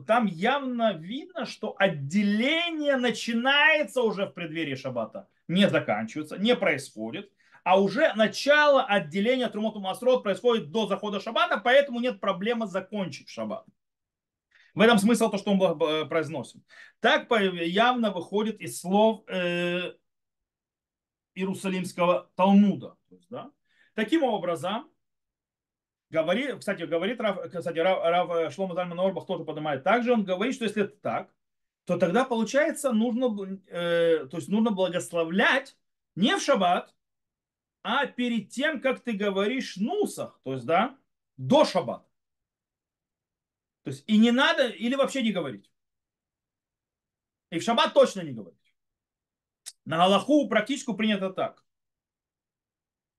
там 0.08 0.26
явно 0.26 0.94
видно, 0.94 1.46
что 1.46 1.76
отделение 1.78 2.96
начинается 2.96 4.02
уже 4.02 4.26
в 4.26 4.32
преддверии 4.32 4.74
шаббата, 4.74 5.28
не 5.46 5.68
заканчивается, 5.68 6.36
не 6.36 6.56
происходит, 6.56 7.30
а 7.64 7.80
уже 7.80 8.12
начало 8.14 8.84
отделения 8.84 9.48
Трумоту 9.48 9.80
Масрот 9.80 10.22
происходит 10.22 10.70
до 10.70 10.86
захода 10.86 11.18
шаббата, 11.18 11.58
поэтому 11.58 11.98
нет 11.98 12.20
проблемы 12.20 12.66
закончить 12.66 13.30
шаббат. 13.30 13.64
В 14.74 14.80
этом 14.80 14.98
смысл 14.98 15.30
то, 15.30 15.38
что 15.38 15.54
мы 15.54 15.66
э, 15.66 16.04
произносим. 16.04 16.62
Так 17.00 17.30
явно 17.30 18.10
выходит 18.10 18.60
из 18.60 18.80
слов 18.80 19.24
э, 19.28 19.94
Иерусалимского 21.34 22.30
Талмуда. 22.34 22.96
Да? 23.30 23.50
Таким 23.94 24.24
образом, 24.24 24.90
говорит, 26.10 26.58
кстати, 26.58 26.82
говорит 26.82 27.20
Рав, 27.20 27.50
кстати, 27.50 27.78
Рав, 27.78 28.02
Рав 28.04 28.52
Шлома 28.52 28.74
Зальман 28.74 29.00
Орбах 29.00 29.26
тоже 29.26 29.44
поднимает. 29.44 29.84
Также 29.84 30.12
он 30.12 30.24
говорит, 30.24 30.54
что 30.54 30.64
если 30.64 30.82
это 30.82 30.96
так, 30.96 31.34
то 31.86 31.98
тогда 31.98 32.24
получается 32.24 32.92
нужно, 32.92 33.58
э, 33.68 34.26
то 34.26 34.36
есть 34.36 34.48
нужно 34.48 34.70
благословлять 34.70 35.76
не 36.14 36.36
в 36.36 36.42
шаббат, 36.42 36.93
а 37.84 38.06
перед 38.06 38.48
тем, 38.48 38.80
как 38.80 39.04
ты 39.04 39.12
говоришь 39.12 39.76
нусах, 39.76 40.40
то 40.42 40.54
есть, 40.54 40.66
да, 40.66 40.98
до 41.36 41.64
шаббата. 41.64 42.08
То 43.84 43.90
есть, 43.90 44.02
и 44.08 44.18
не 44.18 44.32
надо, 44.32 44.66
или 44.66 44.96
вообще 44.96 45.22
не 45.22 45.30
говорить. 45.30 45.70
И 47.50 47.60
в 47.60 47.62
шаббат 47.62 47.94
точно 47.94 48.22
не 48.22 48.32
говорить. 48.32 48.58
На 49.84 49.98
Галаху 49.98 50.48
практически 50.48 50.92
принято 50.92 51.30
так 51.30 51.64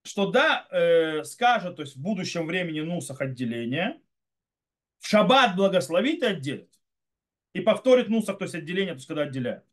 что 0.06 0.30
да, 0.30 0.68
э, 0.70 1.24
скажет, 1.24 1.78
то 1.78 1.82
есть 1.82 1.96
в 1.96 2.02
будущем 2.02 2.46
времени 2.46 2.80
Нусах 2.82 3.22
отделение, 3.22 4.00
в 5.00 5.08
шаббат 5.08 5.56
благословит 5.56 6.22
и 6.22 6.28
отделит. 6.28 6.72
И 7.54 7.62
повторит 7.62 8.10
Нусах, 8.10 8.38
то 8.38 8.46
есть 8.46 8.54
отделение, 8.54 8.94
то 8.94 8.98
есть 8.98 9.08
когда 9.08 9.24
отделяет. 9.24 9.66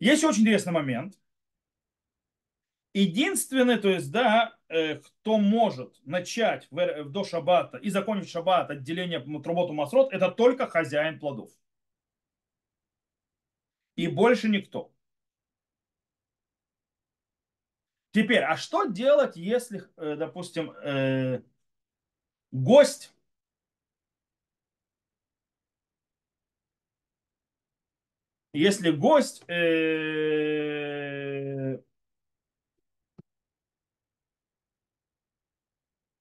Есть 0.00 0.24
очень 0.24 0.42
интересный 0.42 0.72
момент. 0.72 1.16
Единственный, 2.96 3.76
то 3.76 3.90
есть, 3.90 4.10
да, 4.10 4.56
э, 4.68 4.94
кто 4.94 5.36
может 5.36 6.00
начать 6.06 6.66
до 6.70 7.24
шаббата 7.24 7.76
и 7.76 7.90
закончить 7.90 8.30
шаббат 8.30 8.70
отделение 8.70 9.20
Труботу 9.20 9.74
Масрот, 9.74 10.14
это 10.14 10.30
только 10.30 10.66
хозяин 10.66 11.18
плодов. 11.18 11.50
И 13.96 14.08
больше 14.08 14.48
никто. 14.48 14.90
Теперь, 18.12 18.42
а 18.42 18.56
что 18.56 18.86
делать, 18.86 19.36
если, 19.36 19.84
э, 19.98 20.16
допустим, 20.16 20.70
э, 20.70 21.42
гость 22.50 23.12
если 28.54 28.90
гость 28.90 29.44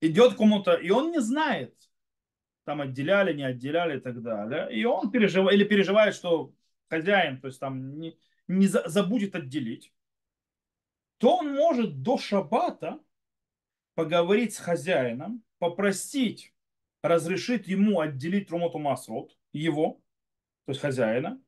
идет 0.08 0.36
кому-то, 0.36 0.74
и 0.74 0.90
он 0.90 1.12
не 1.12 1.22
знает, 1.22 1.76
там 2.64 2.82
отделяли, 2.82 3.34
не 3.34 3.44
отделяли 3.44 3.98
и 3.98 4.02
так 4.02 4.22
далее, 4.22 4.68
и 4.72 4.86
он 4.86 5.12
переживает, 5.12 5.58
или 5.58 5.68
переживает, 5.68 6.16
что 6.16 6.54
хозяин, 6.90 7.40
то 7.40 7.48
есть 7.48 7.60
там 7.60 8.00
не, 8.00 8.18
не 8.48 8.68
забудет 8.68 9.36
отделить, 9.36 9.94
то 11.18 11.38
он 11.38 11.54
может 11.54 12.02
до 12.02 12.18
шаббата 12.18 13.00
поговорить 13.94 14.54
с 14.54 14.58
хозяином, 14.58 15.44
попросить 15.60 16.54
разрешить 17.02 17.68
ему 17.68 18.00
отделить 18.00 18.48
Трумоту 18.48 18.80
Масрот, 18.80 19.38
его, 19.54 20.02
то 20.66 20.72
есть 20.72 20.82
хозяина, 20.82 21.42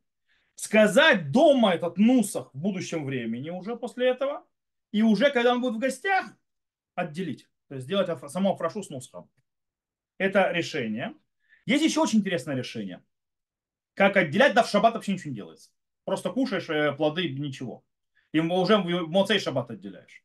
сказать 0.56 1.32
дома 1.32 1.74
этот 1.74 1.98
нусах 1.98 2.54
в 2.54 2.58
будущем 2.58 3.06
времени 3.06 3.50
уже 3.50 3.76
после 3.76 4.10
этого, 4.10 4.46
и 4.92 5.02
уже 5.02 5.32
когда 5.32 5.54
он 5.54 5.62
будет 5.62 5.76
в 5.76 5.80
гостях, 5.80 6.26
отделить. 6.96 7.48
То 7.68 7.76
есть 7.76 7.86
сделать 7.86 8.10
само 8.30 8.56
фрашу 8.56 8.84
с 8.84 8.90
нусхом. 8.90 9.30
Это 10.18 10.52
решение. 10.52 11.14
Есть 11.66 11.84
еще 11.84 12.02
очень 12.02 12.20
интересное 12.20 12.56
решение. 12.56 13.04
Как 13.94 14.16
отделять, 14.16 14.54
да 14.54 14.64
в 14.64 14.70
шаббат 14.70 14.94
вообще 14.94 15.14
ничего 15.14 15.30
не 15.30 15.36
делается. 15.36 15.72
Просто 16.06 16.30
кушаешь 16.30 16.70
э, 16.70 16.94
плоды, 16.94 17.30
ничего 17.30 17.84
и 18.32 18.40
уже 18.40 18.78
в 18.78 19.08
Моцей 19.10 19.40
Шаббат 19.40 19.72
отделяешь. 19.72 20.24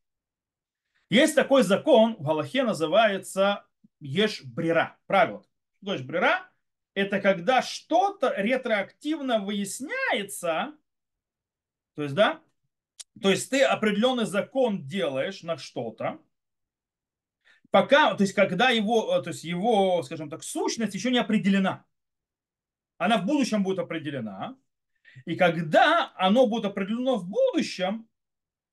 Есть 1.08 1.34
такой 1.34 1.62
закон, 1.62 2.16
в 2.16 2.22
Галахе 2.22 2.62
называется 2.62 3.66
ешь 4.00 4.42
брера. 4.44 4.98
Правило. 5.06 5.44
Что 5.82 5.92
есть 5.92 6.04
брера? 6.04 6.48
Это 6.94 7.20
когда 7.20 7.62
что-то 7.62 8.34
ретроактивно 8.36 9.38
выясняется, 9.38 10.74
то 11.94 12.02
есть, 12.02 12.14
да, 12.14 12.40
то 13.20 13.30
есть 13.30 13.50
ты 13.50 13.62
определенный 13.62 14.26
закон 14.26 14.86
делаешь 14.86 15.42
на 15.42 15.56
что-то, 15.56 16.18
пока, 17.72 18.14
то 18.14 18.22
есть 18.22 18.34
когда 18.34 18.70
его, 18.70 19.20
то 19.22 19.30
есть 19.30 19.42
его, 19.42 20.02
скажем 20.04 20.30
так, 20.30 20.44
сущность 20.44 20.94
еще 20.94 21.10
не 21.10 21.18
определена. 21.18 21.84
Она 22.98 23.18
в 23.18 23.26
будущем 23.26 23.64
будет 23.64 23.80
определена, 23.80 24.56
и 25.24 25.34
когда 25.34 26.12
оно 26.14 26.46
будет 26.46 26.66
определено 26.66 27.16
в 27.16 27.28
будущем, 27.28 28.08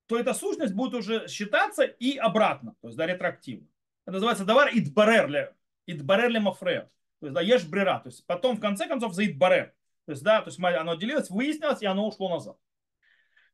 то 0.06 0.18
эта 0.18 0.34
сущность 0.34 0.74
будет 0.74 0.94
уже 0.94 1.26
считаться 1.26 1.82
и 1.82 2.16
обратно, 2.16 2.76
то 2.80 2.88
есть 2.88 2.96
да, 2.96 3.06
ретроактивно. 3.06 3.66
Это 4.04 4.12
называется 4.12 4.44
давар 4.44 4.70
идбарерле, 4.72 5.56
идбарерле 5.86 6.38
мафрея. 6.38 6.90
То 7.20 7.26
есть 7.26 7.34
да, 7.34 7.40
ешь 7.40 7.64
брера. 7.64 8.00
То 8.00 8.08
есть 8.08 8.26
потом 8.26 8.56
в 8.56 8.60
конце 8.60 8.86
концов 8.86 9.14
за 9.14 9.26
идбарер. 9.26 9.74
То 10.06 10.12
есть 10.12 10.22
да, 10.22 10.40
то 10.40 10.48
есть 10.48 10.58
оно 10.58 10.94
делилось, 10.94 11.30
выяснилось, 11.30 11.82
и 11.82 11.86
оно 11.86 12.08
ушло 12.08 12.28
назад. 12.28 12.56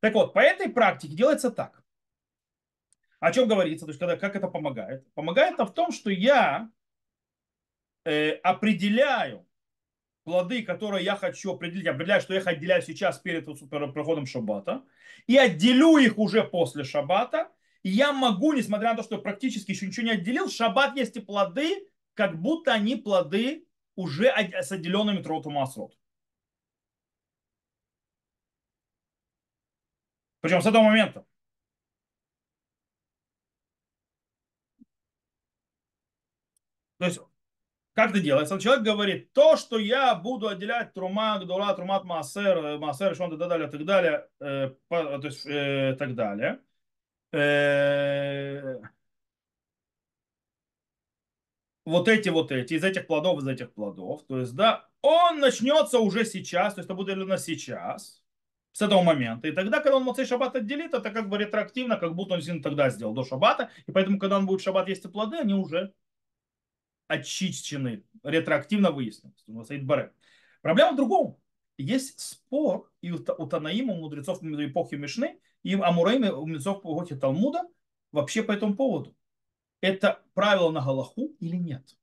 Так 0.01 0.15
вот, 0.15 0.33
по 0.33 0.39
этой 0.39 0.69
практике 0.69 1.15
делается 1.15 1.51
так. 1.51 1.83
О 3.21 3.33
чем 3.33 3.49
говорится, 3.49 3.87
то 3.87 3.91
есть 3.91 3.99
когда, 3.99 4.17
как 4.17 4.37
это 4.37 4.49
помогает? 4.49 5.11
Помогает 5.15 5.55
это 5.55 5.67
в 5.67 5.73
том, 5.73 5.91
что 5.91 6.11
я 6.11 6.71
э, 8.05 8.33
определяю 8.43 9.47
плоды, 10.25 10.63
которые 10.63 11.05
я 11.05 11.17
хочу 11.17 11.55
определить, 11.55 11.87
определяю, 11.87 12.21
что 12.21 12.35
я 12.35 12.41
их 12.41 12.47
отделяю 12.47 12.83
сейчас 12.83 13.19
перед 13.19 13.47
проходом 13.95 14.27
шаббата, 14.27 14.85
и 15.27 15.37
отделю 15.39 15.97
их 15.97 16.19
уже 16.19 16.45
после 16.45 16.85
шаббата, 16.85 17.51
и 17.83 17.91
я 17.91 18.13
могу, 18.13 18.53
несмотря 18.53 18.91
на 18.91 18.97
то, 18.97 19.03
что 19.03 19.19
практически 19.19 19.71
еще 19.71 19.87
ничего 19.87 20.07
не 20.07 20.13
отделил, 20.13 20.51
шаббат 20.51 20.97
есть 20.97 21.17
и 21.17 21.21
плоды, 21.21 21.89
как 22.15 22.41
будто 22.41 22.73
они 22.73 22.97
плоды 22.97 23.67
уже 23.95 24.27
с 24.29 24.73
отделенными 24.73 25.23
троту 25.23 25.51
масрот. 25.51 25.97
Причем 30.41 30.61
с 30.61 30.67
этого 30.67 30.83
момента. 30.83 31.25
То 36.99 37.05
есть 37.07 37.21
как 37.97 38.11
это 38.11 38.21
делается? 38.21 38.61
Человек 38.61 38.85
говорит, 38.85 39.33
то, 39.33 39.57
что 39.57 39.79
я 39.79 40.15
буду 40.15 40.49
отделять 40.49 40.93
трума, 40.93 41.39
гдула, 41.39 41.73
трумат, 41.75 42.05
массер, 42.05 42.59
э, 42.59 42.79
массер, 42.79 43.17
шон, 43.17 43.33
и 43.35 43.39
так 43.39 43.49
далее, 43.49 43.69
так 43.69 43.85
далее, 43.87 44.29
э, 44.39 44.69
по, 44.89 45.19
то 45.19 45.27
есть, 45.27 45.47
э, 45.47 45.97
так 45.99 46.15
далее. 46.15 46.61
Э, 47.33 48.81
вот 51.87 52.09
эти, 52.09 52.29
вот 52.29 52.53
эти, 52.53 52.75
из 52.75 52.85
этих 52.85 53.07
плодов, 53.07 53.39
из 53.41 53.49
этих 53.49 53.73
плодов. 53.73 54.25
То 54.27 54.41
есть, 54.41 54.55
да, 54.55 54.87
он 55.01 55.41
начнется 55.41 55.99
уже 55.99 56.27
сейчас, 56.27 56.75
то 56.75 56.81
есть 56.81 56.87
это 56.91 56.95
будет 56.95 57.17
на 57.17 57.39
сейчас, 57.39 58.23
с 58.73 58.83
этого 58.83 59.03
момента. 59.03 59.49
И 59.49 59.53
тогда, 59.53 59.81
когда 59.81 59.97
он 59.97 60.03
Моцей 60.05 60.27
Шаббат 60.27 60.55
отделит, 60.55 60.93
это 60.93 61.11
как 61.11 61.31
бы 61.31 61.39
ретроактивно, 61.39 61.97
как 61.97 62.15
будто 62.15 62.35
он 62.35 62.63
тогда 62.63 62.91
сделал 62.91 63.15
до 63.15 63.25
Шаббата. 63.25 63.71
И 63.87 63.93
поэтому, 63.93 64.19
когда 64.19 64.37
он 64.37 64.45
будет 64.45 64.61
Шаббат 64.61 64.87
есть 64.89 65.07
и 65.07 65.09
плоды, 65.09 65.39
они 65.39 65.55
уже 65.55 65.95
очищены, 67.09 68.05
ретроактивно 68.23 68.91
выяснилось. 68.91 69.43
У 69.47 69.53
нас 69.53 69.69
Баре. 69.69 70.13
Проблема 70.63 70.93
в 70.93 70.97
другом. 70.97 71.39
Есть 71.79 72.21
спор 72.21 72.91
и 73.03 73.11
у 73.11 73.19
Танаима, 73.19 73.93
у 73.93 74.01
мудрецов 74.01 74.43
эпохи 74.43 74.95
Мишны, 74.95 75.39
и 75.63 75.75
Амураима, 75.75 76.33
у 76.33 76.47
мудрецов 76.47 76.79
эпохи 76.79 77.17
Талмуда 77.17 77.63
вообще 78.13 78.43
по 78.43 78.53
этому 78.53 78.75
поводу. 78.75 79.15
Это 79.81 80.23
правило 80.35 80.71
на 80.71 80.81
Галаху 80.81 81.37
или 81.39 81.57
нет? 81.57 81.97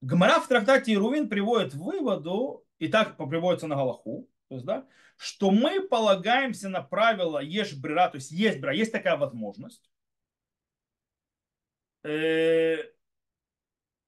Гмара 0.00 0.40
в 0.40 0.48
трактате 0.48 0.94
Ирувин 0.94 1.28
приводит 1.28 1.74
в 1.74 1.82
выводу, 1.82 2.64
и 2.78 2.88
так 2.88 3.16
приводится 3.16 3.66
на 3.66 3.74
Галаху, 3.74 4.28
то 4.48 4.54
есть, 4.54 4.64
да, 4.64 4.86
что 5.16 5.50
мы 5.50 5.80
полагаемся 5.80 6.68
на 6.68 6.80
правило 6.80 7.38
ешь 7.40 7.74
брера, 7.74 8.08
то 8.08 8.16
есть 8.16 8.30
есть 8.30 8.60
брера, 8.60 8.74
есть 8.74 8.92
такая 8.92 9.16
возможность, 9.16 9.90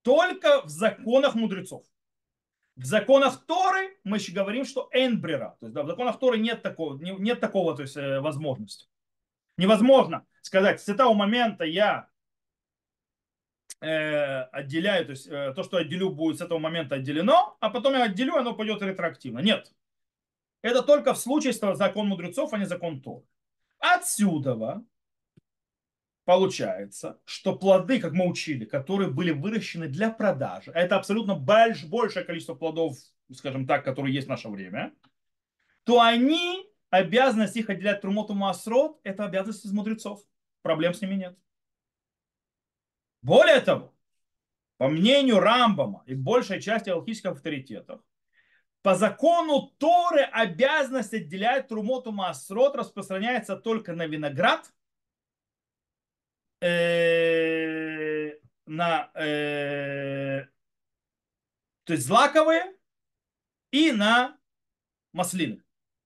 только 0.03 0.62
в 0.62 0.68
законах 0.68 1.34
мудрецов. 1.34 1.84
В 2.76 2.84
законах 2.84 3.45
Торы 3.47 3.99
мы 4.05 4.16
еще 4.16 4.32
говорим, 4.32 4.64
что 4.64 4.88
энбрера. 4.93 5.57
То 5.61 5.66
есть 5.66 5.74
да, 5.74 5.82
в 5.82 5.86
законах 5.86 6.18
Торы 6.18 6.38
нет 6.38 6.62
такого, 6.62 6.97
нет 6.99 7.38
такого 7.38 7.76
то 7.76 7.82
есть, 7.82 7.97
э, 7.97 8.20
возможности. 8.20 8.88
Невозможно 9.59 10.24
сказать, 10.41 10.80
с 10.80 10.88
этого 10.88 11.12
момента 11.12 11.64
я 11.64 12.09
э, 13.80 14.43
отделяю, 14.45 15.05
то 15.05 15.11
есть 15.11 15.26
э, 15.26 15.53
то, 15.55 15.62
что 15.62 15.76
отделю, 15.76 16.11
будет 16.11 16.38
с 16.38 16.41
этого 16.41 16.59
момента 16.59 16.95
отделено, 16.95 17.57
а 17.61 17.68
потом 17.68 17.95
я 17.95 18.05
отделю, 18.05 18.36
оно 18.36 18.55
пойдет 18.55 18.80
ретроактивно. 18.82 19.41
Нет. 19.41 19.74
Это 20.62 20.82
только 20.82 21.12
в 21.12 21.18
случае, 21.18 21.53
что 21.53 21.74
закон 21.74 22.07
мудрецов, 22.07 22.53
а 22.53 22.59
не 22.59 22.64
закон 22.64 23.03
Тор. 23.03 23.24
Отсюда 23.78 24.82
получается, 26.31 27.20
что 27.24 27.57
плоды, 27.57 27.99
как 27.99 28.12
мы 28.12 28.28
учили, 28.28 28.64
которые 28.64 29.11
были 29.11 29.33
выращены 29.33 29.89
для 29.89 30.12
продажи, 30.12 30.70
это 30.70 30.95
абсолютно 30.95 31.35
больш, 31.35 31.83
большее 31.83 32.24
количество 32.24 32.55
плодов, 32.55 32.97
скажем 33.35 33.66
так, 33.66 33.85
которые 33.85 34.14
есть 34.14 34.28
в 34.28 34.31
наше 34.31 34.49
время, 34.49 34.95
то 35.83 36.01
они, 36.01 36.70
обязанность 36.89 37.57
их 37.57 37.68
отделять 37.68 38.01
Трумоту 38.01 38.35
Масрот, 38.35 39.01
это 39.03 39.24
обязанность 39.24 39.64
из 39.64 39.72
мудрецов. 39.72 40.20
Проблем 40.62 40.95
с 40.95 41.01
ними 41.01 41.16
нет. 41.16 41.37
Более 43.22 43.59
того, 43.59 43.93
по 44.76 44.87
мнению 44.87 45.41
Рамбама 45.41 46.05
и 46.07 46.14
большей 46.14 46.62
части 46.62 46.91
алхимических 46.91 47.33
авторитетов, 47.33 48.03
по 48.83 48.95
закону 48.95 49.72
Торы 49.78 50.22
обязанность 50.22 51.12
отделять 51.12 51.66
Трумоту 51.66 52.12
Масрот 52.12 52.76
распространяется 52.76 53.57
только 53.57 53.95
на 53.95 54.07
виноград, 54.07 54.72
э, 56.61 58.38
на 58.66 59.11
э, 59.14 60.46
то 61.84 61.92
есть 61.92 62.06
злаковые 62.06 62.74
и 63.70 63.92
на 63.92 64.38
маслины, 65.12 65.62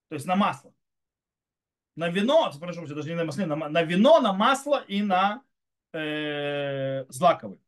то 0.09 0.15
есть 0.15 0.25
на 0.25 0.35
масло. 0.35 0.73
На 1.95 2.09
вино, 2.09 2.51
прошу 2.59 2.85
даже 2.87 3.09
не 3.09 3.15
на 3.15 3.25
маслины, 3.25 3.55
на, 3.55 3.69
на 3.69 3.83
вино, 3.83 4.19
на 4.19 4.33
масло 4.33 4.83
и 4.83 5.01
на 5.01 5.43
э, 5.93 7.05
злаковые. 7.09 7.59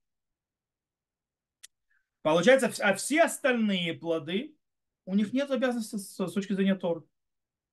Получается, 2.22 2.72
а 2.84 2.94
все 2.96 3.24
остальные 3.24 3.94
плоды, 3.94 4.58
у 5.06 5.16
них 5.16 5.32
нет 5.32 5.50
обязанности 5.50 5.96
с, 5.96 6.28
с 6.28 6.34
точки 6.34 6.54
зрения 6.54 6.76
Торы. 6.76 7.04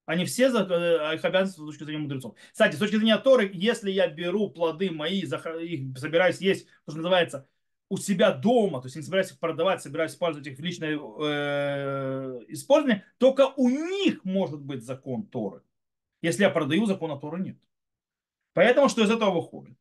Они 0.07 0.25
все 0.27 0.49
э, 0.49 1.15
их 1.15 1.25
обязанности 1.25 1.61
с 1.61 1.65
точки 1.65 1.85
зрения 1.85 2.03
мудрецов. 2.03 2.35
Кстати, 2.53 2.77
с 2.77 2.79
точки 2.79 2.97
зрения 2.97 3.17
Торы, 3.19 3.51
если 3.53 3.91
я 3.91 4.07
беру 4.09 4.51
плоды 4.51 4.91
мои, 4.91 5.21
их 5.21 5.99
собираюсь 5.99 6.39
есть, 6.39 6.67
то, 6.85 6.93
что 6.93 6.99
называется, 6.99 7.49
у 7.89 7.97
себя 7.97 8.33
дома, 8.33 8.81
то 8.81 8.87
есть 8.87 8.97
не 8.97 9.03
собираюсь 9.03 9.31
их 9.31 9.39
продавать, 9.39 9.83
собираюсь 9.83 10.13
использовать 10.13 10.47
их 10.47 10.59
в 10.59 10.63
личное 10.63 10.99
э, 10.99 12.41
использование, 12.49 13.05
только 13.19 13.53
у 13.57 13.69
них 13.69 14.25
может 14.25 14.61
быть 14.61 14.85
закон 14.85 15.27
Торы. 15.27 15.63
Если 16.21 16.43
я 16.43 16.51
продаю, 16.51 16.87
закона 16.87 17.19
Торы 17.19 17.41
нет. 17.41 17.59
Поэтому 18.53 18.89
что 18.89 19.03
из 19.03 19.11
этого 19.11 19.31
выходит? 19.31 19.77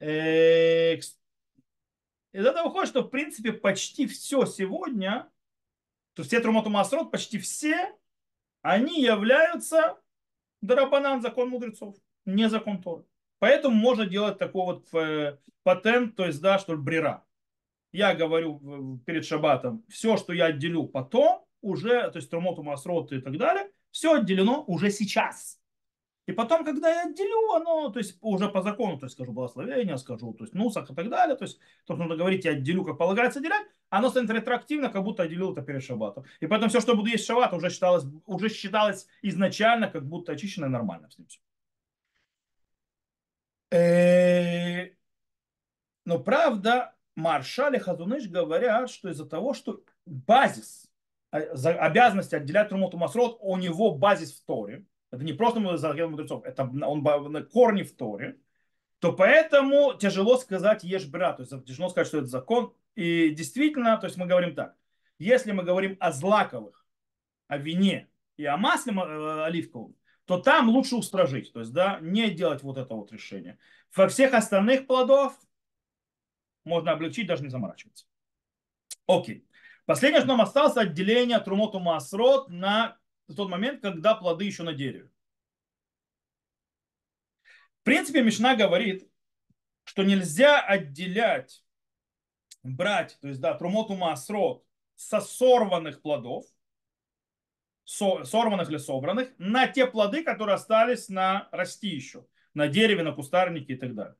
Э, 0.00 0.96
из 0.96 1.16
этого 2.32 2.68
выходит, 2.68 2.88
что 2.88 3.02
в 3.02 3.08
принципе 3.08 3.52
почти 3.52 4.06
все 4.06 4.46
сегодня, 4.46 5.30
то 6.14 6.22
есть 6.22 6.30
все 6.30 6.40
Трумоту 6.40 6.70
Масрот, 6.70 7.10
почти 7.10 7.38
все, 7.38 7.92
они 8.62 9.02
являются 9.02 9.98
Дарабанан, 10.60 11.22
закон 11.22 11.48
мудрецов, 11.48 11.96
не 12.24 12.48
закон 12.48 12.82
Торы. 12.82 13.04
Поэтому 13.38 13.74
можно 13.74 14.06
делать 14.06 14.38
такой 14.38 14.64
вот 14.64 14.94
э, 14.94 15.38
патент, 15.62 16.16
то 16.16 16.26
есть, 16.26 16.40
да, 16.40 16.58
что 16.58 16.76
брера. 16.76 17.24
Я 17.92 18.14
говорю 18.14 19.00
перед 19.06 19.24
шабатом, 19.24 19.84
все, 19.88 20.16
что 20.16 20.32
я 20.32 20.46
отделю 20.46 20.84
потом, 20.86 21.44
уже, 21.60 22.10
то 22.10 22.18
есть 22.18 22.30
Трумоту 22.30 22.62
Масрот 22.62 23.12
и 23.12 23.20
так 23.20 23.36
далее, 23.36 23.70
все 23.90 24.14
отделено 24.14 24.64
уже 24.66 24.90
сейчас. 24.90 25.59
И 26.26 26.32
потом, 26.32 26.64
когда 26.64 26.88
я 26.90 27.02
отделю, 27.04 27.52
оно, 27.52 27.88
то 27.90 27.98
есть 27.98 28.16
уже 28.20 28.48
по 28.48 28.62
закону, 28.62 28.98
то 28.98 29.06
есть 29.06 29.14
скажу 29.14 29.32
благословение, 29.32 29.96
скажу, 29.98 30.32
то 30.34 30.44
есть 30.44 30.54
нусах 30.54 30.90
и 30.90 30.94
так 30.94 31.08
далее, 31.08 31.36
то 31.36 31.44
есть 31.44 31.58
то, 31.86 31.94
что 31.94 31.96
нужно 31.96 32.16
говорить, 32.16 32.44
я 32.44 32.52
отделю, 32.52 32.84
как 32.84 32.98
полагается 32.98 33.40
отделять, 33.40 33.66
оно 33.88 34.10
станет 34.10 34.30
ретроактивно, 34.30 34.90
как 34.90 35.02
будто 35.02 35.24
отделил 35.24 35.52
это 35.52 35.62
перед 35.62 35.82
шаббатом. 35.82 36.24
И 36.40 36.46
поэтому 36.46 36.68
все, 36.68 36.80
что 36.80 36.94
буду 36.94 37.08
есть 37.08 37.26
шаббат, 37.26 37.52
уже 37.52 37.70
считалось, 37.70 38.04
уже 38.26 38.48
считалось 38.48 39.08
изначально, 39.22 39.88
как 39.88 40.06
будто 40.06 40.32
очищено 40.32 40.66
и 40.66 40.68
нормально 40.68 41.10
с 41.10 41.18
ним 41.18 41.26
все. 41.26 41.40
Но 46.10 46.18
правда, 46.18 46.94
Маршаль 47.16 47.76
и 47.76 47.78
Хазуныш 47.78 48.28
говорят, 48.28 48.90
что 48.90 49.10
из-за 49.10 49.26
того, 49.26 49.54
что 49.54 49.82
базис, 50.06 50.90
а, 51.30 51.38
обязанности 51.38 52.34
отделять 52.34 52.68
Трумоту 52.68 52.96
Масрот, 52.96 53.38
у 53.40 53.56
него 53.56 53.94
базис 53.94 54.32
в 54.32 54.44
Торе, 54.44 54.84
это 55.10 55.24
не 55.24 55.32
просто 55.32 55.76
закон 55.76 56.12
мудрецов, 56.12 56.44
это 56.44 56.62
он 56.64 57.02
на 57.02 57.42
корне 57.42 57.84
в 57.84 57.94
Торе, 57.96 58.38
то 59.00 59.12
поэтому 59.12 59.94
тяжело 59.94 60.36
сказать 60.36 60.84
ешь 60.84 61.06
брат, 61.06 61.38
то 61.38 61.42
есть 61.42 61.64
тяжело 61.64 61.88
сказать, 61.88 62.06
что 62.06 62.18
это 62.18 62.26
закон. 62.26 62.74
И 62.94 63.30
действительно, 63.30 63.96
то 63.96 64.06
есть 64.06 64.16
мы 64.16 64.26
говорим 64.26 64.54
так, 64.54 64.76
если 65.18 65.52
мы 65.52 65.62
говорим 65.62 65.96
о 66.00 66.12
злаковых, 66.12 66.86
о 67.48 67.56
вине 67.56 68.08
и 68.36 68.44
о 68.44 68.56
масле 68.56 68.92
э, 68.92 69.44
оливковом, 69.44 69.96
то 70.26 70.38
там 70.38 70.68
лучше 70.68 70.96
устражить, 70.96 71.52
то 71.52 71.60
есть 71.60 71.72
да, 71.72 71.98
не 72.00 72.30
делать 72.30 72.62
вот 72.62 72.76
это 72.78 72.94
вот 72.94 73.10
решение. 73.10 73.58
Во 73.96 74.06
всех 74.06 74.34
остальных 74.34 74.86
плодов 74.86 75.34
можно 76.64 76.92
облегчить, 76.92 77.26
даже 77.26 77.42
не 77.42 77.48
заморачиваться. 77.48 78.06
Окей. 79.06 79.46
Последнее, 79.86 80.20
что 80.20 80.28
нам 80.28 80.40
осталось, 80.40 80.76
отделение 80.76 81.40
трумоту 81.40 81.80
масрот 81.80 82.48
на 82.48 82.99
в 83.30 83.36
тот 83.36 83.48
момент, 83.48 83.80
когда 83.80 84.14
плоды 84.14 84.44
еще 84.44 84.62
на 84.62 84.72
дереве. 84.72 85.10
В 87.80 87.84
принципе, 87.84 88.22
Мишна 88.22 88.56
говорит, 88.56 89.10
что 89.84 90.02
нельзя 90.02 90.60
отделять, 90.60 91.64
брать, 92.62 93.18
то 93.20 93.28
есть, 93.28 93.40
да, 93.40 93.54
трумоту 93.54 93.94
масрот 93.94 94.64
со 94.96 95.20
сорванных 95.20 96.02
плодов, 96.02 96.44
со, 97.84 98.24
сорванных 98.24 98.68
или 98.68 98.76
собранных, 98.76 99.32
на 99.38 99.66
те 99.66 99.86
плоды, 99.86 100.22
которые 100.22 100.54
остались 100.54 101.08
на 101.08 101.48
расти 101.52 101.88
еще, 101.88 102.26
на 102.52 102.68
дереве, 102.68 103.02
на 103.02 103.12
кустарнике 103.12 103.72
и 103.72 103.76
так 103.76 103.94
далее. 103.94 104.16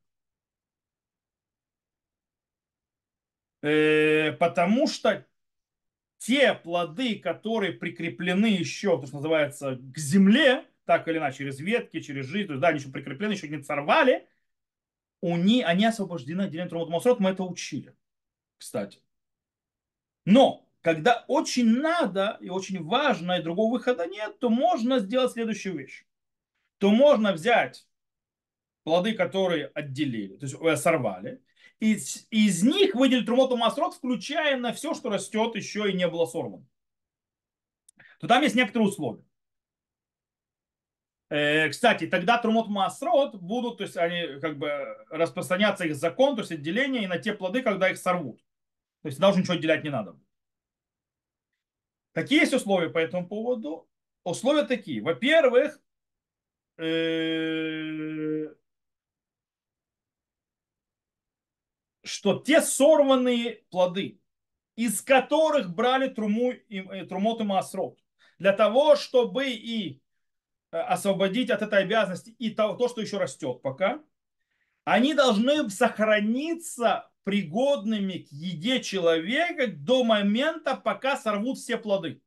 Э, 3.62 4.32
потому 4.32 4.86
что 4.88 5.26
те 6.20 6.52
плоды, 6.52 7.18
которые 7.18 7.72
прикреплены 7.72 8.44
еще, 8.44 9.00
то, 9.00 9.06
что 9.06 9.16
называется, 9.16 9.76
к 9.76 9.98
земле, 9.98 10.66
так 10.84 11.08
или 11.08 11.16
иначе, 11.16 11.38
через 11.38 11.60
ветки, 11.60 12.00
через 12.00 12.26
жизнь, 12.26 12.46
то 12.46 12.52
есть, 12.52 12.60
да, 12.60 12.68
они 12.68 12.78
еще 12.78 12.90
прикреплены, 12.90 13.32
еще 13.32 13.48
не 13.48 13.62
сорвали, 13.62 14.28
у 15.22 15.38
них, 15.38 15.66
они 15.66 15.86
освобождены 15.86 16.42
от 16.42 16.50
деления 16.50 16.68
Трумот 16.68 17.20
мы 17.20 17.30
это 17.30 17.42
учили, 17.42 17.96
кстати. 18.58 19.00
Но, 20.26 20.68
когда 20.82 21.24
очень 21.26 21.80
надо 21.80 22.36
и 22.42 22.50
очень 22.50 22.84
важно, 22.84 23.38
и 23.38 23.42
другого 23.42 23.72
выхода 23.72 24.06
нет, 24.06 24.38
то 24.40 24.50
можно 24.50 24.98
сделать 24.98 25.32
следующую 25.32 25.78
вещь. 25.78 26.04
То 26.76 26.90
можно 26.90 27.32
взять 27.32 27.88
плоды, 28.84 29.14
которые 29.14 29.68
отделили, 29.68 30.36
то 30.36 30.44
есть 30.44 30.56
э, 30.60 30.76
сорвали, 30.76 31.42
из, 31.80 32.26
из 32.30 32.62
них 32.62 32.94
выделить 32.94 33.26
Трумоту 33.26 33.56
Масрот, 33.56 33.94
включая 33.94 34.56
на 34.56 34.72
все, 34.72 34.94
что 34.94 35.08
растет 35.08 35.56
еще 35.56 35.90
и 35.90 35.94
не 35.94 36.06
было 36.06 36.26
сорвано. 36.26 36.66
То 38.20 38.28
там 38.28 38.42
есть 38.42 38.54
некоторые 38.54 38.88
условия. 38.88 39.24
Э, 41.30 41.68
кстати, 41.70 42.06
тогда 42.06 42.38
Трумот 42.38 42.68
Масрот 42.68 43.36
будут, 43.36 43.78
то 43.78 43.84
есть 43.84 43.96
они 43.96 44.40
как 44.40 44.58
бы 44.58 44.68
распространяться 45.10 45.86
их 45.86 45.94
закон, 45.96 46.34
то 46.34 46.42
есть 46.42 46.52
отделение 46.52 47.04
и 47.04 47.06
на 47.06 47.18
те 47.18 47.32
плоды, 47.32 47.62
когда 47.62 47.88
их 47.90 47.98
сорвут. 47.98 48.40
То 49.02 49.08
есть 49.08 49.18
даже 49.18 49.38
ничего 49.38 49.54
отделять 49.54 49.84
не 49.84 49.90
надо. 49.90 50.18
Какие 52.12 52.40
есть 52.40 52.52
условия 52.52 52.90
по 52.90 52.98
этому 52.98 53.26
поводу? 53.26 53.88
Условия 54.24 54.64
такие. 54.64 55.00
Во-первых, 55.00 55.80
э, 56.76 58.48
что 62.03 62.38
те 62.38 62.61
сорванные 62.61 63.64
плоды, 63.70 64.20
из 64.76 65.03
которых 65.03 65.74
брали 65.74 66.09
труму, 66.09 66.53
э, 66.53 67.05
трумот 67.07 67.40
и 67.40 67.44
маасрот, 67.44 67.98
для 68.38 68.53
того, 68.53 68.96
чтобы 68.96 69.51
и 69.51 70.01
э, 70.72 70.78
освободить 70.78 71.51
от 71.51 71.62
этой 71.62 71.82
обязанности 71.82 72.30
и 72.38 72.51
то, 72.51 72.74
то, 72.74 72.88
что 72.88 73.01
еще 73.01 73.18
растет 73.18 73.61
пока, 73.62 74.03
они 74.84 75.14
должны 75.14 75.68
сохраниться 75.68 77.11
пригодными 77.24 78.18
к 78.18 78.32
еде 78.32 78.82
человека 78.82 79.66
до 79.66 80.05
момента, 80.05 80.74
пока 80.76 81.16
сорвут 81.16 81.59
все 81.59 81.76
плоды. 81.76 82.22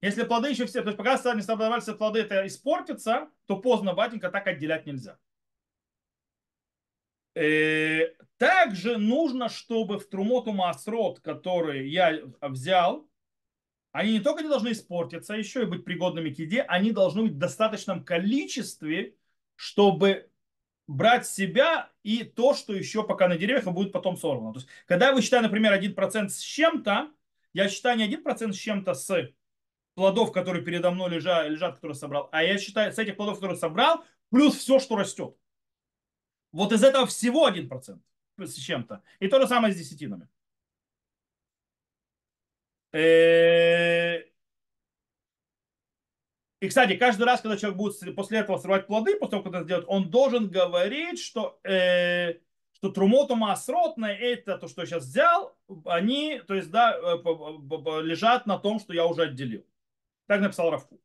Если 0.00 0.22
плоды 0.22 0.50
еще 0.50 0.66
все, 0.66 0.82
то 0.82 0.90
есть 0.90 0.98
пока 0.98 1.34
не 1.34 1.42
собрались 1.42 1.84
плоды, 1.84 2.20
это 2.20 2.46
испортится, 2.46 3.28
то 3.46 3.56
поздно, 3.56 3.92
батенька, 3.92 4.30
так 4.30 4.46
отделять 4.46 4.86
нельзя. 4.86 5.18
Э, 7.36 8.14
также 8.38 8.96
нужно, 8.96 9.50
чтобы 9.50 9.98
в 9.98 10.08
Трумоту 10.08 10.52
Масрот, 10.52 11.20
который 11.20 11.88
я 11.88 12.18
взял, 12.40 13.06
они 13.92 14.12
не 14.12 14.20
только 14.20 14.42
не 14.42 14.48
должны 14.48 14.72
испортиться, 14.72 15.34
а 15.34 15.36
еще 15.36 15.62
и 15.62 15.66
быть 15.66 15.84
пригодными 15.84 16.30
к 16.30 16.38
еде, 16.38 16.62
они 16.62 16.92
должны 16.92 17.24
быть 17.24 17.32
в 17.32 17.38
достаточном 17.38 18.04
количестве, 18.04 19.16
чтобы 19.54 20.30
брать 20.86 21.26
себя 21.26 21.90
и 22.02 22.24
то, 22.24 22.54
что 22.54 22.74
еще 22.74 23.04
пока 23.04 23.28
на 23.28 23.36
деревьях, 23.36 23.66
и 23.66 23.70
будет 23.70 23.92
потом 23.92 24.16
сорвано. 24.16 24.54
То 24.54 24.60
есть, 24.60 24.68
когда 24.86 25.08
я 25.08 25.14
высчитаю, 25.14 25.42
например, 25.42 25.74
1% 25.74 26.28
с 26.30 26.40
чем-то, 26.40 27.10
я 27.52 27.68
считаю 27.68 27.98
не 27.98 28.04
1% 28.04 28.52
с 28.52 28.56
чем-то 28.56 28.94
с 28.94 29.30
плодов, 29.94 30.32
которые 30.32 30.64
передо 30.64 30.90
мной 30.90 31.10
лежат, 31.10 31.48
лежат, 31.48 31.74
которые 31.74 31.96
собрал, 31.96 32.30
а 32.32 32.42
я 32.42 32.56
считаю 32.56 32.92
с 32.92 32.98
этих 32.98 33.16
плодов, 33.16 33.36
которые 33.36 33.58
собрал, 33.58 34.04
плюс 34.30 34.56
все, 34.56 34.78
что 34.78 34.96
растет. 34.96 35.36
Вот 36.56 36.72
из 36.72 36.82
этого 36.82 37.06
всего 37.06 37.48
1% 37.48 38.00
с 38.38 38.54
чем-то. 38.54 39.02
И 39.20 39.28
то 39.28 39.40
же 39.40 39.46
самое 39.46 39.74
с 39.74 39.76
десятинами. 39.76 40.26
Э, 42.92 44.22
и, 46.60 46.68
кстати, 46.68 46.96
каждый 46.96 47.24
раз, 47.24 47.42
когда 47.42 47.58
человек 47.58 47.76
будет 47.76 48.16
после 48.16 48.38
этого 48.38 48.56
срывать 48.56 48.86
плоды, 48.86 49.16
после 49.16 49.30
того, 49.32 49.42
как 49.42 49.52
это 49.52 49.64
сделать, 49.64 49.84
он 49.86 50.10
должен 50.10 50.48
говорить, 50.48 51.20
что, 51.20 51.60
э, 51.62 52.38
что 52.72 52.90
трумоту 52.90 53.36
масротное, 53.36 54.16
это 54.16 54.56
то, 54.56 54.66
что 54.66 54.80
я 54.80 54.86
сейчас 54.86 55.04
взял, 55.04 55.58
они, 55.84 56.40
то 56.46 56.54
есть, 56.54 56.70
да, 56.70 56.96
э, 56.96 58.02
лежат 58.02 58.46
на 58.46 58.58
том, 58.58 58.80
что 58.80 58.94
я 58.94 59.06
уже 59.06 59.24
отделил. 59.24 59.66
Так 60.26 60.40
написал 60.40 60.70
Равку. 60.70 60.98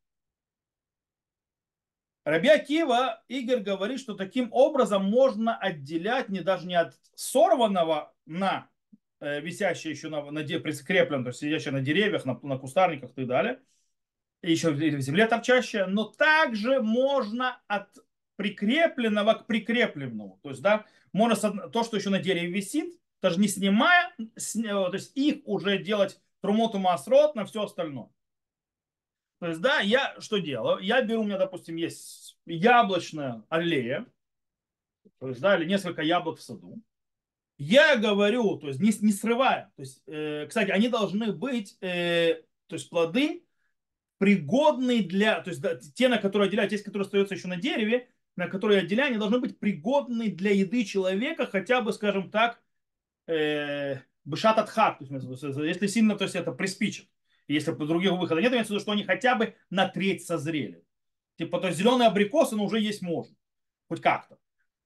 Раби 2.24 2.48
Акива, 2.48 3.22
Игорь 3.26 3.60
говорит, 3.60 3.98
что 3.98 4.14
таким 4.14 4.48
образом 4.52 5.04
можно 5.04 5.56
отделять 5.56 6.28
не 6.28 6.40
даже 6.40 6.66
не 6.66 6.76
от 6.76 6.94
сорванного 7.16 8.14
на 8.26 8.68
э, 9.20 9.40
висящее 9.40 9.92
еще 9.92 10.08
на, 10.08 10.30
на 10.30 10.42
прикреплено, 10.44 11.24
то 11.24 11.30
есть 11.30 11.40
сидящее 11.40 11.72
на 11.72 11.80
деревьях, 11.80 12.24
на, 12.24 12.38
на 12.42 12.58
кустарниках 12.58 13.10
и 13.10 13.14
так 13.14 13.26
далее, 13.26 13.60
и 14.40 14.52
еще 14.52 14.70
в 14.70 15.00
земле 15.00 15.26
торчащее, 15.26 15.86
но 15.86 16.04
также 16.04 16.80
можно 16.80 17.60
от 17.66 17.88
прикрепленного 18.36 19.34
к 19.34 19.46
прикрепленному. 19.46 20.38
То 20.42 20.50
есть, 20.50 20.62
да, 20.62 20.86
можно 21.12 21.36
то, 21.36 21.82
что 21.82 21.96
еще 21.96 22.10
на 22.10 22.20
дереве 22.20 22.52
висит, 22.52 22.98
даже 23.20 23.40
не 23.40 23.48
снимая, 23.48 24.14
то 24.16 24.92
есть 24.92 25.16
их 25.16 25.42
уже 25.44 25.78
делать 25.78 26.20
трумоту 26.40 26.78
масрот 26.78 27.34
на 27.34 27.44
все 27.46 27.64
остальное. 27.64 28.08
То 29.42 29.48
есть, 29.48 29.60
да, 29.60 29.80
я 29.80 30.14
что 30.20 30.38
делаю? 30.38 30.78
Я 30.78 31.02
беру, 31.02 31.22
у 31.22 31.24
меня, 31.24 31.36
допустим, 31.36 31.74
есть 31.74 32.38
яблочная 32.46 33.42
аллея, 33.48 34.06
то 35.18 35.30
есть, 35.30 35.40
да, 35.40 35.56
или 35.58 35.68
несколько 35.68 36.00
яблок 36.00 36.38
в 36.38 36.42
саду. 36.42 36.80
Я 37.58 37.96
говорю, 37.96 38.56
то 38.58 38.68
есть, 38.68 38.78
не, 38.78 38.92
не 39.04 39.12
срывая. 39.12 39.72
То 39.74 39.82
есть, 39.82 40.00
э, 40.06 40.46
кстати, 40.46 40.70
они 40.70 40.86
должны 40.86 41.32
быть, 41.32 41.76
э, 41.80 42.34
то 42.68 42.76
есть, 42.76 42.88
плоды 42.88 43.44
пригодные 44.18 45.02
для, 45.02 45.40
то 45.40 45.50
есть, 45.50 45.60
да, 45.60 45.76
те, 45.76 46.06
на 46.06 46.18
которые 46.18 46.46
отделяют, 46.46 46.70
те, 46.70 46.78
которые 46.78 47.06
остаются 47.06 47.34
еще 47.34 47.48
на 47.48 47.56
дереве, 47.56 48.08
на 48.36 48.46
которые 48.46 48.82
отделяют, 48.82 49.10
они 49.10 49.18
должны 49.18 49.40
быть 49.40 49.58
пригодны 49.58 50.30
для 50.30 50.52
еды 50.52 50.84
человека, 50.84 51.46
хотя 51.46 51.80
бы, 51.80 51.92
скажем 51.92 52.30
так, 52.30 52.62
э, 53.26 53.96
бышат 54.22 54.58
от 54.58 54.70
хак, 54.70 54.98
то 54.98 55.04
есть, 55.04 55.42
если 55.42 55.88
сильно, 55.88 56.16
то 56.16 56.22
есть, 56.22 56.36
это 56.36 56.52
приспичит 56.52 57.08
если 57.48 57.72
по 57.72 57.86
других 57.86 58.12
выхода 58.12 58.40
нет, 58.40 58.52
имеется 58.52 58.72
в 58.72 58.76
виду, 58.76 58.82
что 58.82 58.92
они 58.92 59.04
хотя 59.04 59.34
бы 59.34 59.54
на 59.70 59.88
треть 59.88 60.24
созрели. 60.24 60.84
Типа, 61.36 61.60
то 61.60 61.66
есть 61.68 61.78
зеленые 61.78 62.08
абрикосы, 62.08 62.56
но 62.56 62.64
уже 62.64 62.80
есть 62.80 63.02
можно. 63.02 63.34
Хоть 63.88 64.00
как-то. 64.00 64.38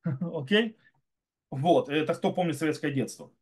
Окей? 0.21 0.77
Вот, 1.51 1.89
это 1.89 2.15
кто 2.15 2.33
помнит 2.33 2.57
советское 2.59 2.91
детство 2.91 3.33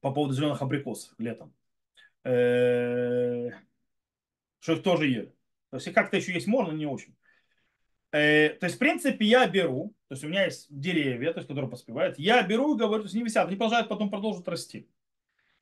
по 0.00 0.12
поводу 0.12 0.34
зеленых 0.34 0.62
абрикосов 0.62 1.14
летом. 1.18 1.54
Что 2.22 3.52
их 4.72 4.82
тоже 4.82 5.06
ели. 5.06 5.34
То 5.70 5.76
есть 5.76 5.92
как-то 5.92 6.16
еще 6.16 6.32
есть 6.32 6.46
можно, 6.46 6.72
не 6.72 6.86
очень. 6.86 7.16
То 8.10 8.58
есть, 8.60 8.74
в 8.74 8.78
принципе, 8.78 9.24
я 9.24 9.46
беру, 9.46 9.94
то 10.08 10.14
есть 10.14 10.24
у 10.24 10.28
меня 10.28 10.44
есть 10.44 10.66
деревья, 10.68 11.32
то 11.32 11.38
есть, 11.38 11.48
которые 11.48 11.70
поспевают, 11.70 12.18
я 12.18 12.42
беру 12.42 12.74
и 12.74 12.78
говорю, 12.78 13.02
то 13.02 13.06
есть 13.06 13.14
они 13.14 13.24
висят, 13.24 13.46
они 13.46 13.56
продолжают 13.56 13.88
потом 13.88 14.10
продолжат 14.10 14.48
расти. 14.48 14.88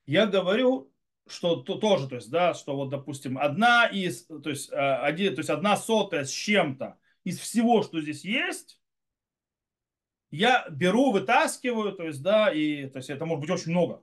Я 0.06 0.26
говорю, 0.26 0.90
что 1.28 1.56
то, 1.56 1.76
тоже, 1.76 2.08
то 2.08 2.16
есть, 2.16 2.30
да, 2.30 2.54
что 2.54 2.76
вот, 2.76 2.88
допустим, 2.88 3.38
одна 3.38 3.86
из, 3.86 4.26
то 4.26 4.50
есть, 4.50 4.70
э, 4.72 4.76
один, 4.76 5.34
то 5.34 5.40
есть 5.40 5.50
одна 5.50 5.76
сотая 5.76 6.24
с 6.24 6.30
чем-то 6.30 6.96
из 7.24 7.38
всего, 7.38 7.82
что 7.82 8.00
здесь 8.00 8.24
есть, 8.24 8.80
я 10.30 10.66
беру, 10.70 11.12
вытаскиваю, 11.12 11.92
то 11.92 12.04
есть, 12.04 12.22
да, 12.22 12.52
и, 12.52 12.86
то 12.86 12.98
есть, 12.98 13.10
это 13.10 13.24
может 13.24 13.40
быть 13.40 13.50
очень 13.50 13.70
много. 13.70 14.02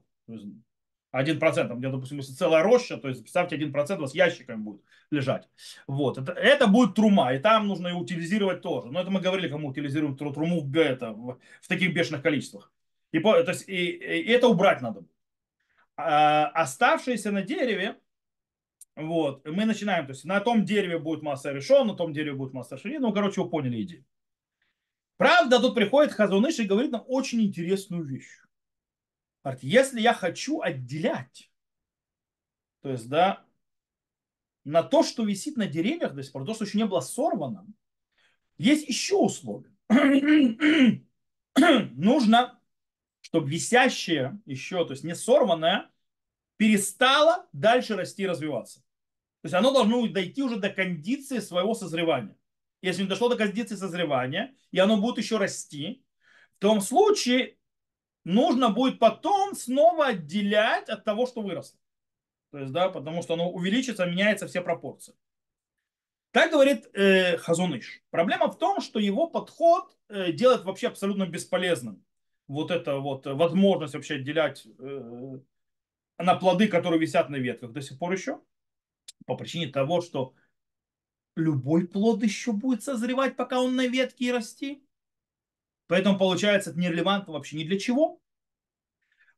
Один 1.11 1.39
процент, 1.39 1.69
там, 1.69 1.79
где, 1.79 1.89
допустим, 1.89 2.17
если 2.17 2.33
целая 2.33 2.61
роща, 2.61 2.97
то 2.97 3.07
есть, 3.07 3.21
представьте, 3.21 3.55
один 3.55 3.71
процент 3.71 3.99
у 3.99 4.01
вас 4.03 4.13
ящиками 4.13 4.61
будет 4.61 4.81
лежать. 5.11 5.47
Вот, 5.87 6.17
это, 6.17 6.33
это 6.33 6.67
будет 6.67 6.95
трума, 6.95 7.33
и 7.33 7.39
там 7.39 7.67
нужно 7.67 7.87
и 7.87 7.93
утилизировать 7.93 8.61
тоже. 8.61 8.91
Но 8.91 8.99
это 8.99 9.11
мы 9.11 9.21
говорили, 9.21 9.47
кому 9.47 9.69
утилизируем 9.69 10.17
труму 10.17 10.61
в, 10.61 10.77
это, 10.77 11.13
в, 11.13 11.39
в 11.61 11.67
таких 11.69 11.93
бешеных 11.93 12.21
количествах. 12.21 12.71
И, 13.13 13.19
то 13.19 13.45
есть, 13.47 13.69
и, 13.69 13.91
и 13.91 14.29
это 14.29 14.49
убрать 14.49 14.81
надо 14.81 15.01
будет. 15.01 15.14
А, 15.97 16.47
оставшиеся 16.47 17.31
на 17.31 17.41
дереве, 17.41 17.99
вот, 18.95 19.45
мы 19.45 19.65
начинаем, 19.65 20.05
то 20.05 20.13
есть 20.13 20.25
на 20.25 20.39
том 20.39 20.65
дереве 20.65 20.99
будет 20.99 21.21
масса 21.21 21.51
решен, 21.51 21.87
на 21.87 21.95
том 21.95 22.13
дереве 22.13 22.35
будет 22.35 22.53
масса 22.53 22.77
шини, 22.77 22.97
ну, 22.97 23.13
короче, 23.13 23.41
вы 23.41 23.49
поняли 23.49 23.81
идею. 23.81 24.05
Правда, 25.17 25.59
тут 25.59 25.75
приходит 25.75 26.13
Хазуныш 26.13 26.59
и 26.59 26.65
говорит 26.65 26.91
нам 26.91 27.03
очень 27.07 27.41
интересную 27.41 28.03
вещь. 28.03 28.27
Говорит, 29.43 29.63
если 29.63 30.01
я 30.01 30.13
хочу 30.13 30.61
отделять, 30.61 31.51
то 32.81 32.89
есть, 32.89 33.07
да, 33.07 33.45
на 34.65 34.83
то, 34.83 35.03
что 35.03 35.23
висит 35.23 35.55
на 35.55 35.67
деревьях 35.67 36.13
до 36.13 36.23
сих 36.23 36.33
пор, 36.33 36.45
то, 36.45 36.53
что 36.53 36.65
еще 36.65 36.77
не 36.77 36.85
было 36.85 36.99
сорвано, 36.99 37.65
есть 38.57 38.87
еще 38.87 39.15
условия. 39.15 39.71
Нужно 41.55 42.54
чтобы 43.25 43.49
висящее 43.49 44.39
еще, 44.45 44.85
то 44.85 44.91
есть 44.91 45.03
не 45.03 45.15
сорванное, 45.15 45.89
перестало 46.57 47.47
дальше 47.53 47.95
расти 47.95 48.21
и 48.21 48.27
развиваться. 48.27 48.81
То 49.41 49.47
есть 49.47 49.55
оно 49.55 49.73
должно 49.73 50.05
дойти 50.05 50.43
уже 50.43 50.57
до 50.57 50.69
кондиции 50.69 51.39
своего 51.39 51.73
созревания. 51.73 52.37
Если 52.83 53.01
не 53.01 53.07
дошло 53.07 53.27
до 53.27 53.35
кондиции 53.35 53.77
созревания, 53.77 54.53
и 54.69 54.77
оно 54.77 54.97
будет 54.97 55.17
еще 55.17 55.37
расти, 55.37 56.05
в 56.57 56.59
том 56.59 56.81
случае 56.81 57.57
нужно 58.25 58.69
будет 58.69 58.99
потом 58.99 59.55
снова 59.55 60.09
отделять 60.09 60.87
от 60.87 61.03
того, 61.03 61.25
что 61.25 61.41
выросло. 61.41 61.79
То 62.51 62.59
есть, 62.59 62.71
да, 62.73 62.89
потому 62.89 63.23
что 63.23 63.33
оно 63.33 63.49
увеличится, 63.49 64.05
меняются 64.05 64.45
все 64.45 64.61
пропорции. 64.61 65.15
Так 66.29 66.51
говорит 66.51 66.87
э, 66.93 67.37
Хазуныш. 67.37 68.03
Проблема 68.11 68.51
в 68.51 68.59
том, 68.59 68.81
что 68.81 68.99
его 68.99 69.25
подход 69.25 69.97
э, 70.09 70.31
делает 70.31 70.63
вообще 70.63 70.89
абсолютно 70.89 71.25
бесполезным 71.25 72.04
вот 72.47 72.71
эта 72.71 72.97
вот 72.97 73.25
возможность 73.25 73.93
вообще 73.93 74.15
отделять 74.15 74.65
э, 74.65 75.39
на 76.17 76.35
плоды, 76.35 76.67
которые 76.67 76.99
висят 76.99 77.29
на 77.29 77.37
ветках 77.37 77.71
до 77.71 77.81
сих 77.81 77.97
пор 77.97 78.13
еще, 78.13 78.41
по 79.25 79.35
причине 79.35 79.67
того, 79.67 80.01
что 80.01 80.33
любой 81.35 81.87
плод 81.87 82.23
еще 82.23 82.51
будет 82.51 82.83
созревать, 82.83 83.35
пока 83.35 83.61
он 83.61 83.75
на 83.75 83.87
ветке 83.87 84.25
и 84.25 84.31
расти. 84.31 84.83
Поэтому 85.87 86.17
получается 86.17 86.71
это 86.71 86.79
нерелевантно 86.79 87.33
вообще 87.33 87.57
ни 87.57 87.63
для 87.63 87.79
чего. 87.79 88.21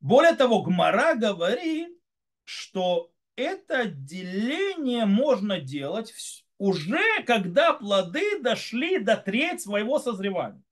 Более 0.00 0.34
того, 0.34 0.62
Гмара 0.62 1.14
говорит, 1.14 1.98
что 2.44 3.12
это 3.36 3.80
отделение 3.80 5.04
можно 5.06 5.60
делать 5.60 6.14
уже 6.58 7.22
когда 7.24 7.72
плоды 7.72 8.40
дошли 8.40 8.98
до 8.98 9.16
треть 9.16 9.62
своего 9.62 9.98
созревания. 9.98 10.62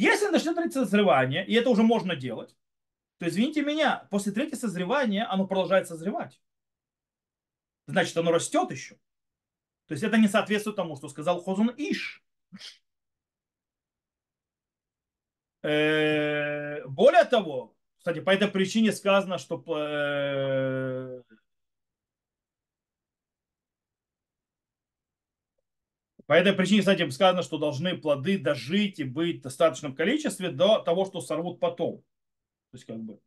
Если 0.00 0.28
начнет 0.28 0.56
третье 0.56 0.80
созревание, 0.80 1.46
и 1.46 1.52
это 1.52 1.68
уже 1.68 1.82
можно 1.82 2.16
делать, 2.16 2.56
то 3.18 3.28
извините 3.28 3.60
меня, 3.60 4.08
после 4.10 4.32
третьего 4.32 4.56
созревания 4.56 5.30
оно 5.30 5.46
продолжает 5.46 5.88
созревать. 5.88 6.40
Значит, 7.86 8.16
оно 8.16 8.32
растет 8.32 8.70
еще. 8.70 8.94
То 9.88 9.92
есть 9.92 10.02
это 10.02 10.16
не 10.16 10.26
соответствует 10.26 10.76
тому, 10.76 10.96
что 10.96 11.10
сказал 11.10 11.42
Хозун 11.42 11.70
Иш. 11.76 12.24
Э, 15.62 16.82
более 16.86 17.24
того, 17.24 17.76
кстати, 17.98 18.20
по 18.20 18.30
этой 18.30 18.48
причине 18.48 18.92
сказано, 18.92 19.36
что 19.36 19.58
По 26.30 26.34
этой 26.34 26.52
причине, 26.52 26.78
кстати, 26.78 27.10
сказано, 27.10 27.42
что 27.42 27.58
должны 27.58 27.96
плоды 27.96 28.38
дожить 28.38 29.00
и 29.00 29.02
быть 29.02 29.40
в 29.40 29.42
достаточном 29.42 29.96
количестве 29.96 30.50
до 30.50 30.78
того, 30.78 31.04
что 31.04 31.20
сорвут 31.20 31.58
потом. 31.58 32.04
То 32.70 32.76
есть, 32.76 32.84
как 32.84 33.00
бы, 33.00 33.18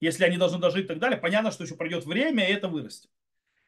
если 0.00 0.24
они 0.24 0.36
должны 0.36 0.58
дожить 0.58 0.86
и 0.86 0.88
так 0.88 0.98
далее, 0.98 1.16
понятно, 1.16 1.52
что 1.52 1.62
еще 1.62 1.76
пройдет 1.76 2.06
время, 2.06 2.48
и 2.48 2.52
это 2.52 2.66
вырастет. 2.66 3.08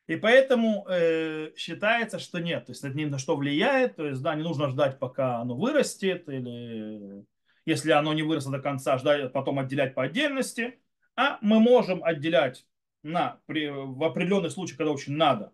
И 0.08 0.16
поэтому 0.16 0.84
э, 0.88 1.52
считается, 1.56 2.18
что 2.18 2.40
нет. 2.40 2.66
То 2.66 2.72
есть 2.72 2.82
это 2.82 2.96
ни 2.96 3.04
на 3.04 3.18
что 3.18 3.36
влияет. 3.36 3.94
То 3.94 4.08
есть, 4.08 4.20
да, 4.20 4.34
не 4.34 4.42
нужно 4.42 4.68
ждать, 4.68 4.98
пока 4.98 5.36
оно 5.36 5.54
вырастет, 5.54 6.28
или 6.28 7.24
если 7.64 7.92
оно 7.92 8.12
не 8.14 8.24
выросло 8.24 8.50
до 8.50 8.58
конца, 8.58 8.98
ждать, 8.98 9.32
потом 9.32 9.60
отделять 9.60 9.94
по 9.94 10.02
отдельности. 10.02 10.80
А 11.14 11.38
мы 11.40 11.60
можем 11.60 12.02
отделять 12.02 12.66
на, 13.04 13.40
при, 13.46 13.68
в 13.68 14.02
определенных 14.02 14.50
случаях, 14.50 14.78
когда 14.78 14.90
очень 14.90 15.12
надо, 15.12 15.52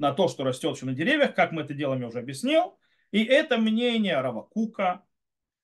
на 0.00 0.12
то, 0.12 0.28
что 0.28 0.44
растет 0.44 0.74
еще 0.74 0.86
на 0.86 0.94
деревьях, 0.94 1.34
как 1.34 1.52
мы 1.52 1.62
это 1.62 1.74
делаем, 1.74 2.00
я 2.00 2.08
уже 2.08 2.18
объяснил. 2.18 2.78
И 3.12 3.22
это 3.22 3.58
мнение 3.58 4.18
Равакука, 4.20 5.04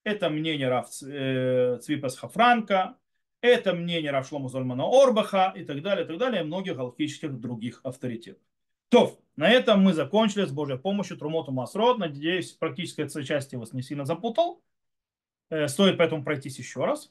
это 0.05 0.29
мнение 0.29 0.69
Рав 0.69 0.89
э, 1.03 1.79
Цвипасха 1.83 2.29
Франка, 2.29 2.99
это 3.41 3.73
мнение 3.73 4.11
Рав 4.11 4.29
Шлома 4.29 4.49
Зольмана 4.49 4.85
Орбаха 4.85 5.53
и 5.57 5.65
так 5.65 5.83
далее, 5.83 6.05
и 6.05 6.09
так 6.09 6.19
далее, 6.19 6.43
и 6.43 6.45
многих 6.45 6.77
галактических 6.77 7.41
других 7.41 7.81
авторитетов. 7.83 8.43
То, 8.89 9.19
на 9.37 9.49
этом 9.49 9.83
мы 9.83 9.95
закончили 9.95 10.45
с 10.45 10.53
Божьей 10.53 10.79
помощью 10.79 11.17
Трумоту 11.17 11.51
Масрод. 11.51 11.99
Надеюсь, 11.99 12.53
практическая 12.53 13.09
часть 13.09 13.55
вас 13.55 13.73
не 13.73 13.83
сильно 13.83 14.05
запутал. 14.05 14.63
Э, 15.49 15.67
стоит 15.67 15.97
поэтому 15.97 16.25
пройтись 16.25 16.59
еще 16.59 16.85
раз. 16.85 17.11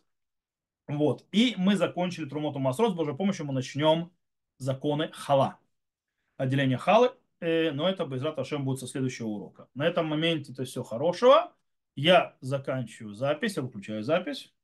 Вот. 0.88 1.26
И 1.32 1.55
мы 1.57 1.76
закончили 1.76 2.30
Трумоту 2.30 2.59
Масрод. 2.59 2.91
С 2.91 2.95
Божьей 2.95 3.15
помощью 3.15 3.47
мы 3.47 3.53
начнем 3.53 4.11
законы 4.57 5.09
Хала. 5.11 5.57
Отделение 6.38 6.78
Халы. 6.78 7.12
Э, 7.40 7.72
но 7.72 7.90
это 7.90 8.06
без 8.06 8.24
Ашем 8.24 8.66
будет 8.66 8.80
со 8.80 8.88
следующего 8.88 9.28
урока. 9.28 9.68
На 9.76 9.86
этом 9.86 10.08
моменте 10.08 10.54
это 10.54 10.64
все 10.64 10.84
хорошего. 10.84 11.54
Я 11.96 12.36
заканчиваю 12.42 13.14
запись, 13.14 13.58
я 13.58 13.64
выключаю 13.64 14.04
запись. 14.04 14.55